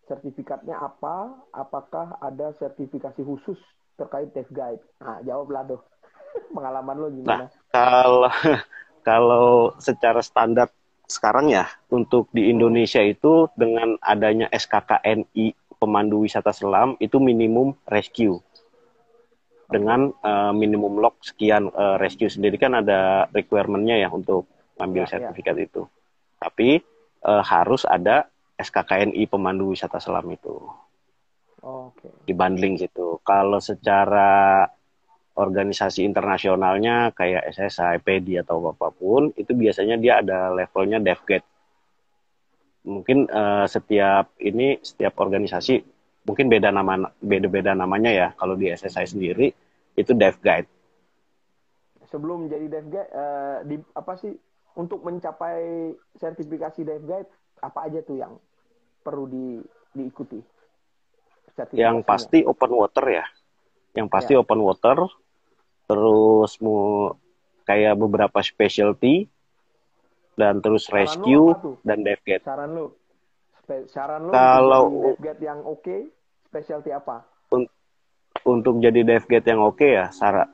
sertifikatnya 0.09 0.77
apa? 0.77 1.33
Apakah 1.53 2.17
ada 2.21 2.53
sertifikasi 2.57 3.21
khusus 3.21 3.57
terkait 3.97 4.33
dive 4.33 4.51
guide? 4.53 4.83
Nah, 5.01 5.21
jawablah 5.21 5.63
dong. 5.65 5.83
Pengalaman 6.55 6.95
lo 6.97 7.07
gimana? 7.13 7.45
Kalau 7.69 8.29
kalau 9.09 9.75
secara 9.77 10.21
standar 10.25 10.69
sekarang 11.05 11.53
ya 11.53 11.69
untuk 11.93 12.33
di 12.33 12.49
Indonesia 12.49 12.97
itu 13.01 13.45
dengan 13.53 13.93
adanya 14.01 14.49
SKKNI 14.49 15.64
pemandu 15.77 16.23
wisata 16.23 16.51
selam 16.51 16.95
itu 16.99 17.19
minimum 17.19 17.75
rescue 17.87 18.39
dengan 19.67 20.13
eh, 20.13 20.53
minimum 20.53 21.01
log 21.01 21.17
sekian 21.21 21.69
Eh, 21.73 21.97
rescue 21.97 22.29
sendiri 22.29 22.55
kan 22.61 22.77
ada 22.77 23.25
requirement-nya 23.33 23.97
ya 24.05 24.09
untuk 24.09 24.45
ambil 24.77 25.03
Ya, 25.03 25.07
ya. 25.07 25.11
sertifikat 25.31 25.55
itu 25.57 25.81
tapi 26.37 26.79
eh, 27.25 27.43
harus 27.43 27.83
ada 27.87 28.29
SKKNI 28.55 29.27
pemandu 29.27 29.75
wisata 29.75 29.99
selam 29.99 30.29
itu 30.31 30.55
Oke. 31.65 32.07
di 32.23 32.31
bundling 32.31 32.77
gitu. 32.77 33.19
Kalau 33.25 33.57
secara 33.57 34.63
organisasi 35.35 36.05
internasionalnya 36.07 37.11
kayak 37.11 37.51
SSI, 37.51 37.99
PEDI 37.99 38.45
atau 38.45 38.63
apa 38.71 38.87
pun, 38.93 39.33
itu 39.35 39.51
biasanya 39.51 39.99
dia 39.99 40.23
ada 40.23 40.53
levelnya 40.53 41.01
DevGuide. 41.03 41.43
Mungkin 42.85 43.25
eh, 43.27 43.65
setiap 43.65 44.37
ini 44.39 44.77
setiap 44.79 45.17
organisasi 45.17 45.81
mungkin 46.25 46.49
beda 46.49 46.69
nama 46.73 47.09
beda-beda 47.21 47.73
namanya 47.73 48.11
ya. 48.13 48.27
Kalau 48.37 48.57
di 48.57 48.69
SSI 48.69 49.05
sendiri 49.05 49.49
itu 49.95 50.11
DevGuide. 50.13 50.69
Sebelum 52.05 52.47
jadi 52.47 52.69
dive 52.69 52.89
guide, 52.93 53.09
eh, 53.11 53.57
di 53.65 53.75
apa 53.97 54.13
sih 54.15 54.31
untuk 54.77 55.01
mencapai 55.01 55.91
sertifikasi 56.15 56.85
dive 56.85 57.05
guide 57.05 57.29
apa 57.63 57.79
aja 57.89 57.99
tuh 58.05 58.17
yang 58.21 58.33
perlu 59.01 59.25
di, 59.25 59.45
diikuti? 59.91 60.39
Yang 61.73 62.03
pasti 62.03 62.43
open 62.43 62.71
water 62.75 63.05
ya. 63.07 63.25
Yang 63.95 64.07
pasti 64.11 64.33
Ya. 64.35 64.43
open 64.43 64.59
water. 64.59 65.07
Terus 65.85 66.51
mau 66.59 67.15
kayak 67.63 67.95
beberapa 67.95 68.41
specialty 68.43 69.29
dan 70.35 70.59
terus 70.59 70.85
Saran 70.85 70.99
rescue 71.01 71.47
dan 71.81 72.03
DevGuide. 72.03 72.43
Saran 72.43 72.69
lu, 72.71 72.85
saran 73.87 74.21
lu 74.27 74.31
Kalau- 74.31 74.91
dive 74.91 75.21
guide 75.23 75.41
yang 75.41 75.59
oke, 75.63 75.95
specialty 76.45 76.91
apa? 76.91 77.23
untuk 78.45 78.77
jadi 78.77 79.01
dive 79.01 79.25
guide 79.25 79.47
yang 79.47 79.57
oke 79.57 79.81
ya, 79.81 80.13
sara, 80.13 80.45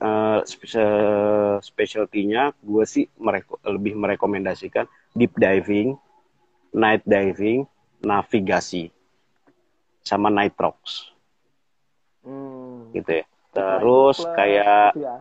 spe- 0.48 1.60
specialty-nya 1.60 2.56
gue 2.64 2.86
sih 2.88 3.04
mereko- 3.20 3.60
lebih 3.68 4.00
merekomendasikan 4.00 4.88
deep 5.12 5.36
diving, 5.36 6.00
night 6.72 7.04
diving, 7.04 7.68
navigasi, 8.00 8.88
sama 10.00 10.32
nitrox 10.32 11.12
Hmm. 12.24 12.96
gitu 12.96 13.12
ya. 13.12 13.26
Terus 13.52 14.24
kayak 14.30 14.96
gitu 14.96 15.04
ya. 15.04 15.16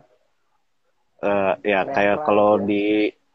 eh, 1.21 1.53
ya 1.67 1.81
kayak 1.85 2.23
kalau 2.23 2.55
ya. 2.55 2.65
di 2.71 2.85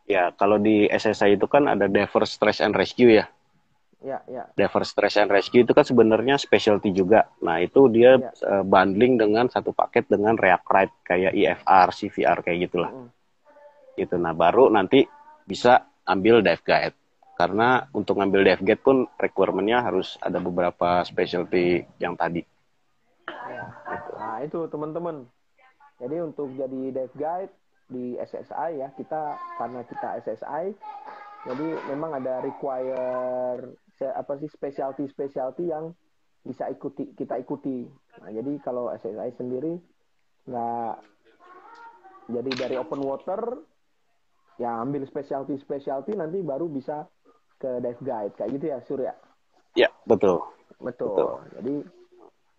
Ya, 0.06 0.30
kalau 0.38 0.62
di 0.62 0.86
SSI 0.86 1.34
itu 1.34 1.50
kan 1.50 1.66
ada 1.66 1.90
Diver 1.90 2.24
Stress 2.30 2.62
and 2.62 2.78
Rescue 2.78 3.10
ya. 3.10 3.26
Ya, 4.06 4.22
ya. 4.30 4.46
Diver 4.54 4.86
Stress 4.86 5.18
and 5.18 5.34
Rescue 5.34 5.66
itu 5.66 5.74
kan 5.74 5.82
sebenarnya 5.82 6.38
specialty 6.38 6.94
juga. 6.94 7.26
Nah, 7.42 7.58
itu 7.58 7.90
dia 7.90 8.22
Ya. 8.22 8.30
eh, 8.30 8.62
bundling 8.62 9.18
dengan 9.18 9.50
satu 9.50 9.74
paket 9.74 10.06
dengan 10.06 10.38
React 10.38 10.68
Ride 10.70 10.96
kayak 11.02 11.34
IFR, 11.34 11.88
CVR 11.90 12.38
kayak 12.46 12.70
gitulah. 12.70 12.94
Mm. 12.94 13.10
Gitu. 13.98 14.16
Nah, 14.22 14.38
baru 14.38 14.70
nanti 14.70 15.10
bisa 15.50 15.90
ambil 16.06 16.46
dive 16.46 16.62
guide. 16.62 16.94
Karena 17.34 17.90
untuk 17.98 18.22
ngambil 18.22 18.46
dive 18.46 18.62
guide 18.62 18.84
pun 18.86 19.10
requirement-nya 19.18 19.82
harus 19.82 20.22
ada 20.22 20.38
beberapa 20.38 21.02
specialty 21.02 21.82
yang 21.98 22.14
tadi. 22.14 22.46
Ya. 23.26 23.74
Nah, 24.22 24.38
itu 24.46 24.70
teman-teman. 24.70 25.26
Jadi 25.98 26.16
untuk 26.22 26.54
jadi 26.54 26.94
dive 26.94 27.16
guide 27.18 27.54
di 27.86 28.18
SSI 28.18 28.82
ya, 28.82 28.90
kita 28.98 29.38
karena 29.62 29.82
kita 29.86 30.08
SSI, 30.26 30.66
jadi 31.46 31.68
memang 31.94 32.18
ada 32.18 32.42
require 32.42 33.70
apa 34.02 34.34
sih 34.42 34.50
specialty 34.50 35.06
specialty 35.08 35.70
yang 35.70 35.94
bisa 36.46 36.70
ikuti 36.70 37.14
kita 37.18 37.38
ikuti. 37.42 37.86
Nah, 38.22 38.30
jadi 38.34 38.58
kalau 38.62 38.90
SSI 38.94 39.30
sendiri 39.38 39.78
nggak 40.46 40.96
jadi 42.30 42.52
dari 42.66 42.76
open 42.78 43.02
water 43.02 43.42
ya 44.62 44.82
ambil 44.82 45.06
specialty 45.06 45.58
specialty 45.62 46.14
nanti 46.18 46.42
baru 46.42 46.70
bisa 46.70 47.06
ke 47.58 47.82
dive 47.82 48.02
guide 48.02 48.34
kayak 48.38 48.52
gitu 48.58 48.66
ya 48.70 48.78
Surya. 48.86 49.14
Ya, 49.76 49.90
betul. 50.08 50.42
Betul. 50.82 51.14
Betul. 51.14 51.34
Jadi 51.60 51.76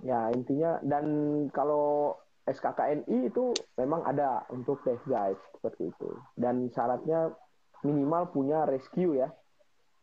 ya 0.05 0.29
intinya 0.35 0.79
dan 0.85 1.07
kalau 1.51 2.14
SKKNI 2.47 3.26
itu 3.26 3.51
memang 3.74 4.07
ada 4.07 4.47
untuk 4.55 4.78
dive 4.86 5.03
guide 5.05 5.40
seperti 5.59 5.90
itu. 5.90 6.11
Dan 6.38 6.70
syaratnya 6.70 7.34
minimal 7.82 8.30
punya 8.30 8.62
rescue 8.64 9.18
ya. 9.18 9.34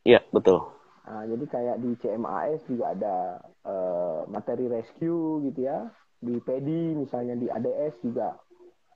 Iya, 0.03 0.19
betul. 0.29 0.67
Nah, 1.03 1.23
jadi 1.27 1.45
kayak 1.47 1.77
di 1.83 1.91
CMAS 1.99 2.59
juga 2.67 2.85
ada 2.91 3.15
eh, 3.63 4.19
materi 4.27 4.67
rescue 4.67 5.43
gitu 5.47 5.67
ya. 5.67 5.87
Di 6.19 6.39
PEDI 6.39 6.95
misalnya 6.95 7.35
di 7.35 7.47
ADS 7.47 7.99
juga 8.03 8.39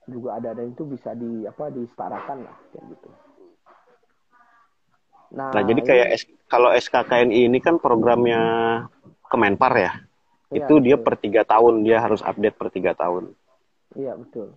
juga 0.08 0.40
ada 0.40 0.56
dan 0.56 0.72
itu 0.72 0.88
bisa 0.88 1.12
di 1.12 1.44
apa 1.44 1.68
disetarakan 1.68 2.48
lah 2.48 2.56
kayak 2.72 2.84
gitu. 2.96 3.10
Nah, 5.36 5.52
Nah, 5.52 5.60
jadi 5.68 5.80
ini- 5.80 5.88
kayak 5.88 6.08
S- 6.16 6.28
kalau 6.48 6.72
SKKNI 6.72 7.48
ini 7.52 7.58
kan 7.60 7.76
programnya 7.76 8.40
Kemenpar 9.28 9.72
ya. 9.76 9.92
Iya, 10.48 10.64
itu 10.64 10.74
dia 10.80 10.96
betul. 10.96 11.04
per 11.04 11.14
tiga 11.20 11.42
tahun 11.44 11.74
dia 11.84 12.00
harus 12.00 12.24
update 12.24 12.56
per 12.56 12.68
tiga 12.72 12.92
tahun. 12.96 13.36
Iya 13.92 14.16
betul. 14.16 14.56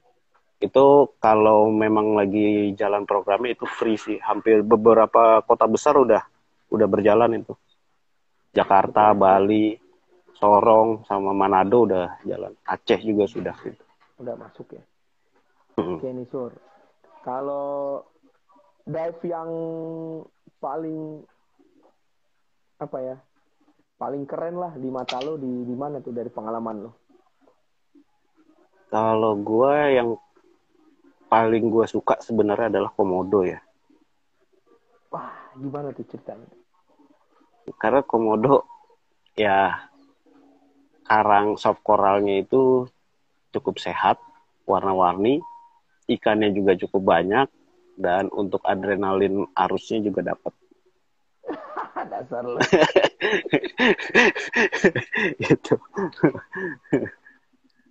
Itu 0.62 1.18
kalau 1.20 1.68
memang 1.68 2.16
lagi 2.16 2.72
jalan 2.78 3.04
programnya 3.04 3.52
itu 3.52 3.68
free 3.68 4.00
sih. 4.00 4.18
Hampir 4.24 4.64
beberapa 4.64 5.44
kota 5.44 5.68
besar 5.68 6.00
udah 6.00 6.24
udah 6.72 6.88
berjalan 6.88 7.44
itu. 7.44 7.54
Jakarta, 8.52 9.16
Bali, 9.16 9.80
Sorong, 10.36 11.08
sama 11.08 11.32
Manado 11.32 11.88
udah 11.88 12.20
jalan. 12.28 12.52
Aceh 12.68 13.00
juga 13.04 13.28
sudah. 13.28 13.56
Gitu. 13.64 13.84
Udah 14.20 14.36
masuk 14.36 14.76
ya. 14.76 14.84
Oke 15.80 16.08
nih 16.08 16.28
Sur. 16.28 16.52
Kalau 17.24 18.02
dive 18.86 19.22
yang 19.28 19.52
paling 20.60 21.24
apa 22.82 22.98
ya? 23.02 23.16
Paling 24.02 24.26
keren 24.26 24.58
lah 24.58 24.74
di 24.74 24.90
mata 24.90 25.22
lo 25.22 25.38
di 25.38 25.62
di 25.62 25.76
mana 25.78 26.02
tuh 26.02 26.10
dari 26.10 26.34
pengalaman 26.34 26.90
lo? 26.90 26.92
Kalau 28.90 29.38
gue 29.38 29.76
yang 29.94 30.18
paling 31.30 31.70
gue 31.70 31.86
suka 31.86 32.18
sebenarnya 32.18 32.74
adalah 32.74 32.90
komodo 32.98 33.46
ya. 33.46 33.62
Wah, 35.14 35.54
gimana 35.54 35.94
tuh 35.94 36.02
ceritanya? 36.10 36.50
Karena 37.78 38.02
komodo 38.02 38.66
ya 39.38 39.86
karang 41.06 41.62
soft 41.62 41.86
koralnya 41.86 42.42
itu 42.42 42.90
cukup 43.54 43.78
sehat, 43.78 44.18
warna-warni, 44.66 45.46
ikannya 46.10 46.50
juga 46.58 46.74
cukup 46.74 47.06
banyak, 47.06 47.46
dan 48.02 48.34
untuk 48.34 48.66
adrenalin 48.66 49.46
arusnya 49.54 50.02
juga 50.02 50.34
dapat. 50.34 50.58
Dasar 52.22 52.44
lo. 52.46 52.62
gitu. 55.42 55.76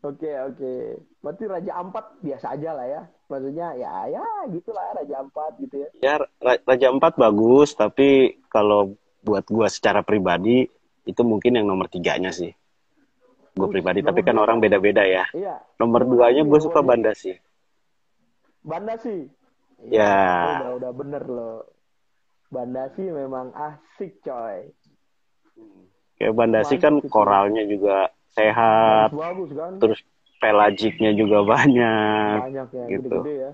Oke 0.01 0.33
oke. 0.33 0.97
Berarti 1.21 1.45
Raja 1.45 1.73
Ampat 1.77 2.25
biasa 2.25 2.57
aja 2.57 2.73
lah 2.73 2.87
ya. 2.89 3.03
Maksudnya 3.29 3.77
ya 3.77 4.09
ya 4.09 4.25
gitulah 4.49 4.97
Raja 4.97 5.21
Ampat 5.21 5.61
gitu 5.61 5.77
ya. 5.77 5.89
Ya 6.01 6.15
Ra- 6.41 6.63
Raja 6.65 6.89
Empat 6.89 7.21
bagus, 7.21 7.77
tapi 7.77 8.41
kalau 8.49 8.97
buat 9.21 9.45
gue 9.45 9.69
secara 9.69 10.01
pribadi 10.01 10.65
itu 11.05 11.21
mungkin 11.21 11.61
yang 11.61 11.69
nomor 11.69 11.93
tiganya 11.93 12.33
sih. 12.33 12.49
Gue 13.53 13.69
pribadi, 13.69 14.01
nomor 14.01 14.09
tapi 14.17 14.21
kan 14.25 14.37
dua. 14.41 14.45
orang 14.49 14.57
beda-beda 14.65 15.05
ya. 15.05 15.29
Iya. 15.37 15.61
Nomor 15.77 16.09
Nomor 16.09 16.13
duanya 16.17 16.43
satu, 16.47 16.51
gue 16.51 16.61
suka 16.65 16.81
dua. 16.81 16.89
Banda 16.89 17.13
sih. 17.13 17.37
Banda 18.65 18.95
sih. 19.05 19.21
Ya. 19.85 20.17
Udah 20.65 20.71
udah 20.81 20.91
bener 20.97 21.23
lo. 21.29 21.53
Banda 22.51 22.91
sih 22.99 23.07
memang 23.07 23.55
asik 23.55 24.19
coy. 24.27 24.75
Kayak 26.19 26.35
Banda 26.35 26.61
sih 26.67 26.83
kan 26.83 26.99
koralnya 27.07 27.63
juga 27.65 28.11
sehat, 28.35 29.15
Bagus, 29.15 29.23
bagus 29.23 29.51
kan? 29.55 29.73
terus 29.79 30.01
pelagiknya 30.43 31.15
juga 31.15 31.47
banyak. 31.47 32.37
Banyak 32.51 32.69
ya, 32.75 32.85
gitu. 32.91 33.07
gede-gede 33.07 33.35
ya. 33.39 33.53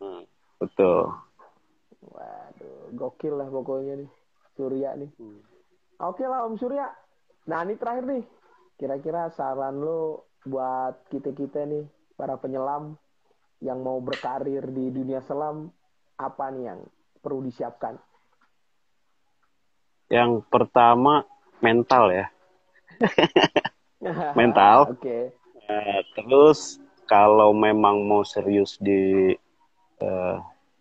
Hmm, 0.00 0.22
betul. 0.56 1.12
Waduh, 2.08 2.88
gokil 2.96 3.34
lah 3.36 3.48
pokoknya 3.52 3.94
nih. 4.00 4.10
Surya 4.56 4.90
nih. 4.96 5.10
Hmm. 5.20 5.40
Oke 6.02 6.24
lah 6.24 6.48
Om 6.48 6.56
Surya. 6.56 6.88
Nah 7.46 7.62
ini 7.68 7.76
terakhir 7.76 8.04
nih. 8.08 8.24
Kira-kira 8.78 9.28
saran 9.34 9.82
lo 9.82 10.30
buat 10.46 11.04
kita-kita 11.10 11.66
nih, 11.66 11.84
para 12.14 12.38
penyelam 12.38 12.94
yang 13.58 13.82
mau 13.82 13.98
berkarir 13.98 14.62
di 14.70 14.94
dunia 14.94 15.18
selam, 15.26 15.68
apa 16.14 16.48
nih 16.54 16.72
yang 16.72 16.80
perlu 17.18 17.42
disiapkan? 17.42 17.98
Yang 20.08 20.44
pertama 20.48 21.24
mental 21.60 22.04
ya. 22.12 22.26
Mental. 24.38 24.92
Oke. 24.96 25.32
Eh, 25.68 26.00
terus 26.16 26.80
kalau 27.04 27.52
memang 27.52 28.04
mau 28.08 28.24
serius 28.24 28.80
di 28.80 29.32
eh, 30.00 30.36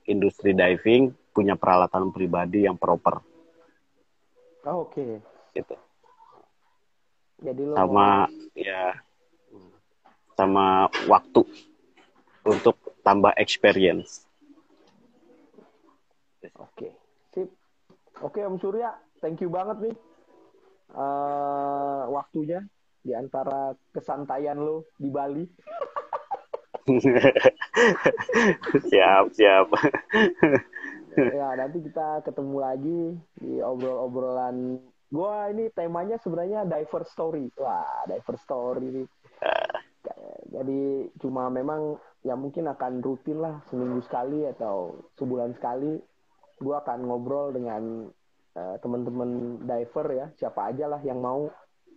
industri 0.08 0.56
diving, 0.56 1.12
punya 1.36 1.60
peralatan 1.60 2.10
pribadi 2.10 2.66
yang 2.66 2.80
proper 2.80 3.20
Oh, 4.68 4.84
Oke. 4.84 5.24
gitu. 5.56 5.76
Jadi 7.40 7.62
lo 7.64 7.80
Sama 7.80 8.28
ya 8.52 8.92
sama 10.36 10.92
waktu 11.08 11.48
untuk 12.44 12.76
tambah 13.00 13.32
experience. 13.40 14.28
Oke, 16.60 16.92
sip. 17.32 17.48
Oke 18.20 18.44
Om 18.44 18.60
Surya, 18.60 18.92
thank 19.20 19.42
you 19.42 19.50
banget 19.50 19.92
nih 19.92 19.96
eh 20.98 22.04
waktunya 22.08 22.64
di 23.08 23.16
antara 23.16 23.72
kesantaian 23.96 24.60
lo 24.60 24.92
di 25.00 25.08
Bali. 25.08 25.48
siap, 28.92 29.32
siap. 29.32 29.68
ya 31.18 31.48
nanti 31.56 31.78
kita 31.88 32.24
ketemu 32.28 32.58
lagi 32.60 33.00
di 33.40 33.64
obrol-obrolan. 33.64 34.84
Gua 35.08 35.48
ini 35.56 35.72
temanya 35.72 36.20
sebenarnya 36.20 36.68
diver 36.68 37.08
story. 37.08 37.48
Wah, 37.56 38.04
diver 38.12 38.36
story 38.44 38.88
nih. 38.92 39.08
Jadi 40.52 41.12
cuma 41.20 41.48
memang 41.48 41.96
ya 42.28 42.36
mungkin 42.36 42.68
akan 42.68 43.00
rutin 43.00 43.40
lah 43.40 43.64
seminggu 43.72 44.04
sekali 44.04 44.44
atau 44.48 45.00
sebulan 45.16 45.56
sekali. 45.56 45.96
Gua 46.60 46.84
akan 46.84 47.08
ngobrol 47.08 47.56
dengan 47.56 48.12
eh, 48.58 48.76
teman-teman 48.82 49.62
diver 49.62 50.08
ya, 50.18 50.26
siapa 50.42 50.74
aja 50.74 50.90
lah 50.90 51.02
yang 51.06 51.22
mau 51.22 51.46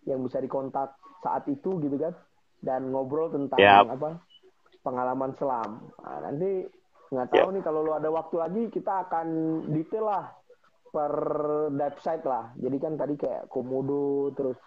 yang 0.04 0.20
bisa 0.20 0.40
dikontak 0.40 0.96
saat 1.24 1.48
itu 1.48 1.80
gitu 1.80 1.96
kan 1.96 2.12
dan 2.61 2.92
ngobrol 2.92 3.32
tentang 3.32 3.61
Yap. 3.61 3.96
apa 3.96 4.20
pengalaman 4.84 5.32
selam. 5.36 5.88
Nah, 6.00 6.18
nanti 6.28 6.68
nggak 7.11 7.28
tahu 7.32 7.48
nih 7.56 7.62
kalau 7.64 7.80
lu 7.82 7.92
ada 7.92 8.08
waktu 8.08 8.36
lagi 8.38 8.62
kita 8.70 9.08
akan 9.08 9.26
detail 9.72 10.06
lah 10.06 10.24
per 10.90 11.12
dive 11.72 12.00
site 12.00 12.26
lah. 12.26 12.52
Jadi 12.56 12.76
kan 12.80 12.94
tadi 12.96 13.14
kayak 13.16 13.48
komodo 13.48 14.32
terus 14.36 14.58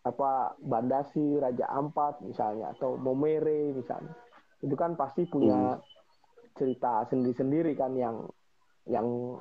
apa 0.00 0.56
Bandasi, 0.56 1.36
Raja 1.36 1.68
Ampat 1.68 2.24
misalnya 2.24 2.72
atau 2.72 2.96
Momere 2.96 3.74
misalnya. 3.76 4.14
Itu 4.60 4.76
kan 4.76 4.96
pasti 4.96 5.28
punya 5.28 5.76
cerita 6.56 7.04
sendiri-sendiri 7.08 7.72
kan 7.76 7.92
yang 7.96 8.28
yang 8.88 9.38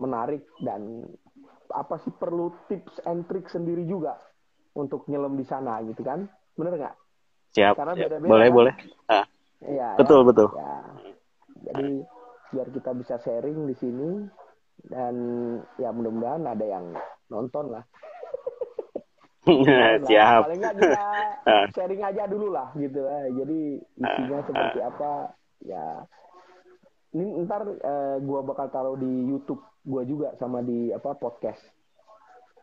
menarik 0.00 0.44
dan 0.60 1.04
apa 1.72 1.98
sih 2.04 2.12
perlu 2.12 2.52
tips 2.68 3.02
and 3.08 3.24
trick 3.26 3.48
sendiri 3.48 3.82
juga 3.84 4.16
untuk 4.72 5.08
nyelam 5.08 5.34
di 5.34 5.44
sana 5.44 5.80
gitu 5.82 6.04
kan. 6.04 6.28
Bener 6.54 6.76
nggak? 6.76 6.96
Siap. 7.52 7.74
Karena 7.76 7.92
siap. 7.96 8.06
beda-beda, 8.08 8.30
Boleh, 8.30 8.48
kan? 8.48 8.56
boleh. 8.56 8.74
Ah, 9.08 9.24
Iya. 9.62 9.88
betul, 9.96 10.20
ya. 10.20 10.26
betul. 10.28 10.48
Ya. 10.56 10.74
Jadi 11.62 11.88
biar 12.52 12.68
kita 12.68 12.90
bisa 12.92 13.14
sharing 13.22 13.58
di 13.64 13.74
sini 13.78 14.10
dan 14.88 15.14
ya 15.78 15.88
mudah-mudahan 15.94 16.44
ada 16.44 16.64
yang 16.66 16.92
nonton 17.30 17.72
lah. 17.72 17.84
Siap. 20.06 20.40
Paling 20.46 20.60
nggak 20.62 20.76
kita 20.78 21.06
sharing 21.74 22.02
aja 22.02 22.22
dulu 22.30 22.54
lah 22.54 22.70
gitu. 22.78 23.02
Jadi 23.38 23.60
isinya 23.98 24.38
seperti 24.46 24.78
apa 24.80 25.12
ya. 25.66 25.86
Ini 27.12 27.44
ntar 27.44 27.66
uh, 27.68 28.16
gua 28.24 28.40
bakal 28.40 28.72
taruh 28.72 28.96
di 28.96 29.28
YouTube 29.28 29.60
gua 29.82 30.02
juga 30.06 30.34
sama 30.38 30.62
di 30.62 30.90
apa 30.94 31.14
podcast. 31.18 31.62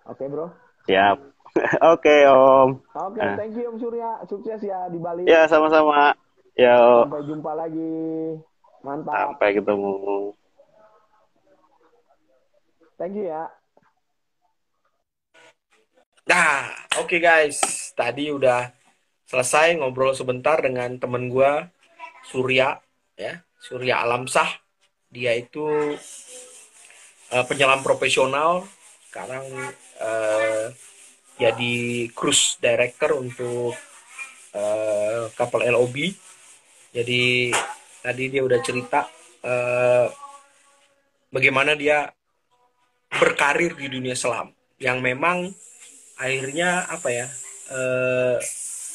Oke 0.07 0.25
okay, 0.25 0.27
bro. 0.31 0.47
Siap. 0.87 1.17
Oke 1.93 2.07
okay, 2.07 2.19
Om. 2.29 2.69
Oke, 2.95 3.19
okay, 3.19 3.29
thank 3.35 3.53
you 3.57 3.67
Om 3.69 3.77
Surya. 3.77 4.09
Sukses 4.25 4.61
ya 4.63 4.87
di 4.87 4.97
Bali. 5.01 5.27
Ya 5.27 5.49
sama-sama. 5.49 6.15
Ya. 6.59 6.75
Sampai 7.05 7.23
jumpa 7.27 7.51
lagi. 7.55 7.93
Mantap. 8.83 9.35
Sampai 9.35 9.55
ketemu. 9.55 9.95
Thank 12.99 13.15
you 13.15 13.31
ya. 13.31 13.47
Nah, 16.29 16.69
oke 17.01 17.09
okay 17.09 17.19
guys. 17.23 17.57
Tadi 17.95 18.29
udah 18.29 18.69
selesai 19.25 19.79
ngobrol 19.79 20.13
sebentar 20.13 20.61
dengan 20.61 20.99
temen 21.01 21.25
gue, 21.31 21.69
Surya, 22.27 22.77
ya, 23.17 23.41
Surya 23.57 24.05
Alamsah. 24.05 24.61
Dia 25.09 25.33
itu 25.33 25.95
uh, 27.33 27.45
penyelam 27.45 27.81
profesional. 27.81 28.65
Sekarang 29.09 29.45
uh, 30.01 30.65
jadi 31.39 31.75
cruise 32.13 32.59
director 32.61 33.17
untuk 33.17 33.73
uh, 34.53 35.29
kapal 35.33 35.65
LOB. 35.65 36.13
Jadi 36.93 37.53
tadi 38.01 38.23
dia 38.33 38.41
udah 38.41 38.59
cerita 38.65 39.05
uh, 39.45 40.07
bagaimana 41.29 41.77
dia 41.77 42.09
berkarir 43.09 43.73
di 43.77 43.89
dunia 43.89 44.13
selam 44.13 44.53
yang 44.77 45.01
memang 45.01 45.49
akhirnya 46.19 46.87
apa 46.87 47.09
ya 47.09 47.27
uh, 47.73 48.37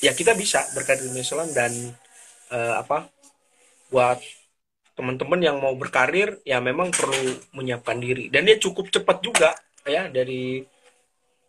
ya 0.01 0.12
kita 0.12 0.37
bisa 0.37 0.64
berkarir 0.72 1.09
di 1.09 1.20
Islam 1.20 1.51
dan 1.53 1.72
uh, 2.53 2.74
apa 2.80 3.09
buat 3.89 4.20
teman-teman 4.95 5.40
yang 5.42 5.59
mau 5.59 5.74
berkarir 5.74 6.38
ya 6.47 6.62
memang 6.62 6.95
perlu 6.95 7.38
menyiapkan 7.55 7.99
diri 7.99 8.30
dan 8.30 8.47
dia 8.47 8.59
cukup 8.59 8.90
cepat 8.95 9.18
juga 9.20 9.51
ya 9.84 10.07
dari 10.07 10.62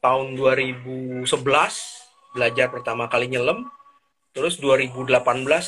tahun 0.02 0.34
2011 0.38 1.30
belajar 2.36 2.68
pertama 2.74 3.06
kali 3.06 3.30
nyelam 3.30 3.70
terus 4.34 4.58
2018 4.60 5.08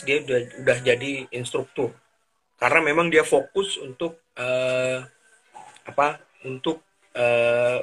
dia 0.03 0.17
udah 0.25 0.39
udah 0.65 0.78
jadi 0.84 1.11
instruktur 1.32 1.93
karena 2.57 2.82
memang 2.82 3.13
dia 3.13 3.21
fokus 3.21 3.78
untuk 3.78 4.17
uh, 4.34 5.05
apa 5.86 6.17
untuk 6.41 6.82
uh, 7.13 7.80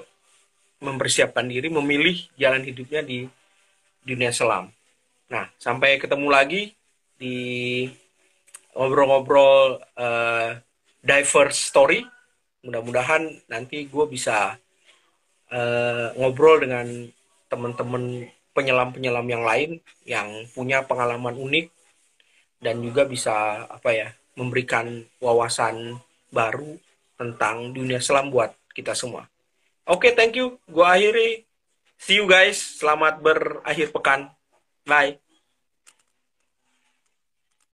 mempersiapkan 0.84 1.48
diri, 1.48 1.72
memilih 1.72 2.28
jalan 2.36 2.60
hidupnya 2.60 3.00
di 3.00 3.24
dunia 4.04 4.34
selam. 4.34 4.68
Nah, 5.32 5.48
sampai 5.56 5.96
ketemu 5.96 6.28
lagi 6.28 6.62
di 7.16 7.88
ngobrol-ngobrol 8.74 9.80
uh, 9.96 10.58
diverse 11.00 11.58
story. 11.58 12.02
Mudah-mudahan 12.64 13.28
nanti 13.48 13.86
gue 13.86 14.04
bisa 14.08 14.58
uh, 15.52 16.06
ngobrol 16.18 16.64
dengan 16.64 16.86
teman-teman 17.48 18.26
penyelam-penyelam 18.54 19.26
yang 19.26 19.44
lain 19.44 19.70
yang 20.06 20.28
punya 20.54 20.86
pengalaman 20.86 21.34
unik 21.34 21.66
dan 22.62 22.80
juga 22.80 23.04
bisa 23.04 23.66
apa 23.68 23.90
ya 23.92 24.08
memberikan 24.38 25.04
wawasan 25.20 25.98
baru 26.32 26.78
tentang 27.14 27.70
dunia 27.70 28.02
selam 28.02 28.30
buat 28.30 28.54
kita 28.74 28.96
semua. 28.96 29.26
Oke, 29.84 30.10
okay, 30.10 30.12
thank 30.16 30.34
you. 30.34 30.56
Gua 30.66 30.96
akhiri. 30.96 31.44
See 32.00 32.18
you 32.18 32.26
guys. 32.26 32.80
Selamat 32.80 33.20
berakhir 33.20 33.92
pekan. 33.92 34.32
Bye. 34.88 35.23